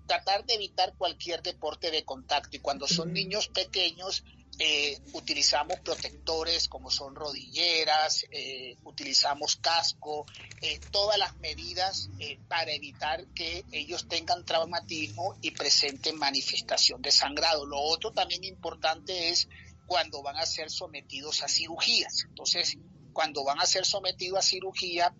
tratar 0.06 0.44
de 0.44 0.54
evitar 0.54 0.94
cualquier 0.96 1.40
deporte 1.42 1.92
de 1.92 2.04
contacto. 2.04 2.56
Y 2.56 2.60
cuando 2.60 2.88
son 2.88 3.12
niños 3.12 3.46
pequeños, 3.48 4.24
eh, 4.62 5.00
utilizamos 5.14 5.80
protectores 5.80 6.68
como 6.68 6.90
son 6.90 7.14
rodilleras, 7.14 8.26
eh, 8.30 8.76
utilizamos 8.84 9.56
casco, 9.56 10.26
eh, 10.60 10.78
todas 10.90 11.16
las 11.16 11.34
medidas 11.38 12.10
para 12.46 12.70
evitar 12.70 13.26
que 13.28 13.64
ellos 13.72 14.06
tengan 14.06 14.44
traumatismo 14.44 15.34
y 15.40 15.52
presenten 15.52 16.18
manifestación 16.18 17.00
de 17.00 17.10
sangrado. 17.10 17.64
Lo 17.64 17.80
otro 17.80 18.12
también 18.12 18.44
importante 18.44 19.30
es 19.30 19.48
cuando 19.86 20.22
van 20.22 20.36
a 20.36 20.44
ser 20.44 20.70
sometidos 20.70 21.42
a 21.42 21.48
cirugías. 21.48 22.26
Entonces, 22.28 22.76
cuando 23.14 23.42
van 23.44 23.60
a 23.60 23.66
ser 23.66 23.86
sometidos 23.86 24.40
a 24.40 24.42
cirugía, 24.42 25.14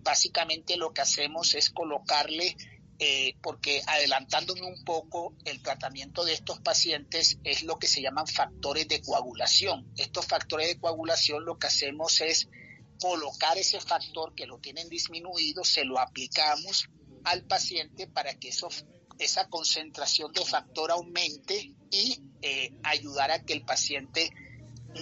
básicamente 0.00 0.78
lo 0.78 0.94
que 0.94 1.02
hacemos 1.02 1.54
es 1.54 1.68
colocarle 1.68 2.56
eh, 3.00 3.36
porque 3.42 3.80
adelantándome 3.86 4.62
un 4.62 4.82
poco, 4.84 5.34
el 5.44 5.62
tratamiento 5.62 6.24
de 6.24 6.32
estos 6.32 6.60
pacientes 6.60 7.38
es 7.44 7.62
lo 7.62 7.78
que 7.78 7.86
se 7.86 8.02
llaman 8.02 8.26
factores 8.26 8.88
de 8.88 9.00
coagulación. 9.00 9.86
Estos 9.96 10.26
factores 10.26 10.66
de 10.66 10.80
coagulación 10.80 11.44
lo 11.44 11.58
que 11.58 11.68
hacemos 11.68 12.20
es 12.20 12.48
colocar 13.00 13.56
ese 13.56 13.80
factor 13.80 14.34
que 14.34 14.46
lo 14.46 14.58
tienen 14.58 14.88
disminuido, 14.88 15.62
se 15.62 15.84
lo 15.84 16.00
aplicamos 16.00 16.88
al 17.24 17.44
paciente 17.44 18.08
para 18.08 18.34
que 18.34 18.48
eso, 18.48 18.68
esa 19.18 19.48
concentración 19.48 20.32
de 20.32 20.44
factor 20.44 20.90
aumente 20.90 21.72
y 21.90 22.20
eh, 22.42 22.72
ayudar 22.82 23.30
a 23.30 23.44
que 23.44 23.52
el 23.52 23.64
paciente 23.64 24.30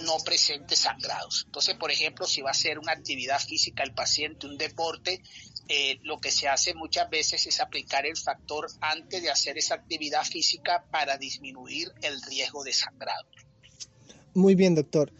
no 0.05 0.17
presente 0.23 0.75
sangrados. 0.75 1.43
Entonces, 1.45 1.75
por 1.75 1.91
ejemplo, 1.91 2.27
si 2.27 2.41
va 2.41 2.49
a 2.49 2.51
hacer 2.51 2.79
una 2.79 2.91
actividad 2.91 3.39
física 3.39 3.83
el 3.83 3.93
paciente, 3.93 4.47
un 4.47 4.57
deporte, 4.57 5.21
eh, 5.69 5.99
lo 6.03 6.19
que 6.19 6.31
se 6.31 6.47
hace 6.47 6.73
muchas 6.73 7.09
veces 7.09 7.45
es 7.47 7.59
aplicar 7.59 8.05
el 8.05 8.17
factor 8.17 8.67
antes 8.81 9.21
de 9.21 9.29
hacer 9.29 9.57
esa 9.57 9.75
actividad 9.75 10.23
física 10.23 10.85
para 10.91 11.17
disminuir 11.17 11.91
el 12.01 12.21
riesgo 12.21 12.63
de 12.63 12.73
sangrado. 12.73 13.27
Muy 14.33 14.55
bien, 14.55 14.75
doctor. 14.75 15.11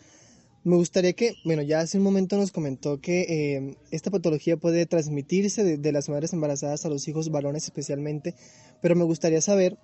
Me 0.63 0.75
gustaría 0.75 1.13
que, 1.13 1.35
bueno, 1.45 1.61
ya 1.61 1.79
hace 1.79 1.97
un 1.97 2.03
momento 2.03 2.35
nos 2.35 2.51
comentó 2.51 2.99
que 2.99 3.21
eh, 3.21 3.77
esta 3.89 4.11
patología 4.11 4.57
puede 4.57 4.85
transmitirse 4.85 5.63
de, 5.63 5.91
las 5.93 6.09
madres 6.09 6.33
embarazadas 6.33 6.85
a 6.85 6.89
los 6.89 7.07
hijos 7.07 7.31
varones 7.31 7.63
especialmente, 7.63 8.35
pero 8.81 8.93
me 8.93 9.05
gustaría 9.05 9.39
saber 9.39 9.77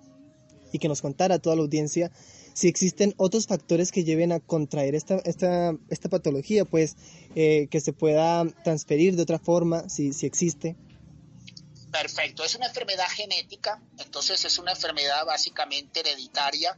y 0.74 0.80
que 0.80 0.88
nos 0.88 1.00
contara 1.00 1.36
a 1.36 1.38
toda 1.38 1.54
la 1.54 1.62
audiencia 1.62 2.10
si 2.52 2.68
existen 2.68 3.14
otros 3.16 3.46
factores 3.46 3.92
que 3.92 4.04
lleven 4.04 4.32
a 4.32 4.40
contraer 4.40 4.94
esta, 4.94 5.16
esta, 5.24 5.76
esta 5.88 6.08
patología, 6.08 6.64
pues 6.64 6.96
eh, 7.34 7.68
que 7.70 7.80
se 7.80 7.92
pueda 7.92 8.44
transferir 8.62 9.16
de 9.16 9.22
otra 9.22 9.38
forma, 9.38 9.88
si, 9.88 10.12
si 10.12 10.26
existe. 10.26 10.76
Perfecto, 11.90 12.44
es 12.44 12.54
una 12.54 12.66
enfermedad 12.66 13.08
genética, 13.08 13.80
entonces 13.98 14.44
es 14.44 14.58
una 14.58 14.72
enfermedad 14.72 15.24
básicamente 15.26 16.00
hereditaria. 16.00 16.76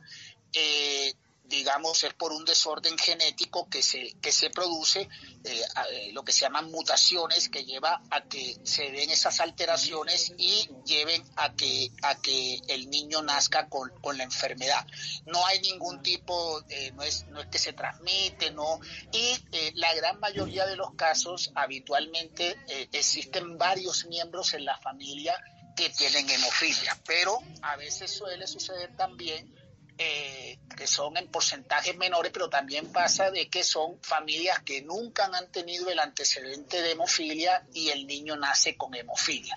Eh, 0.52 1.14
digamos, 1.48 2.02
es 2.04 2.14
por 2.14 2.32
un 2.32 2.44
desorden 2.44 2.96
genético 2.98 3.68
que 3.68 3.82
se, 3.82 4.14
que 4.20 4.32
se 4.32 4.50
produce, 4.50 5.08
eh, 5.44 5.62
eh, 5.92 6.10
lo 6.12 6.24
que 6.24 6.32
se 6.32 6.40
llaman 6.40 6.70
mutaciones, 6.70 7.48
que 7.48 7.64
lleva 7.64 8.02
a 8.10 8.22
que 8.22 8.56
se 8.64 8.90
den 8.90 9.10
esas 9.10 9.40
alteraciones 9.40 10.32
y 10.36 10.68
lleven 10.84 11.22
a 11.36 11.54
que, 11.54 11.90
a 12.02 12.16
que 12.16 12.60
el 12.68 12.90
niño 12.90 13.22
nazca 13.22 13.68
con, 13.68 13.92
la 14.16 14.24
enfermedad. 14.24 14.86
No 15.26 15.44
hay 15.46 15.60
ningún 15.60 16.02
tipo, 16.02 16.62
eh, 16.68 16.92
no, 16.92 17.02
es, 17.02 17.26
no 17.26 17.40
es 17.40 17.48
que 17.48 17.58
se 17.58 17.72
transmite, 17.72 18.50
no. 18.50 18.80
Y 19.12 19.36
la 19.74 19.92
gran 19.94 20.18
mayoría 20.20 20.64
de 20.66 20.76
los 20.76 20.94
casos, 20.94 21.50
habitualmente, 21.54 22.56
existen 22.92 23.58
varios 23.58 24.06
miembros 24.06 24.54
en 24.54 24.64
la 24.64 24.78
familia 24.78 25.38
que 25.76 25.90
tienen 25.90 26.28
hemofilia, 26.30 26.96
pero 27.06 27.38
a 27.62 27.76
veces 27.76 28.10
suele 28.10 28.46
suceder 28.46 28.96
también 28.96 29.54
eh, 29.98 30.58
que 30.76 30.86
son 30.86 31.16
en 31.16 31.28
porcentajes 31.28 31.96
menores, 31.96 32.30
pero 32.32 32.50
también 32.50 32.92
pasa 32.92 33.30
de 33.30 33.48
que 33.48 33.64
son 33.64 33.98
familias 34.02 34.58
que 34.60 34.82
nunca 34.82 35.24
han 35.32 35.50
tenido 35.50 35.88
el 35.90 35.98
antecedente 35.98 36.82
de 36.82 36.92
hemofilia 36.92 37.66
y 37.72 37.88
el 37.88 38.06
niño 38.06 38.36
nace 38.36 38.76
con 38.76 38.94
hemofilia. 38.94 39.56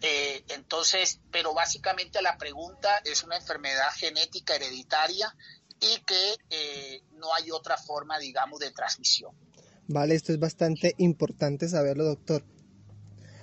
Eh, 0.00 0.42
entonces, 0.48 1.20
pero 1.30 1.54
básicamente 1.54 2.20
la 2.22 2.36
pregunta 2.36 3.00
es 3.04 3.22
una 3.22 3.36
enfermedad 3.36 3.90
genética 3.94 4.56
hereditaria 4.56 5.34
y 5.80 6.00
que 6.04 6.34
eh, 6.50 7.02
no 7.12 7.34
hay 7.34 7.50
otra 7.50 7.76
forma, 7.76 8.18
digamos, 8.18 8.60
de 8.60 8.70
transmisión. 8.70 9.32
Vale, 9.86 10.14
esto 10.14 10.32
es 10.32 10.38
bastante 10.38 10.94
importante 10.98 11.68
saberlo, 11.68 12.04
doctor. 12.04 12.42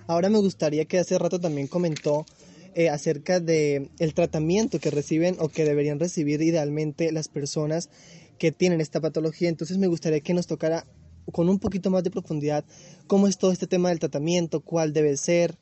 Ahora 0.08 0.30
me 0.30 0.40
gustaría 0.40 0.86
que 0.86 1.00
hace 1.00 1.18
rato 1.18 1.40
también 1.40 1.68
comentó 1.68 2.26
eh, 2.76 2.90
acerca 2.90 3.40
de 3.40 3.90
el 4.00 4.14
tratamiento 4.14 4.80
que 4.80 4.92
reciben 4.92 5.36
o 5.40 5.50
que 5.50 5.66
deberían 5.66 6.00
recibir 6.00 6.42
idealmente 6.42 7.12
las 7.12 7.28
personas 7.28 7.90
que 8.38 8.52
tienen 8.52 8.82
esta 8.82 9.02
patología. 9.02 9.50
Entonces 9.50 9.78
me 9.78 9.88
gustaría 9.88 10.22
que 10.22 10.34
nos 10.34 10.48
tocara 10.48 10.86
con 11.32 11.50
un 11.50 11.60
poquito 11.60 11.90
más 11.90 12.04
de 12.04 12.12
profundidad 12.12 12.66
cómo 13.08 13.28
es 13.28 13.38
todo 13.38 13.52
este 13.52 13.68
tema 13.68 13.90
del 13.90 14.00
tratamiento, 14.00 14.62
cuál 14.62 14.94
debe 14.94 15.16
ser. 15.18 15.58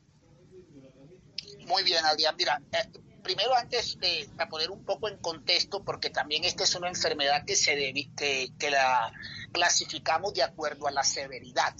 Muy 1.66 1.82
bien, 1.84 2.04
Adrián. 2.04 2.34
Mira, 2.38 2.62
eh, 2.72 2.88
primero 3.22 3.54
antes 3.54 3.98
de 4.00 4.28
poner 4.48 4.70
un 4.70 4.84
poco 4.84 5.08
en 5.08 5.18
contexto, 5.18 5.84
porque 5.84 6.10
también 6.10 6.44
esta 6.44 6.64
es 6.64 6.74
una 6.74 6.88
enfermedad 6.88 7.44
que, 7.44 7.56
se 7.56 7.74
que, 8.16 8.52
que 8.58 8.70
la 8.70 9.12
clasificamos 9.52 10.34
de 10.34 10.42
acuerdo 10.42 10.86
a 10.88 10.90
la 10.90 11.04
severidad. 11.04 11.74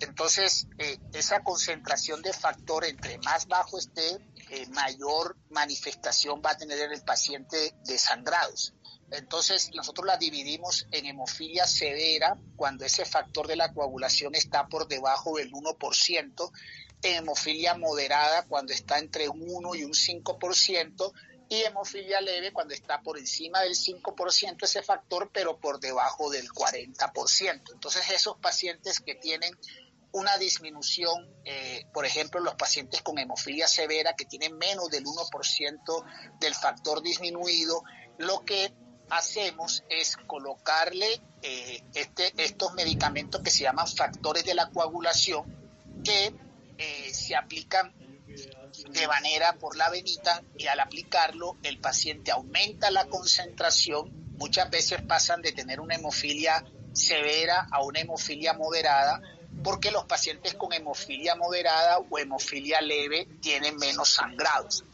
Entonces, 0.00 0.68
eh, 0.78 0.98
esa 1.12 1.42
concentración 1.42 2.22
de 2.22 2.32
factor 2.32 2.84
entre 2.84 3.18
más 3.18 3.46
bajo 3.46 3.78
esté, 3.78 4.18
eh, 4.50 4.66
mayor 4.68 5.36
manifestación 5.50 6.40
va 6.44 6.50
a 6.50 6.56
tener 6.56 6.92
el 6.92 7.02
paciente 7.02 7.74
de 7.84 7.98
sangrados. 7.98 8.74
Entonces, 9.10 9.70
nosotros 9.74 10.06
la 10.06 10.16
dividimos 10.16 10.86
en 10.90 11.06
hemofilia 11.06 11.66
severa, 11.66 12.36
cuando 12.56 12.84
ese 12.84 13.04
factor 13.04 13.46
de 13.46 13.56
la 13.56 13.72
coagulación 13.72 14.34
está 14.34 14.66
por 14.66 14.88
debajo 14.88 15.36
del 15.36 15.52
1%, 15.52 16.50
en 17.02 17.16
hemofilia 17.16 17.76
moderada, 17.76 18.46
cuando 18.46 18.72
está 18.72 18.98
entre 18.98 19.28
un 19.28 19.42
1 19.48 19.74
y 19.76 19.84
un 19.84 19.92
5%, 19.92 21.12
y 21.48 21.62
hemofilia 21.62 22.20
leve 22.20 22.52
cuando 22.52 22.74
está 22.74 23.00
por 23.02 23.18
encima 23.18 23.60
del 23.60 23.74
5% 23.74 24.64
ese 24.64 24.82
factor, 24.82 25.30
pero 25.32 25.58
por 25.58 25.78
debajo 25.78 26.30
del 26.30 26.48
40%. 26.48 27.72
Entonces 27.72 28.10
esos 28.10 28.36
pacientes 28.38 29.00
que 29.00 29.14
tienen 29.14 29.56
una 30.12 30.38
disminución, 30.38 31.28
eh, 31.44 31.86
por 31.92 32.06
ejemplo, 32.06 32.40
los 32.40 32.54
pacientes 32.54 33.02
con 33.02 33.18
hemofilia 33.18 33.68
severa 33.68 34.14
que 34.14 34.24
tienen 34.24 34.56
menos 34.56 34.88
del 34.90 35.04
1% 35.04 36.04
del 36.40 36.54
factor 36.54 37.02
disminuido, 37.02 37.82
lo 38.18 38.44
que 38.44 38.72
hacemos 39.10 39.84
es 39.88 40.16
colocarle 40.26 41.20
eh, 41.42 41.82
este, 41.94 42.32
estos 42.42 42.74
medicamentos 42.74 43.42
que 43.42 43.50
se 43.50 43.64
llaman 43.64 43.86
factores 43.86 44.44
de 44.44 44.54
la 44.54 44.70
coagulación 44.70 45.44
que 46.02 46.34
eh, 46.78 47.14
se 47.14 47.36
aplican 47.36 47.94
de 48.90 49.08
manera 49.08 49.54
por 49.54 49.76
la 49.76 49.88
venita 49.90 50.42
y 50.58 50.66
al 50.66 50.80
aplicarlo 50.80 51.56
el 51.62 51.78
paciente 51.78 52.30
aumenta 52.30 52.90
la 52.90 53.06
concentración, 53.06 54.10
muchas 54.36 54.70
veces 54.70 55.00
pasan 55.02 55.40
de 55.40 55.52
tener 55.52 55.80
una 55.80 55.94
hemofilia 55.94 56.64
severa 56.92 57.66
a 57.70 57.82
una 57.82 58.00
hemofilia 58.00 58.52
moderada, 58.54 59.20
porque 59.62 59.90
los 59.90 60.04
pacientes 60.04 60.54
con 60.54 60.72
hemofilia 60.72 61.34
moderada 61.34 61.98
o 61.98 62.18
hemofilia 62.18 62.80
leve 62.80 63.26
tienen 63.40 63.76
menos 63.76 64.10
sangrados. 64.10 64.84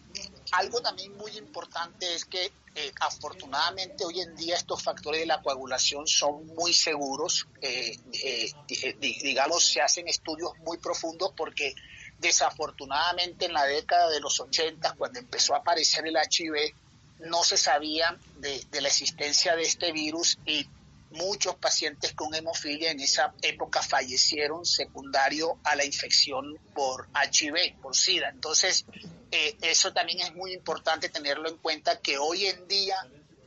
Algo 0.53 0.81
también 0.81 1.17
muy 1.17 1.37
importante 1.39 2.15
es 2.15 2.25
que 2.25 2.53
eh, 2.75 2.93
afortunadamente 3.01 4.05
hoy 4.05 4.21
en 4.21 4.35
día 4.35 4.57
estos 4.57 4.83
factores 4.83 5.21
de 5.21 5.27
la 5.27 5.41
coagulación 5.43 6.07
son 6.07 6.47
muy 6.47 6.73
seguros, 6.73 7.47
eh, 7.61 7.99
eh, 8.23 8.97
digamos, 9.01 9.65
se 9.65 9.81
hacen 9.81 10.09
estudios 10.09 10.53
muy 10.59 10.79
profundos 10.79 11.33
porque 11.37 11.75
Desafortunadamente 12.23 13.47
en 13.47 13.53
la 13.53 13.65
década 13.65 14.09
de 14.09 14.21
los 14.21 14.39
80, 14.39 14.95
cuando 14.95 15.19
empezó 15.19 15.55
a 15.55 15.59
aparecer 15.59 16.07
el 16.07 16.15
HIV, 16.17 16.73
no 17.19 17.43
se 17.43 17.57
sabía 17.57 18.17
de, 18.37 18.65
la 18.81 18.87
existencia 18.87 19.57
de 19.57 19.63
este 19.63 19.91
virus 19.91 20.39
y 20.47 20.69
muchos 21.13 21.55
pacientes 21.57 22.13
con 22.15 22.35
hemofilia 22.35 22.91
en 22.91 23.01
esa 23.01 23.35
época 23.43 23.83
fallecieron 23.83 24.65
secundario 24.65 25.59
a 25.65 25.77
la 25.77 25.85
infección 25.85 26.59
por 26.75 27.09
HIV, 27.15 27.81
por 27.81 27.97
SIDA. 27.97 28.31
Entonces, 28.31 28.87
eh, 29.31 29.57
eso 29.63 29.93
también 29.93 30.21
es 30.21 30.35
muy 30.35 30.53
importante 30.53 31.09
tenerlo 31.09 31.49
en 31.49 31.57
cuenta 31.59 32.01
que 32.01 32.19
hoy 32.19 32.47
en 32.47 32.69
día 32.69 32.97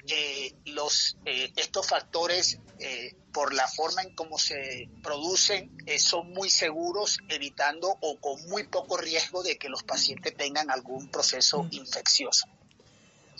eh, 0.07 0.53
los, 0.65 1.17
eh, 1.25 1.51
estos 1.55 1.87
factores 1.87 2.59
eh, 2.79 3.15
por 3.31 3.53
la 3.53 3.67
forma 3.67 4.01
en 4.01 4.15
cómo 4.15 4.37
se 4.37 4.89
producen, 5.01 5.71
eh, 5.85 5.99
son 5.99 6.31
muy 6.31 6.49
seguros, 6.49 7.17
evitando 7.29 7.97
o 8.01 8.17
con 8.17 8.41
muy 8.49 8.63
poco 8.67 8.97
riesgo 8.97 9.43
de 9.43 9.57
que 9.57 9.69
los 9.69 9.83
pacientes 9.83 10.35
tengan 10.35 10.69
algún 10.71 11.09
proceso 11.09 11.67
infeccioso. 11.71 12.47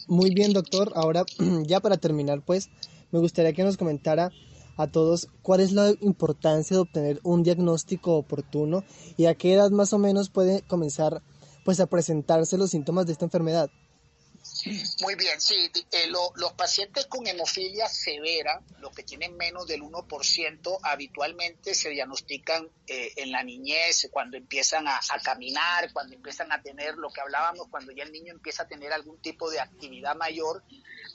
Muy 0.08 0.34
bien, 0.34 0.54
doctor. 0.54 0.92
Ahora, 0.96 1.26
ya 1.66 1.80
para 1.80 1.98
terminar, 1.98 2.42
pues, 2.42 2.70
me 3.12 3.20
gustaría 3.20 3.54
que 3.54 3.64
nos 3.64 3.78
comentara 3.78 4.32
a 4.78 4.88
todos 4.88 5.30
cuál 5.42 5.62
es 5.62 5.72
la 5.72 5.94
importancia 6.02 6.76
de 6.76 6.82
obtener 6.82 7.20
un 7.24 7.44
diagnóstico 7.44 8.16
oportuno 8.16 8.84
y 9.18 9.26
a 9.26 9.36
qué 9.36 9.54
edad 9.54 9.72
más 9.72 9.94
o 9.94 9.98
menos 9.98 10.30
puede 10.30 10.62
comenzar 10.64 11.22
pues 11.64 11.80
a 11.80 11.88
presentarse 11.88 12.58
los 12.58 12.72
síntomas 12.72 13.06
de 13.06 13.14
esta 13.14 13.26
enfermedad. 13.26 13.70
Muy 15.02 15.16
bien, 15.16 15.42
sí. 15.42 15.72
Eh, 15.92 16.08
los 16.08 16.54
pacientes 16.54 17.08
con 17.08 17.26
hemofilia 17.26 17.88
severa, 17.88 18.62
los 18.80 18.94
que 18.94 19.04
tienen 19.04 19.36
menos 19.36 19.66
del 19.68 19.82
1%, 19.82 20.80
habitualmente 20.84 21.74
se 21.74 21.90
diagnostican 21.90 22.70
eh, 22.88 23.12
en 23.16 23.32
la 23.32 23.44
niñez, 23.44 24.08
cuando 24.12 24.38
empiezan 24.38 24.88
a, 24.88 25.00
caminar, 25.24 25.92
cuando 25.94 26.16
empiezan 26.16 26.52
a 26.52 26.62
tener 26.62 26.96
lo 26.96 27.10
que 27.10 27.22
hablábamos, 27.22 27.68
cuando 27.70 27.92
ya 27.92 28.04
el 28.04 28.12
niño 28.12 28.34
empieza 28.34 28.64
a 28.64 28.68
tener 28.68 28.94
algún 28.94 29.20
tipo 29.20 29.50
de 29.50 29.60
actividad 29.60 30.16
mayor, 30.16 30.64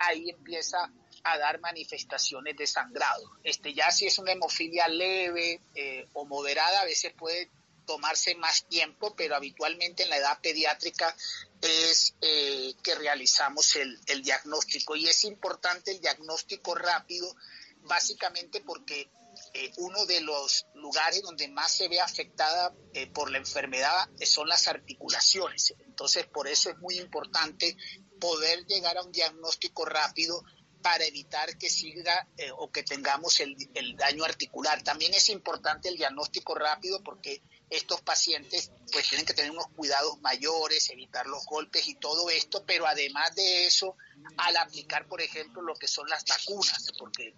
ahí 0.00 0.30
empieza 0.30 0.92
a 1.24 1.38
dar 1.38 1.60
manifestaciones 1.60 2.56
de 2.56 2.66
sangrado. 2.66 3.30
Este, 3.44 3.74
ya 3.74 3.90
si 3.90 4.06
es 4.06 4.18
una 4.18 4.32
hemofilia 4.32 4.88
leve 4.88 5.60
eh, 5.74 6.08
o 6.14 6.24
moderada, 6.24 6.80
a 6.80 6.84
veces 6.84 7.12
puede 7.12 7.50
tomarse 7.86 8.34
más 8.36 8.66
tiempo, 8.68 9.14
pero 9.16 9.34
habitualmente 9.34 10.04
en 10.04 10.10
la 10.10 10.18
edad 10.18 10.40
pediátrica 10.40 11.14
es 11.60 12.14
eh, 12.20 12.74
que 12.82 12.94
realizamos 12.94 13.76
el, 13.76 14.22
diagnóstico. 14.22 14.96
Y 14.96 15.08
es 15.08 15.24
importante 15.24 15.90
el 15.92 16.00
diagnóstico 16.00 16.74
rápido, 16.74 17.34
básicamente 17.82 18.60
porque 18.60 19.10
eh, 19.54 19.72
uno 19.78 20.06
de 20.06 20.20
los 20.20 20.66
lugares 20.74 21.22
donde 21.22 21.48
más 21.48 21.74
se 21.74 21.88
ve 21.88 22.00
afectada 22.00 22.72
por 23.12 23.30
la 23.30 23.38
enfermedad 23.38 24.08
son 24.24 24.48
las 24.48 24.68
articulaciones. 24.68 25.74
Entonces, 25.86 26.26
por 26.26 26.46
eso 26.46 26.70
es 26.70 26.78
muy 26.78 26.98
importante 26.98 27.76
poder 28.20 28.64
llegar 28.66 28.96
a 28.98 29.02
un 29.02 29.10
diagnóstico 29.10 29.84
rápido 29.84 30.44
para 30.82 31.04
evitar 31.04 31.56
que 31.58 31.70
siga 31.70 32.28
o 32.56 32.70
que 32.70 32.82
tengamos 32.82 33.40
el, 33.40 33.56
el 33.74 33.96
daño 33.96 34.24
articular. 34.24 34.82
También 34.82 35.14
es 35.14 35.28
importante 35.28 35.88
el 35.88 35.96
diagnóstico 35.96 36.54
rápido 36.54 37.02
porque 37.02 37.42
estos 37.70 38.00
pacientes 38.02 38.72
pues 38.92 39.08
tienen 39.08 39.24
que 39.24 39.32
tener 39.32 39.52
unos 39.52 39.68
cuidados 39.68 40.20
mayores, 40.20 40.90
evitar 40.90 41.26
los 41.26 41.46
golpes 41.46 41.86
y 41.86 41.94
todo 41.94 42.28
esto, 42.28 42.64
pero 42.66 42.86
además 42.86 43.34
de 43.36 43.66
eso, 43.66 43.96
al 44.36 44.56
aplicar, 44.56 45.06
por 45.06 45.20
ejemplo, 45.22 45.62
lo 45.62 45.74
que 45.76 45.86
son 45.86 46.08
las 46.08 46.24
vacunas, 46.24 46.90
porque 46.98 47.32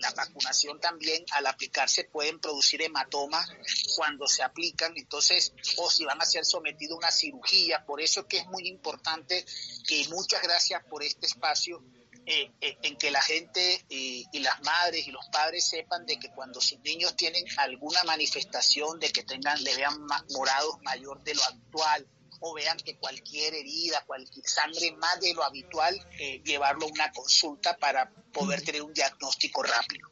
la 0.00 0.10
vacunación 0.12 0.80
también 0.80 1.24
al 1.32 1.46
aplicarse 1.46 2.04
pueden 2.04 2.40
producir 2.40 2.80
hematoma 2.80 3.46
cuando 3.96 4.26
se 4.26 4.42
aplican, 4.42 4.94
entonces, 4.96 5.52
o 5.76 5.90
si 5.90 6.06
van 6.06 6.22
a 6.22 6.24
ser 6.24 6.46
sometidos 6.46 6.94
a 6.94 6.98
una 6.98 7.10
cirugía, 7.10 7.84
por 7.84 8.00
eso 8.00 8.20
es 8.20 8.26
que 8.26 8.38
es 8.38 8.46
muy 8.46 8.66
importante 8.68 9.44
y 9.88 10.08
muchas 10.08 10.42
gracias 10.42 10.82
por 10.84 11.02
este 11.02 11.26
espacio 11.26 11.84
eh, 12.30 12.52
eh, 12.60 12.76
en 12.82 12.98
que 12.98 13.10
la 13.10 13.22
gente 13.22 13.86
y, 13.88 14.26
las 14.40 14.60
madres 14.60 15.08
y 15.08 15.10
los 15.10 15.26
padres 15.28 15.66
sepan 15.66 16.04
de 16.04 16.18
que 16.18 16.28
cuando 16.28 16.60
sus 16.60 16.78
niños 16.80 17.16
tienen 17.16 17.42
alguna 17.56 18.04
manifestación 18.04 19.00
de 19.00 19.10
que 19.10 19.22
tengan, 19.22 19.64
le 19.64 19.74
vean 19.74 19.94
morados 20.34 20.76
mayor 20.82 21.24
de 21.24 21.34
lo 21.34 21.42
habitual 21.42 22.06
o 22.40 22.52
vean 22.52 22.76
que 22.76 22.98
cualquier 22.98 23.54
herida, 23.54 24.04
cualquier 24.06 24.46
sangre 24.46 24.92
más 24.92 25.18
de 25.20 25.32
lo 25.32 25.42
habitual, 25.42 25.98
eh, 26.20 26.42
llevarlo 26.44 26.84
a 26.84 26.90
una 26.90 27.10
consulta 27.12 27.78
para 27.78 28.10
poder 28.30 28.60
tener 28.60 28.82
un 28.82 28.92
diagnóstico 28.92 29.62
rápido. 29.62 30.10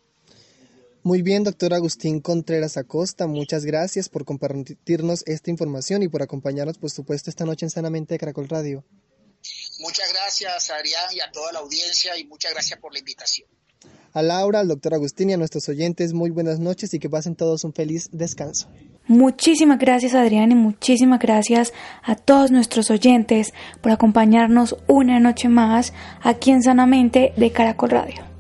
Muy 1.02 1.20
bien, 1.20 1.44
doctor 1.44 1.74
Agustín 1.74 2.22
Contreras 2.22 2.78
Acosta, 2.78 3.26
muchas 3.26 3.66
gracias 3.66 4.08
por 4.08 4.24
compartirnos 4.24 5.22
esta 5.26 5.50
información 5.50 6.02
y 6.02 6.08
por 6.08 6.22
acompañarnos, 6.22 6.78
por 6.78 6.90
supuesto, 6.90 7.28
esta 7.28 7.44
noche 7.44 7.66
en 7.66 7.70
Sanamente 7.70 8.14
de 8.14 8.18
Caracol 8.18 8.48
Radio. 8.48 8.84
Muchas 9.78 10.12
gracias, 10.12 10.70
Adrián, 10.70 11.04
y 11.12 11.20
a 11.20 11.30
toda 11.30 11.52
la 11.52 11.58
audiencia, 11.60 12.16
y 12.16 12.24
muchas 12.24 12.52
gracias 12.52 12.78
por 12.78 12.92
la 12.92 12.98
invitación. 12.98 13.48
A 14.12 14.22
Laura, 14.22 14.60
al 14.60 14.68
doctor 14.68 14.94
Agustín 14.94 15.28
y 15.28 15.34
a 15.34 15.36
nuestros 15.36 15.68
oyentes, 15.68 16.14
muy 16.14 16.30
buenas 16.30 16.58
noches 16.58 16.94
y 16.94 16.98
que 16.98 17.10
pasen 17.10 17.36
todos 17.36 17.64
un 17.64 17.74
feliz 17.74 18.08
descanso. 18.12 18.68
Muchísimas 19.08 19.78
gracias 19.78 20.14
Adrián 20.14 20.50
y 20.50 20.54
muchísimas 20.54 21.20
gracias 21.20 21.72
a 22.02 22.16
todos 22.16 22.50
nuestros 22.50 22.90
oyentes 22.90 23.52
por 23.80 23.92
acompañarnos 23.92 24.76
una 24.88 25.20
noche 25.20 25.48
más 25.48 25.92
aquí 26.22 26.50
en 26.50 26.62
Sanamente 26.62 27.32
de 27.36 27.52
Caracol 27.52 27.90
Radio. 27.90 28.35